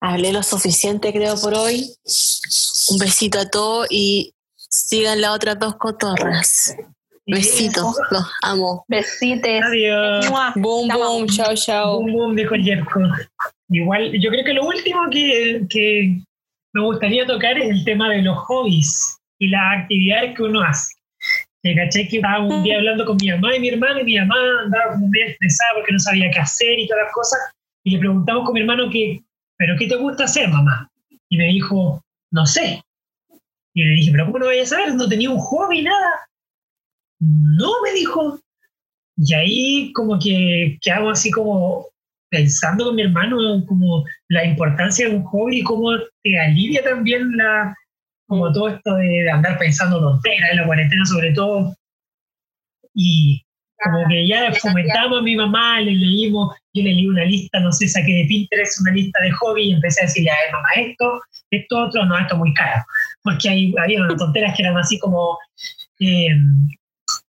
hablé 0.00 0.32
lo 0.32 0.42
suficiente 0.42 1.12
creo 1.12 1.40
por 1.40 1.54
hoy. 1.54 1.94
Un 2.90 2.98
besito 2.98 3.38
a 3.38 3.48
todos 3.48 3.86
y 3.90 4.34
sigan 4.56 5.20
las 5.20 5.30
otras 5.30 5.58
dos 5.58 5.76
cotorras. 5.76 6.74
Besitos, 7.26 7.94
los 8.10 8.24
amo. 8.42 8.84
Besites. 8.88 9.62
Adiós. 9.62 10.26
Boom, 10.56 10.88
boom, 10.88 11.26
chao, 11.28 11.54
chao. 11.54 12.00
Boom, 12.00 12.12
boom, 12.12 12.36
dijo 12.36 12.54
el 12.54 12.64
Jerko. 12.64 13.00
Igual, 13.68 14.12
yo 14.18 14.30
creo 14.30 14.44
que 14.44 14.54
lo 14.54 14.64
último 14.64 15.02
que, 15.10 15.66
que 15.68 16.22
me 16.72 16.82
gustaría 16.82 17.26
tocar 17.26 17.58
el 17.58 17.84
tema 17.84 18.10
de 18.10 18.22
los 18.22 18.36
hobbies 18.38 19.18
y 19.38 19.48
las 19.48 19.82
actividades 19.82 20.36
que 20.36 20.42
uno 20.42 20.62
hace. 20.62 20.94
Que 21.62 21.74
caché 21.74 22.08
que 22.08 22.16
estaba 22.16 22.46
un 22.46 22.62
día 22.62 22.76
hablando 22.76 23.04
con 23.04 23.16
mi 23.20 23.30
mamá 23.30 23.56
y 23.56 23.60
mi 23.60 23.68
hermano, 23.68 24.00
y 24.00 24.04
mi 24.04 24.18
mamá 24.18 24.36
andaba 24.64 24.92
como 24.92 25.08
medio 25.08 25.26
estresada 25.26 25.70
porque 25.74 25.92
no 25.92 25.98
sabía 25.98 26.30
qué 26.30 26.38
hacer 26.38 26.78
y 26.78 26.86
todas 26.86 27.04
las 27.04 27.12
cosas. 27.12 27.38
Y 27.84 27.92
le 27.92 27.98
preguntamos 27.98 28.44
con 28.44 28.54
mi 28.54 28.60
hermano 28.60 28.90
que, 28.90 29.20
¿pero 29.56 29.76
qué 29.78 29.86
te 29.88 29.96
gusta 29.96 30.24
hacer, 30.24 30.48
mamá? 30.48 30.90
Y 31.28 31.36
me 31.36 31.46
dijo, 31.46 32.02
no 32.30 32.46
sé. 32.46 32.82
Y 33.74 33.84
le 33.84 33.94
dije, 33.94 34.12
¿pero 34.12 34.26
cómo 34.26 34.38
no 34.38 34.46
voy 34.46 34.58
a 34.58 34.66
saber? 34.66 34.94
¿No 34.94 35.08
tenía 35.08 35.30
un 35.30 35.38
hobby, 35.38 35.82
nada? 35.82 36.28
No, 37.20 37.70
me 37.82 37.92
dijo. 37.92 38.38
Y 39.16 39.34
ahí 39.34 39.92
como 39.94 40.18
que 40.18 40.78
quedamos 40.80 41.18
así 41.18 41.30
como 41.30 41.86
pensando 42.30 42.86
con 42.86 42.96
mi 42.96 43.02
hermano 43.02 43.64
como 43.66 44.04
la 44.28 44.44
importancia 44.44 45.08
de 45.08 45.16
un 45.16 45.24
hobby 45.24 45.60
y 45.60 45.62
cómo 45.62 45.90
te 46.22 46.38
alivia 46.38 46.82
también 46.82 47.36
la 47.36 47.74
como 48.26 48.52
todo 48.52 48.68
esto 48.68 48.94
de 48.96 49.30
andar 49.30 49.58
pensando 49.58 50.00
tonteras 50.00 50.50
en 50.50 50.58
la 50.58 50.66
cuarentena 50.66 51.04
sobre 51.06 51.32
todo. 51.32 51.74
Y 52.94 53.42
como 53.82 54.06
que 54.08 54.28
ya 54.28 54.52
fomentamos 54.52 55.20
a 55.20 55.22
mi 55.22 55.36
mamá, 55.36 55.80
le 55.80 55.92
leímos, 55.92 56.54
yo 56.74 56.82
le 56.82 56.94
leí 56.94 57.06
una 57.06 57.24
lista, 57.24 57.60
no 57.60 57.72
sé, 57.72 57.88
saqué 57.88 58.12
de 58.12 58.24
Pinterest 58.24 58.80
una 58.80 58.92
lista 58.92 59.22
de 59.22 59.30
hobby 59.32 59.62
y 59.62 59.72
empecé 59.72 60.02
a 60.02 60.06
decirle, 60.06 60.30
a 60.30 60.34
ver 60.34 60.52
mamá, 60.52 60.68
esto, 60.76 61.20
esto 61.50 61.78
otro, 61.78 62.04
no, 62.04 62.18
esto 62.18 62.34
es 62.34 62.38
muy 62.38 62.52
caro, 62.54 62.84
porque 63.22 63.48
hay, 63.48 63.74
había 63.82 64.02
unas 64.02 64.16
tonteras 64.16 64.54
que 64.56 64.62
eran 64.62 64.76
así 64.76 64.98
como, 64.98 65.38
eh, 66.00 66.28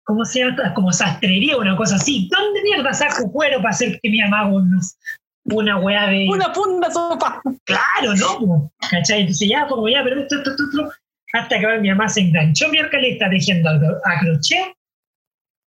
¿cómo 0.05 0.23
se 0.23 0.39
llama? 0.39 0.73
Como 0.73 0.93
sastrería, 0.93 1.57
una 1.57 1.75
cosa 1.75 1.95
así. 1.95 2.29
¿Dónde 2.31 2.61
mierda 2.63 2.93
saco 2.93 3.31
cuero 3.31 3.57
para 3.57 3.69
hacer 3.71 3.99
que 4.01 4.09
mi 4.09 4.21
mamá 4.21 4.41
haga 4.41 4.53
unos- 4.53 4.97
una 5.45 5.77
weá 5.77 6.07
de... 6.07 6.27
Una 6.29 6.51
punta 6.53 6.89
sopa. 6.89 7.41
Claro, 7.65 8.15
¿no? 8.15 8.71
¿Cachai? 8.89 9.21
Entonces 9.21 9.49
ya, 9.49 9.67
como 9.67 9.87
ya, 9.89 10.03
pero 10.03 10.21
esto, 10.21 10.37
esto, 10.37 10.51
esto, 10.51 10.63
esto. 10.63 10.91
Hasta 11.33 11.59
que 11.59 11.67
mi 11.79 11.89
mamá 11.89 12.07
se 12.07 12.21
enganchó 12.21 12.69
miércoles, 12.69 13.13
está 13.13 13.29
tejiendo 13.29 13.69
a, 13.69 14.19
crochet, 14.21 14.73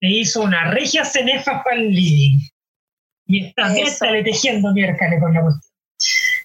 le 0.01 0.11
hizo 0.11 0.43
una 0.43 0.71
regia 0.71 1.05
cenefa 1.05 1.63
para 1.65 1.77
el 1.77 1.91
living. 1.91 2.39
Y 3.27 3.47
está 3.47 3.77
está 3.77 4.13
tejiendo 4.23 4.73
miércoles 4.73 5.21
con 5.21 5.35
la 5.35 5.43
cuestión. 5.43 5.73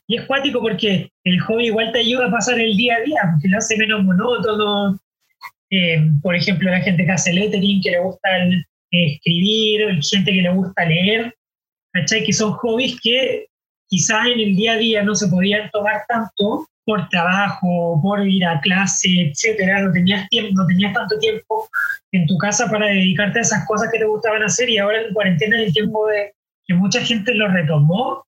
Y 0.07 0.17
es 0.17 0.25
cuático 0.25 0.59
porque 0.59 1.09
el 1.23 1.39
hobby 1.41 1.67
igual 1.67 1.91
te 1.93 1.99
ayuda 1.99 2.27
a 2.27 2.31
pasar 2.31 2.59
el 2.59 2.75
día 2.75 2.95
a 2.95 3.01
día, 3.01 3.21
porque 3.31 3.47
lo 3.47 3.57
hace 3.57 3.77
menos 3.77 4.03
monótono. 4.03 4.99
Eh, 5.75 5.97
por 6.21 6.35
ejemplo, 6.35 6.69
la 6.69 6.81
gente 6.81 7.03
que 7.03 7.11
hace 7.11 7.33
lettering, 7.33 7.81
que 7.81 7.91
le 7.91 7.99
gusta 7.99 8.37
el- 8.37 8.59
eh, 8.91 9.13
escribir, 9.13 9.99
gente 10.03 10.31
que 10.31 10.41
le 10.43 10.49
gusta 10.53 10.85
leer, 10.85 11.33
¿cachai? 11.93 12.23
Que 12.23 12.33
son 12.33 12.51
hobbies 12.53 12.99
que 13.01 13.47
quizás 13.89 14.27
en 14.27 14.39
el 14.39 14.55
día 14.55 14.73
a 14.73 14.77
día 14.77 15.03
no 15.03 15.15
se 15.15 15.27
podían 15.27 15.69
tomar 15.71 16.03
tanto 16.07 16.67
por 16.85 17.07
trabajo, 17.09 17.99
por 18.03 18.27
ir 18.27 18.45
a 18.45 18.59
clase, 18.61 19.07
etcétera, 19.31 19.81
no 19.81 19.91
tenías 19.91 20.27
tiempo, 20.29 20.51
no 20.61 20.67
tenías 20.67 20.93
tanto 20.93 21.17
tiempo 21.17 21.67
en 22.11 22.27
tu 22.27 22.37
casa 22.37 22.69
para 22.69 22.87
dedicarte 22.87 23.39
a 23.39 23.41
esas 23.41 23.65
cosas 23.65 23.89
que 23.91 23.99
te 23.99 24.05
gustaban 24.05 24.43
hacer 24.43 24.69
y 24.69 24.77
ahora 24.77 25.01
en 25.01 25.13
cuarentena 25.13 25.59
es 25.59 25.67
el 25.67 25.73
tiempo 25.73 26.05
de 26.07 26.33
que 26.67 26.73
mucha 26.75 27.01
gente 27.01 27.33
lo 27.33 27.47
retomó, 27.47 28.25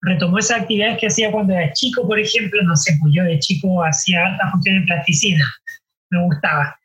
retomó 0.00 0.38
esas 0.38 0.60
actividades 0.62 0.98
que 0.98 1.08
hacía 1.08 1.32
cuando 1.32 1.54
era 1.54 1.72
chico, 1.72 2.06
por 2.06 2.18
ejemplo, 2.18 2.62
no 2.62 2.76
sé, 2.76 2.96
pues 3.00 3.12
yo 3.14 3.24
de 3.24 3.38
chico 3.40 3.82
hacía 3.84 4.26
alta 4.26 4.50
función 4.50 4.76
en 4.76 4.86
plasticina, 4.86 5.44
me 6.12 6.24
gustaba. 6.24 6.78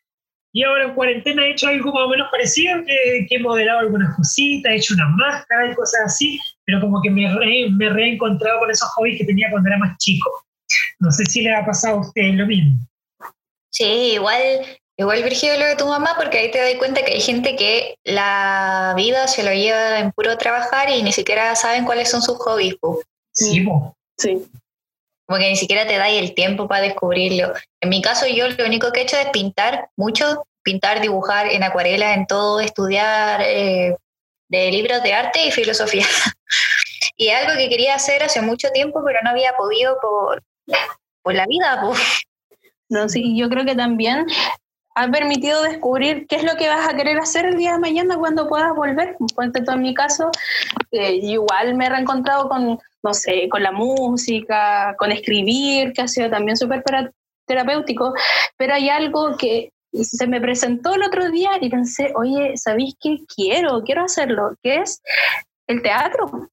Y 0.53 0.63
ahora 0.63 0.85
en 0.85 0.95
cuarentena 0.95 1.45
he 1.45 1.51
hecho 1.51 1.67
algo 1.67 1.91
más 1.91 2.03
o 2.05 2.09
menos 2.09 2.29
parecido, 2.31 2.79
que, 2.85 3.25
que 3.29 3.35
he 3.35 3.39
modelado 3.39 3.79
algunas 3.79 4.15
cositas, 4.15 4.71
he 4.71 4.75
hecho 4.77 4.93
unas 4.95 5.09
máscaras 5.11 5.71
y 5.71 5.75
cosas 5.75 6.01
así, 6.05 6.39
pero 6.65 6.79
como 6.81 7.01
que 7.01 7.11
me, 7.11 7.27
re- 7.35 7.69
me 7.71 7.85
he 7.85 7.89
reencontrado 7.89 8.59
con 8.59 8.71
esos 8.71 8.89
hobbies 8.95 9.19
que 9.19 9.25
tenía 9.25 9.51
cuando 9.51 9.69
era 9.69 9.77
más 9.77 9.97
chico. 9.99 10.31
No 10.99 11.11
sé 11.11 11.25
si 11.25 11.41
le 11.41 11.53
ha 11.53 11.65
pasado 11.65 11.97
a 11.97 12.01
ustedes 12.01 12.33
lo 12.35 12.47
mismo. 12.47 12.79
Sí, 13.69 14.13
igual, 14.13 14.41
igual 14.97 15.23
Virgilio 15.23 15.59
lo 15.59 15.65
de 15.65 15.75
tu 15.75 15.85
mamá, 15.85 16.15
porque 16.17 16.39
ahí 16.39 16.49
te 16.51 16.57
das 16.59 16.73
cuenta 16.79 17.03
que 17.03 17.13
hay 17.13 17.21
gente 17.21 17.55
que 17.55 17.95
la 18.03 18.93
vida 18.97 19.27
se 19.27 19.43
lo 19.43 19.51
lleva 19.53 19.99
en 19.99 20.11
puro 20.13 20.37
trabajar 20.37 20.89
y 20.89 21.03
ni 21.03 21.11
siquiera 21.11 21.55
saben 21.55 21.85
cuáles 21.85 22.09
son 22.09 22.21
sus 22.23 22.37
hobbies. 22.37 22.75
po. 22.81 22.99
Sí, 23.31 23.61
po. 23.61 23.95
Sí. 24.17 24.41
Como 25.27 25.39
que 25.39 25.49
ni 25.49 25.55
siquiera 25.55 25.85
te 25.85 25.97
da 25.97 26.09
el 26.09 26.33
tiempo 26.33 26.67
para 26.67 26.81
descubrirlo. 26.81 27.53
En 27.81 27.89
mi 27.89 28.01
caso, 28.01 28.25
yo 28.27 28.47
lo 28.47 28.65
único 28.65 28.91
que 28.91 29.01
he 29.01 29.03
hecho 29.03 29.17
es 29.17 29.27
pintar 29.27 29.89
mucho, 29.97 30.47
pintar, 30.63 31.01
dibujar 31.01 31.47
en 31.47 31.63
acuarela, 31.63 32.13
en 32.13 32.25
todo, 32.25 32.61
estudiar 32.61 33.41
eh, 33.43 33.95
de 34.47 34.71
libros 34.71 35.03
de 35.03 35.13
arte 35.13 35.45
y 35.45 35.51
filosofía. 35.51 36.05
y 37.17 37.29
algo 37.29 37.57
que 37.57 37.69
quería 37.69 37.95
hacer 37.95 38.23
hace 38.23 38.41
mucho 38.41 38.69
tiempo, 38.69 39.03
pero 39.05 39.19
no 39.23 39.31
había 39.31 39.53
podido 39.53 39.97
por, 40.01 40.43
por 41.21 41.35
la 41.35 41.45
vida. 41.45 41.81
po. 41.81 41.93
No, 42.89 43.09
sí, 43.09 43.37
yo 43.37 43.49
creo 43.49 43.65
que 43.65 43.75
también 43.75 44.25
ha 44.97 45.07
permitido 45.11 45.61
descubrir 45.61 46.25
qué 46.27 46.37
es 46.37 46.43
lo 46.43 46.55
que 46.55 46.69
vas 46.69 46.89
a 46.89 46.95
querer 46.95 47.19
hacer 47.19 47.45
el 47.45 47.55
día 47.55 47.73
de 47.73 47.79
mañana 47.79 48.17
cuando 48.17 48.47
puedas 48.47 48.73
volver. 48.73 49.15
Ponte 49.35 49.61
tú 49.61 49.71
en 49.71 49.81
mi 49.81 49.93
caso, 49.93 50.31
eh, 50.91 51.13
igual 51.13 51.75
me 51.75 51.85
he 51.85 51.89
reencontrado 51.89 52.47
con, 52.49 52.79
no 53.03 53.13
sé, 53.13 53.47
con 53.49 53.63
la 53.63 53.71
música, 53.71 54.95
con 54.97 55.11
escribir, 55.11 55.93
que 55.93 56.01
ha 56.01 56.07
sido 56.07 56.29
también 56.29 56.57
súper 56.57 56.83
terapéutico, 57.45 58.13
pero 58.57 58.73
hay 58.73 58.89
algo 58.89 59.35
que 59.37 59.71
se 59.93 60.27
me 60.27 60.41
presentó 60.41 60.95
el 60.95 61.03
otro 61.03 61.29
día 61.31 61.51
y 61.61 61.69
pensé, 61.69 62.11
oye, 62.15 62.53
¿sabéis 62.55 62.95
qué 62.99 63.17
quiero? 63.33 63.83
Quiero 63.83 64.03
hacerlo, 64.03 64.55
que 64.61 64.77
es 64.77 65.01
el 65.67 65.81
teatro. 65.81 66.49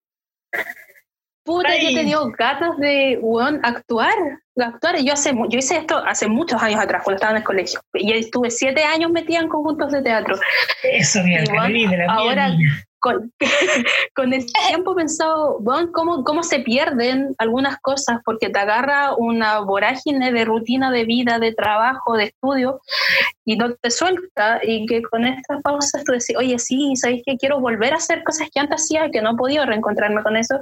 Puta, 1.44 1.78
yo 1.78 1.90
he 1.90 1.94
tenido 1.94 2.30
ganas 2.38 2.78
de 2.78 3.20
actuar, 3.64 4.14
actuar. 4.58 4.98
Yo, 5.04 5.12
hace, 5.12 5.34
yo 5.50 5.60
hice 5.60 5.78
esto 5.78 5.98
hace 5.98 6.28
muchos 6.28 6.62
años 6.62 6.80
atrás, 6.80 7.04
cuando 7.04 7.18
estaba 7.18 7.32
en 7.32 7.38
el 7.38 7.44
colegio. 7.44 7.82
Y 7.94 8.14
estuve 8.14 8.50
siete 8.50 8.84
años 8.84 9.12
metida 9.12 9.40
en 9.40 9.50
conjuntos 9.50 9.92
de 9.92 10.02
teatro. 10.02 10.38
Eso, 10.84 11.20
mira, 11.24 11.44
ahora, 12.08 12.56
con, 13.04 13.34
con, 14.16 14.34
el 14.34 14.46
tiempo 14.70 14.94
he 14.94 14.96
pensado, 14.96 15.60
bueno, 15.60 15.92
¿cómo, 15.94 16.24
cómo 16.24 16.42
se 16.42 16.60
pierden 16.60 17.36
algunas 17.38 17.80
cosas 17.82 18.22
porque 18.24 18.50
te 18.50 18.60
agarra 18.60 19.14
una 19.16 19.60
vorágine 19.60 20.32
de 20.32 20.46
rutina 20.46 20.90
de 20.90 21.04
vida, 21.04 21.38
de 21.38 21.54
trabajo, 21.54 22.16
de 22.16 22.26
estudio 22.26 22.80
y 23.46 23.58
no 23.58 23.74
te 23.76 23.92
suelta 23.92 24.60
y 24.64 24.86
que 24.86 25.02
con 25.04 25.26
estas 25.26 25.62
pausas 25.62 26.04
tú 26.04 26.14
decís, 26.14 26.36
oye, 26.38 26.58
sí, 26.60 26.96
¿sabes 26.96 27.22
que 27.26 27.38
Quiero 27.38 27.60
volver 27.60 27.94
a 27.94 27.98
hacer 27.98 28.24
cosas 28.24 28.48
que 28.54 28.60
antes 28.60 28.82
hacía 28.82 29.10
que 29.12 29.22
no 29.22 29.32
he 29.32 29.36
podido 29.36 29.66
reencontrarme 29.66 30.24
con 30.24 30.38
eso. 30.38 30.60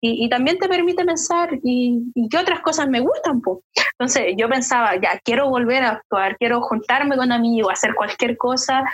Y, 0.00 0.24
y 0.24 0.28
también 0.28 0.58
te 0.58 0.68
permite 0.68 1.04
pensar 1.04 1.50
y, 1.64 2.02
y, 2.14 2.28
qué 2.28 2.38
otras 2.38 2.60
cosas 2.60 2.88
me 2.88 3.00
gustan. 3.00 3.40
pues 3.40 3.58
Entonces 3.98 4.34
yo 4.36 4.48
pensaba, 4.48 4.94
ya, 4.96 5.18
quiero 5.24 5.48
volver 5.48 5.82
a 5.82 5.90
actuar, 5.92 6.36
quiero 6.36 6.60
juntarme 6.60 7.16
con 7.16 7.32
amigos, 7.32 7.72
hacer 7.72 7.94
cualquier 7.94 8.36
cosa 8.36 8.84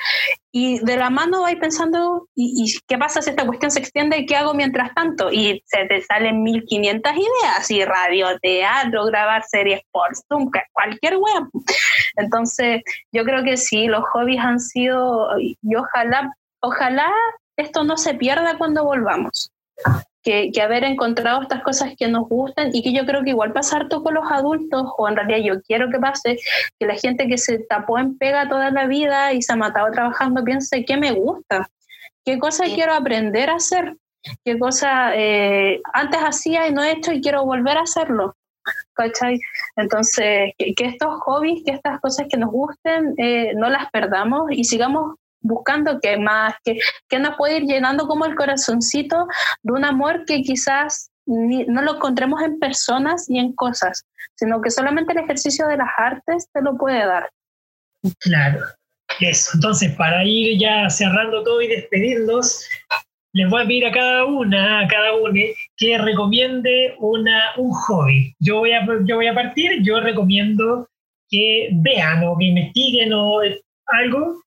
y 0.53 0.81
de 0.81 0.97
la 0.97 1.11
mano 1.11 1.43
vais 1.43 1.59
pensando, 1.59 2.27
¿y, 2.35 2.65
¿y, 2.65 2.79
qué 2.89 2.99
pasa 2.99 3.23
si 3.23 3.31
esta 3.31 3.47
cuestión 3.47 3.71
se 3.71 3.79
extiende? 3.79 4.27
¿Qué 4.27 4.35
hago 4.35 4.53
mientras 4.53 4.93
tanto? 4.95 5.31
Y 5.31 5.63
se 5.67 5.85
te 5.85 6.03
salen 6.03 6.43
1500 6.43 7.13
ideas, 7.13 7.71
y 7.71 7.85
radio, 7.85 8.27
teatro, 8.41 9.05
grabar 9.07 9.45
series 9.45 9.81
por 9.93 10.09
Zoom, 10.29 10.51
cualquier 10.73 11.19
web. 11.19 11.45
Entonces, 12.17 12.83
yo 13.13 13.25
creo 13.25 13.45
que 13.45 13.57
sí, 13.57 13.87
los 13.87 14.05
hobbies 14.13 14.41
han 14.41 14.61
sido, 14.61 15.29
y 15.39 15.57
ojalá, 15.75 16.33
ojalá 16.61 17.11
esto 17.57 17.85
no 17.85 17.97
se 17.97 18.15
pierda 18.15 18.57
cuando 18.59 18.85
volvamos 18.85 19.53
que, 20.23 20.53
haber 20.63 20.85
encontrado 20.85 21.43
estas 21.43 21.63
cosas 21.63 21.95
que 21.99 22.09
nos 22.09 22.29
gustan 22.29 22.71
y 22.73 22.83
que 22.83 22.93
yo 22.93 23.07
creo 23.07 23.23
que 23.23 23.31
igual 23.31 23.53
pasa 23.53 23.77
harto 23.77 24.03
con 24.03 24.15
los 24.15 24.31
adultos, 24.31 24.85
o 24.97 25.09
en 25.09 25.17
realidad 25.17 25.39
yo 25.39 25.63
quiero 25.63 25.91
que 25.91 25.99
pase, 25.99 26.39
que 26.79 26.87
la 26.87 26.95
gente 26.95 27.27
que 27.27 27.39
se 27.39 27.59
tapó 27.61 27.99
en 27.99 28.17
pega 28.19 28.49
toda 28.49 28.71
la 28.71 28.87
vida 28.87 29.33
y 29.33 29.43
se 29.43 29.53
ha 29.53 29.57
matado 29.57 29.91
trabajando 29.91 30.45
piense 30.45 30.85
qué 30.85 30.97
me 30.97 31.13
gusta, 31.13 31.71
qué 32.25 32.39
cosa 32.39 32.65
quiero 32.65 32.95
aprender 32.95 33.51
a 33.51 33.57
hacer, 33.57 33.97
qué 34.45 34.59
cosa 34.59 35.17
eh, 35.17 35.81
antes 35.93 36.21
hacía 36.21 36.69
y 36.69 36.73
no 36.73 36.83
he 36.83 36.93
hecho 36.93 37.13
y 37.13 37.21
quiero 37.21 37.45
volver 37.45 37.79
a 37.79 37.83
hacerlo. 37.83 38.37
Entonces, 39.77 40.53
que, 40.59 40.85
estos 40.85 41.21
hobbies, 41.23 41.63
que 41.65 41.73
estas 41.73 42.01
cosas 42.01 42.27
que 42.31 42.37
nos 42.37 42.51
gusten, 42.51 43.15
eh, 43.19 43.53
no 43.55 43.71
las 43.71 43.91
perdamos 43.91 44.51
y 44.51 44.65
sigamos 44.65 45.15
buscando 45.43 46.01
que 46.01 46.19
más, 46.19 46.55
que, 46.65 46.79
que 47.09 47.19
nos 47.19 47.37
puede 47.37 47.59
ir 47.59 47.63
llenando 47.65 48.07
como 48.07 48.27
el 48.27 48.35
corazoncito 48.35 49.27
de 49.63 49.73
un 49.73 49.85
amor 49.85 50.25
que 50.27 50.43
quizás 50.43 51.11
no 51.27 51.83
lo 51.83 51.97
encontremos 51.97 52.43
en 52.43 52.59
personas 52.59 53.29
y 53.29 53.39
en 53.39 53.53
cosas, 53.55 54.05
sino 54.35 54.61
que 54.61 54.71
solamente 54.71 55.13
el 55.13 55.21
ejercicio 55.21 55.67
de 55.69 55.77
las 55.77 55.89
artes 55.97 56.49
te 56.53 56.61
lo 56.61 56.77
puede 56.77 57.07
dar. 57.07 57.31
Claro, 58.19 58.61
eso. 59.21 59.51
Entonces, 59.55 59.95
para 59.97 60.25
ir 60.25 60.59
ya 60.59 60.89
cerrando 60.91 61.43
todo 61.45 61.63
y 61.63 61.69
despedirnos, 61.69 62.67
les 63.33 63.49
voy 63.49 63.63
a 63.63 63.67
pedir 63.67 63.87
a 63.87 63.93
cada 63.93 64.25
una, 64.25 64.81
a 64.81 64.89
cada 64.89 65.15
uno, 65.17 65.33
que 65.77 65.99
recomiende 65.99 66.95
una, 66.99 67.41
un 67.57 67.71
hobby. 67.71 68.35
Yo 68.41 68.59
voy, 68.59 68.73
a, 68.73 68.87
yo 69.05 69.17
voy 69.17 69.27
a 69.27 69.35
partir, 69.35 69.83
yo 69.83 70.01
recomiendo 70.01 70.89
que 71.29 71.69
vean 71.73 72.25
o 72.25 72.37
que 72.37 72.47
investiguen 72.47 73.13
o 73.13 73.41
algo 73.87 74.43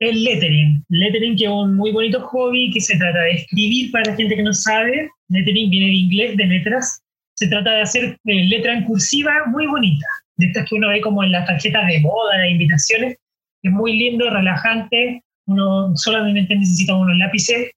el 0.00 0.24
lettering. 0.24 0.84
Lettering 0.88 1.36
que 1.36 1.44
es 1.44 1.50
un 1.50 1.76
muy 1.76 1.92
bonito 1.92 2.20
hobby 2.20 2.70
que 2.72 2.80
se 2.80 2.96
trata 2.96 3.20
de 3.20 3.32
escribir 3.32 3.90
para 3.92 4.10
la 4.10 4.16
gente 4.16 4.36
que 4.36 4.42
no 4.42 4.52
sabe. 4.52 5.08
Lettering 5.28 5.70
viene 5.70 5.86
de 5.86 5.94
inglés, 5.94 6.36
de 6.36 6.46
letras. 6.46 7.00
Se 7.34 7.46
trata 7.48 7.70
de 7.70 7.82
hacer 7.82 8.04
eh, 8.24 8.44
letra 8.44 8.74
en 8.74 8.84
cursiva 8.84 9.32
muy 9.46 9.66
bonita, 9.66 10.06
de 10.36 10.46
estas 10.46 10.68
que 10.68 10.74
uno 10.74 10.88
ve 10.88 11.00
como 11.00 11.24
en 11.24 11.32
las 11.32 11.46
tarjetas 11.46 11.86
de 11.86 12.00
boda, 12.00 12.36
de 12.38 12.50
invitaciones. 12.50 13.16
Es 13.62 13.72
muy 13.72 13.96
lindo, 13.96 14.28
relajante. 14.28 15.22
Uno 15.46 15.96
solamente 15.96 16.54
necesita 16.54 16.94
unos 16.94 17.16
lápices, 17.16 17.70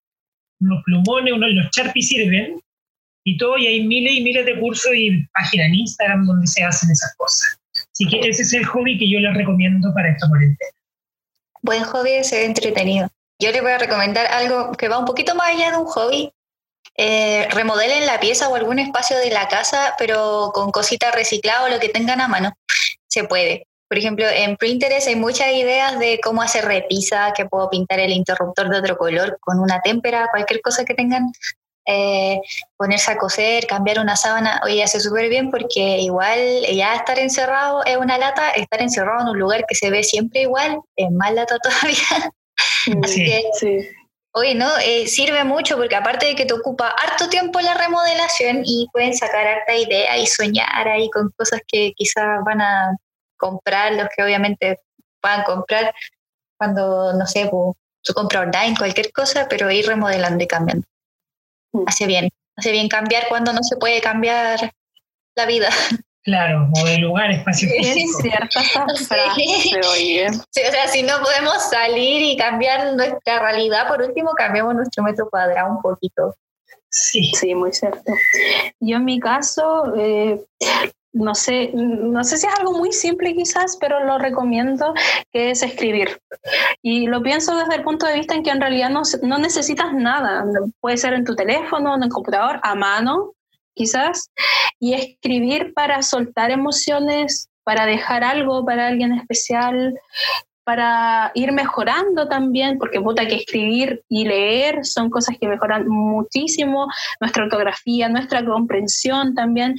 unos 0.60 0.84
plumones, 0.84 1.34
unos 1.34 1.50
los 1.52 1.68
Sharpie 1.72 2.04
sirven. 2.04 2.60
Y 3.28 3.38
todo, 3.38 3.58
y 3.58 3.66
hay 3.66 3.84
miles 3.88 4.14
y 4.14 4.22
miles 4.22 4.46
de 4.46 4.60
cursos 4.60 4.92
y 4.94 5.26
páginas 5.34 5.68
en 5.68 5.76
Instagram 5.76 6.26
donde 6.26 6.46
se 6.46 6.64
hacen 6.64 6.92
esas 6.92 7.16
cosas. 7.18 7.58
Así 7.92 8.08
que 8.08 8.20
ese 8.20 8.44
es 8.44 8.54
el 8.54 8.66
hobby 8.66 9.00
que 9.00 9.10
yo 9.10 9.20
les 9.20 9.34
recomiendo 9.34 9.92
para 9.96 10.12
esta 10.12 10.28
cuarentena 10.28 10.76
buen 11.66 11.84
hobby 11.84 12.12
es 12.12 12.30
ser 12.30 12.44
entretenido. 12.44 13.10
Yo 13.40 13.52
les 13.52 13.62
voy 13.62 13.72
a 13.72 13.78
recomendar 13.78 14.28
algo 14.28 14.72
que 14.74 14.88
va 14.88 15.00
un 15.00 15.06
poquito 15.06 15.36
más 15.36 15.48
allá 15.48 15.72
de 15.72 15.78
un 15.78 15.88
hobby. 15.88 16.32
Eh, 16.98 17.48
remodelen 17.52 18.06
la 18.06 18.20
pieza 18.20 18.48
o 18.48 18.56
algún 18.56 18.80
espacio 18.80 19.18
de 19.18 19.32
la 19.32 19.50
casa, 19.50 19.96
pero 19.98 20.52
con 20.54 20.72
cositas 20.72 21.14
recicladas 21.14 21.66
o 21.66 21.70
lo 21.70 21.80
que 21.80 21.90
tengan 21.90 22.22
a 22.22 22.28
mano. 22.28 22.54
Se 23.08 23.26
puede. 23.26 23.68
Por 23.88 23.98
ejemplo, 23.98 24.26
en 24.28 24.58
Pinterest 24.58 25.08
hay 25.08 25.16
muchas 25.16 25.54
ideas 25.54 26.00
de 26.00 26.20
cómo 26.24 26.42
hacer 26.42 26.66
repisa, 26.66 27.34
que 27.36 27.46
puedo 27.46 27.70
pintar 27.70 28.00
el 28.00 28.12
interruptor 28.12 28.70
de 28.70 28.80
otro 28.80 28.98
color 28.98 29.38
con 29.40 29.60
una 29.60 29.82
témpera, 29.82 30.28
cualquier 30.32 30.62
cosa 30.62 30.86
que 30.86 30.96
tengan 30.96 31.32
eh, 31.88 32.42
ponerse 32.78 33.12
a 33.12 33.18
coser, 33.18 33.68
cambiar 33.68 34.00
una 34.00 34.16
sábana, 34.16 34.60
oye, 34.64 34.84
hace 34.84 35.00
súper 35.00 35.30
bien 35.30 35.52
porque 35.52 36.00
igual 36.00 36.40
ya 36.74 36.96
estar 36.96 37.20
encerrado 37.20 37.86
es 37.86 37.96
una 37.98 38.18
lata, 38.18 38.50
estar 38.52 38.82
encerrado 38.82 39.22
en 39.22 39.28
un 39.30 39.40
lugar 39.40 39.66
que 39.68 39.76
se 39.76 39.92
ve 39.92 40.04
siempre 40.04 40.42
igual 40.42 40.80
es 40.96 41.12
más 41.12 41.32
lata 41.34 41.58
todavía. 41.64 42.32
Así 43.04 43.24
que, 43.24 43.44
sí. 43.60 43.78
oye, 44.32 44.56
¿no? 44.56 44.68
Eh, 44.84 45.06
sirve 45.06 45.44
mucho 45.44 45.78
porque 45.78 45.96
aparte 45.96 46.26
de 46.26 46.36
que 46.36 46.46
te 46.46 46.56
ocupa 46.56 46.90
harto 46.90 47.30
tiempo 47.30 47.60
la 47.62 47.76
remodelación 47.76 48.64
y 48.66 48.88
pueden 48.92 49.14
sacar 49.16 49.46
harta 49.46 49.76
idea 49.76 50.18
y 50.18 50.26
soñar 50.26 50.88
ahí 50.88 51.08
con 51.12 51.32
cosas 51.38 51.62
que 51.68 51.94
quizás 51.96 52.44
van 52.44 52.62
a 52.62 52.98
comprar, 53.38 53.94
los 53.94 54.08
que 54.16 54.24
obviamente 54.24 54.80
puedan 55.22 55.44
comprar 55.44 55.94
cuando, 56.58 57.14
no 57.14 57.26
sé, 57.26 57.50
su 58.02 58.14
compra 58.14 58.42
online, 58.42 58.76
cualquier 58.78 59.12
cosa, 59.12 59.48
pero 59.50 59.70
ir 59.72 59.88
remodelando 59.88 60.44
y 60.44 60.48
cambiando. 60.48 60.88
Mm. 61.74 61.84
hace 61.88 62.08
bien, 62.08 62.30
hace 62.56 62.72
bien 62.72 62.88
cambiar 62.88 63.28
cuando 63.28 63.52
no 63.52 63.64
se 63.64 63.76
puede 63.78 64.02
cambiar 64.02 64.72
la 65.36 65.46
vida. 65.46 65.70
Claro, 66.24 66.72
o 66.74 66.86
de 66.86 66.98
lugar, 66.98 67.30
espacio 67.30 67.70
físico. 67.70 68.18
Es 68.18 68.24
cierta 68.24 68.64
frase, 69.08 69.80
oye. 69.92 70.28
Sí, 70.50 70.62
o 70.68 70.72
sea, 70.72 70.88
si 70.88 71.04
no 71.04 71.20
podemos 71.22 71.70
salir 71.70 72.24
y 72.24 72.36
cambiar 72.36 72.96
nuestra 72.96 73.40
realidad, 73.40 73.88
por 73.88 74.02
último 74.02 74.32
cambiamos 74.32 74.74
nuestro 74.74 75.04
metro 75.04 75.30
cuadrado 75.30 75.70
un 75.70 75.82
poquito. 75.84 76.34
Sí. 76.90 77.32
Sí, 77.36 77.54
muy 77.54 77.74
cierto. 77.74 78.12
Yo 78.80 78.98
en 78.98 79.06
mi 79.06 79.20
caso, 79.20 79.94
eh, 79.96 80.44
no 81.16 81.34
sé, 81.34 81.72
no 81.74 82.24
sé 82.24 82.38
si 82.38 82.46
es 82.46 82.54
algo 82.60 82.74
muy 82.74 82.92
simple 82.92 83.34
quizás, 83.34 83.78
pero 83.80 84.04
lo 84.04 84.18
recomiendo, 84.18 84.94
que 85.32 85.52
es 85.52 85.64
escribir. 85.64 86.20
Y 86.82 87.08
lo 87.08 87.24
pienso 87.24 87.56
desde 87.56 87.76
el 87.76 87.84
punto 87.84 88.06
de 88.06 88.16
vista 88.16 88.36
en 88.36 88.44
que 88.44 88.50
en 88.50 88.60
realidad 88.60 88.90
no, 88.90 89.02
no 89.24 89.38
necesitas 89.38 89.94
nada. 89.94 90.46
Puede 90.82 90.98
ser 90.98 91.14
en 91.14 91.24
tu 91.24 91.36
teléfono, 91.36 91.96
en 91.96 92.04
el 92.04 92.10
computador, 92.10 92.60
a 92.62 92.76
mano, 92.76 93.34
quizás. 93.74 94.30
Y 94.78 94.94
escribir 94.94 95.74
para 95.74 96.02
soltar 96.02 96.52
emociones, 96.52 97.50
para 97.64 97.86
dejar 97.86 98.26
algo 98.26 98.66
para 98.66 98.88
alguien 98.88 99.14
especial, 99.14 99.98
para 100.66 101.32
ir 101.34 101.54
mejorando 101.54 102.28
también, 102.28 102.78
porque 102.78 103.00
puta 103.00 103.26
que 103.26 103.36
escribir 103.36 104.04
y 104.10 104.26
leer 104.26 104.84
son 104.84 105.10
cosas 105.10 105.38
que 105.40 105.48
mejoran 105.48 105.88
muchísimo 105.88 106.88
nuestra 107.22 107.46
ortografía, 107.46 108.10
nuestra 108.10 108.44
comprensión 108.44 109.34
también 109.34 109.76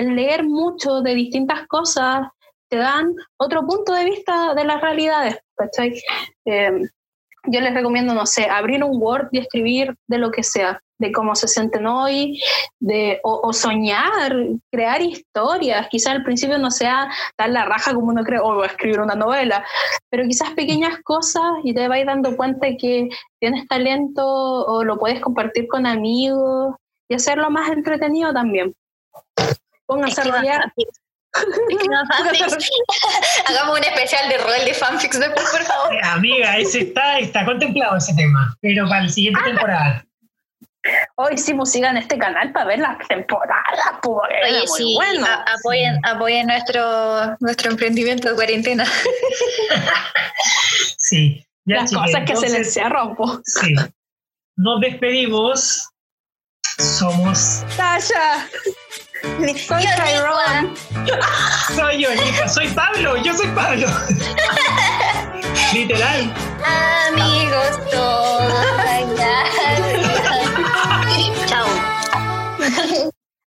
el 0.00 0.16
leer 0.16 0.44
mucho 0.44 1.02
de 1.02 1.14
distintas 1.14 1.66
cosas 1.66 2.28
te 2.68 2.76
dan 2.76 3.14
otro 3.36 3.66
punto 3.66 3.92
de 3.92 4.04
vista 4.04 4.54
de 4.54 4.64
las 4.64 4.80
realidades, 4.80 5.38
em, 6.44 6.88
yo 7.46 7.60
les 7.60 7.74
recomiendo, 7.74 8.14
no 8.14 8.26
sé, 8.26 8.44
abrir 8.44 8.84
un 8.84 9.02
Word 9.02 9.28
y 9.32 9.38
escribir 9.38 9.94
de 10.08 10.18
lo 10.18 10.30
que 10.30 10.42
sea, 10.42 10.80
de 10.98 11.10
cómo 11.10 11.34
se 11.34 11.48
sienten 11.48 11.86
hoy, 11.86 12.38
de, 12.78 13.18
o, 13.22 13.52
soñar, 13.52 14.36
crear 14.70 15.00
historias. 15.00 15.88
Quizás 15.88 16.16
al 16.16 16.22
principio 16.22 16.58
no 16.58 16.70
sea 16.70 17.08
tan 17.36 17.54
la 17.54 17.64
raja 17.64 17.94
como 17.94 18.08
uno 18.08 18.22
cree, 18.24 18.40
o 18.40 18.62
escribir 18.62 19.00
una 19.00 19.14
novela, 19.14 19.64
pero 20.10 20.24
quizás 20.24 20.50
pequeñas 20.50 20.98
cosas 21.02 21.50
y 21.64 21.72
te 21.72 21.88
vais 21.88 22.04
dando 22.04 22.36
cuenta 22.36 22.68
que 22.78 23.08
tienes 23.40 23.66
talento 23.68 24.22
o 24.26 24.84
lo 24.84 24.98
puedes 24.98 25.20
compartir 25.20 25.66
con 25.66 25.86
amigos 25.86 26.74
y 27.08 27.14
hacerlo 27.14 27.50
más 27.50 27.70
entretenido 27.70 28.32
también. 28.34 28.74
Pónganse 29.90 30.22
a. 30.22 30.72
Hagamos 33.46 33.78
un 33.78 33.84
especial 33.84 34.28
de 34.28 34.38
rol 34.38 34.64
de 34.64 34.74
fanfics 34.74 35.18
después, 35.18 35.46
por 35.50 35.62
favor. 35.62 35.94
Eh, 35.94 36.00
Amiga, 36.04 36.56
ese 36.58 36.80
está, 36.82 37.18
está 37.18 37.44
contemplado 37.44 37.96
ese 37.96 38.14
tema, 38.14 38.56
pero 38.60 38.88
para 38.88 39.02
la 39.02 39.08
siguiente 39.08 39.40
temporada. 39.44 40.04
Hoy 41.16 41.36
sí, 41.36 41.52
pues 41.54 41.72
sigan 41.72 41.96
este 41.96 42.16
canal 42.18 42.52
para 42.52 42.66
ver 42.66 42.78
las 42.78 42.96
temporadas, 43.06 43.64
era 43.74 44.00
Oye, 44.48 44.64
muy 44.66 44.78
sí, 44.78 44.94
bueno. 44.96 45.26
a- 45.26 45.44
apoyen, 45.58 46.00
apoyen 46.06 46.46
nuestro, 46.46 47.36
nuestro 47.40 47.70
emprendimiento 47.72 48.28
de 48.28 48.34
cuarentena. 48.34 48.84
Sí. 50.96 51.44
Ya, 51.64 51.76
Las 51.82 51.92
cosas 51.92 52.22
que 52.24 52.36
se 52.36 52.48
les 52.50 52.72
cierran, 52.72 53.16
pues. 53.16 53.40
Sí. 53.44 53.74
Nos 54.56 54.80
despedimos. 54.80 55.88
Somos. 56.80 57.62
Tasha, 57.76 58.48
soy 59.68 59.84
Tyrone. 59.84 60.74
Soy 61.76 62.02
yo, 62.02 62.08
soy 62.48 62.68
Pablo. 62.68 63.22
Yo 63.22 63.36
soy 63.36 63.48
Pablo. 63.48 63.86
Literal. 65.74 66.32
Amigos 67.08 67.78
todos. 67.90 68.54
Chao. 71.46 71.66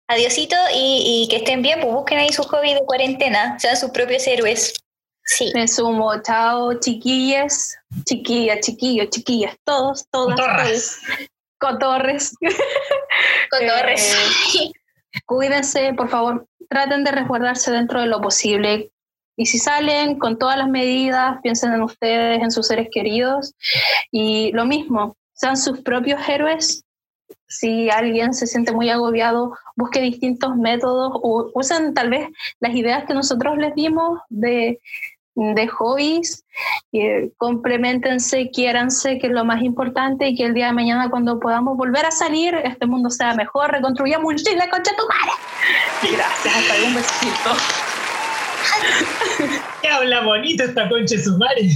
Adiosito 0.06 0.54
y, 0.72 1.24
y 1.24 1.28
que 1.28 1.38
estén 1.38 1.62
bien, 1.62 1.80
pues 1.80 1.92
busquen 1.92 2.18
ahí 2.18 2.32
sus 2.32 2.46
hobbies 2.46 2.74
de 2.74 2.84
cuarentena, 2.86 3.58
sean 3.58 3.76
sus 3.76 3.90
propios 3.90 4.24
héroes. 4.28 4.74
Sí. 5.26 5.50
Me 5.54 5.66
sumo, 5.66 6.22
chao, 6.22 6.78
chiquillas, 6.78 7.74
chiquillas, 8.04 8.60
chiquillos, 8.60 9.08
chiquillas, 9.10 9.56
todos, 9.64 10.04
todas, 10.12 10.38
Cotorras. 10.38 10.98
Cotorres. 11.58 12.34
Con 13.50 13.60
Eh. 13.62 14.72
Cuídense, 15.26 15.94
por 15.94 16.08
favor, 16.08 16.46
traten 16.68 17.04
de 17.04 17.12
resguardarse 17.12 17.70
dentro 17.70 18.00
de 18.00 18.06
lo 18.06 18.20
posible. 18.20 18.90
Y 19.36 19.46
si 19.46 19.58
salen 19.58 20.18
con 20.18 20.38
todas 20.38 20.56
las 20.56 20.68
medidas, 20.68 21.38
piensen 21.42 21.72
en 21.72 21.82
ustedes, 21.82 22.42
en 22.42 22.50
sus 22.50 22.66
seres 22.66 22.88
queridos. 22.92 23.54
Y 24.10 24.52
lo 24.52 24.64
mismo, 24.64 25.16
sean 25.32 25.56
sus 25.56 25.80
propios 25.80 26.20
héroes. 26.28 26.84
Si 27.48 27.90
alguien 27.90 28.34
se 28.34 28.46
siente 28.46 28.72
muy 28.72 28.90
agobiado, 28.90 29.56
busque 29.76 30.00
distintos 30.00 30.56
métodos 30.56 31.12
o 31.14 31.50
usen 31.54 31.94
tal 31.94 32.10
vez 32.10 32.28
las 32.60 32.74
ideas 32.74 33.04
que 33.04 33.14
nosotros 33.14 33.56
les 33.58 33.74
dimos 33.74 34.20
de, 34.28 34.80
de 35.34 35.68
hobbies. 35.68 36.44
eh, 36.92 37.30
complementense, 37.38 38.50
quiéranse, 38.50 39.18
que 39.18 39.26
es 39.26 39.32
lo 39.32 39.44
más 39.44 39.62
importante, 39.62 40.28
y 40.28 40.36
que 40.36 40.44
el 40.44 40.54
día 40.54 40.66
de 40.66 40.72
mañana, 40.72 41.10
cuando 41.10 41.40
podamos 41.40 41.76
volver 41.76 42.06
a 42.06 42.10
salir, 42.10 42.54
este 42.64 42.86
mundo 42.86 43.10
sea 43.10 43.34
mejor, 43.34 43.70
reconstruyamos 43.72 44.26
un 44.26 44.36
Chile, 44.36 44.68
concha 44.70 44.92
tu 44.96 45.02
madre. 45.08 45.32
Gracias, 46.16 46.56
hasta 46.56 46.74
un 46.86 46.94
besito. 46.94 47.50
Que 49.82 49.88
habla 49.88 50.22
bonito 50.22 50.64
esta 50.64 50.88
concha 50.88 51.18
su 51.18 51.36
madre. 51.36 51.68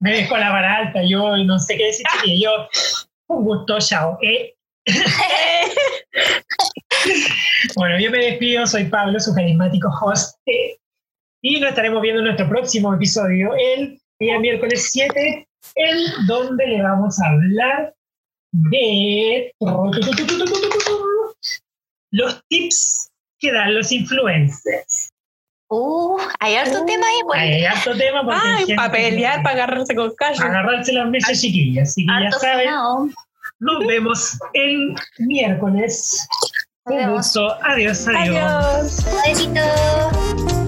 Me 0.00 0.12
dejó 0.12 0.36
la 0.36 0.50
vara 0.50 0.76
alta. 0.76 1.00
Yo 1.08 1.36
no 1.38 1.58
sé 1.58 1.78
qué 1.78 1.84
decir. 1.86 2.04
Yo. 2.42 2.50
Un 3.28 3.44
gusto, 3.44 3.78
chao. 3.80 4.18
Eh. 4.22 4.54
bueno, 7.76 7.98
yo 7.98 8.10
me 8.10 8.18
despido. 8.18 8.66
Soy 8.66 8.84
Pablo, 8.84 9.18
su 9.20 9.34
carismático 9.34 9.88
host. 10.02 10.36
eh, 10.46 10.76
y 11.42 11.60
nos 11.60 11.70
estaremos 11.70 12.00
viendo 12.00 12.20
en 12.20 12.26
nuestro 12.26 12.48
próximo 12.48 12.94
episodio, 12.94 13.50
el 13.76 14.00
día 14.20 14.38
miércoles 14.38 14.88
7, 14.92 15.48
en 15.74 16.26
donde 16.26 16.66
le 16.66 16.82
vamos 16.82 17.20
a 17.20 17.28
hablar 17.28 17.94
de 18.52 19.52
los 22.12 22.42
tips 22.48 23.10
que 23.40 23.52
dan 23.52 23.74
los 23.74 23.90
influencers. 23.90 25.10
Uh, 25.68 26.18
hay 26.38 26.54
harto 26.56 26.84
tema 26.84 27.06
ahí, 27.06 27.20
pues. 27.26 27.40
Hay 27.40 27.64
harto 27.64 27.96
tema 27.96 28.22
porque 28.24 28.40
Ay, 28.42 28.56
gente 28.58 28.74
para 28.76 28.92
pelear, 28.92 29.42
para 29.42 29.64
agarrarse 29.64 29.94
con 29.94 30.14
para 30.14 30.34
callo. 30.34 30.44
agarrarse 30.44 30.92
las 30.92 31.08
mesas 31.08 31.40
chiquillas. 31.40 31.88
Así 31.88 32.06
que 32.06 32.12
ya 32.24 32.30
saben, 32.38 32.68
sonado. 32.68 33.08
nos 33.58 33.86
vemos 33.86 34.38
el 34.52 34.94
miércoles. 35.18 36.28
Un 36.84 37.14
gusto. 37.14 37.56
Adiós, 37.62 38.06
adiós. 38.06 38.36
Adiós. 38.36 39.06
Besito. 39.26 40.61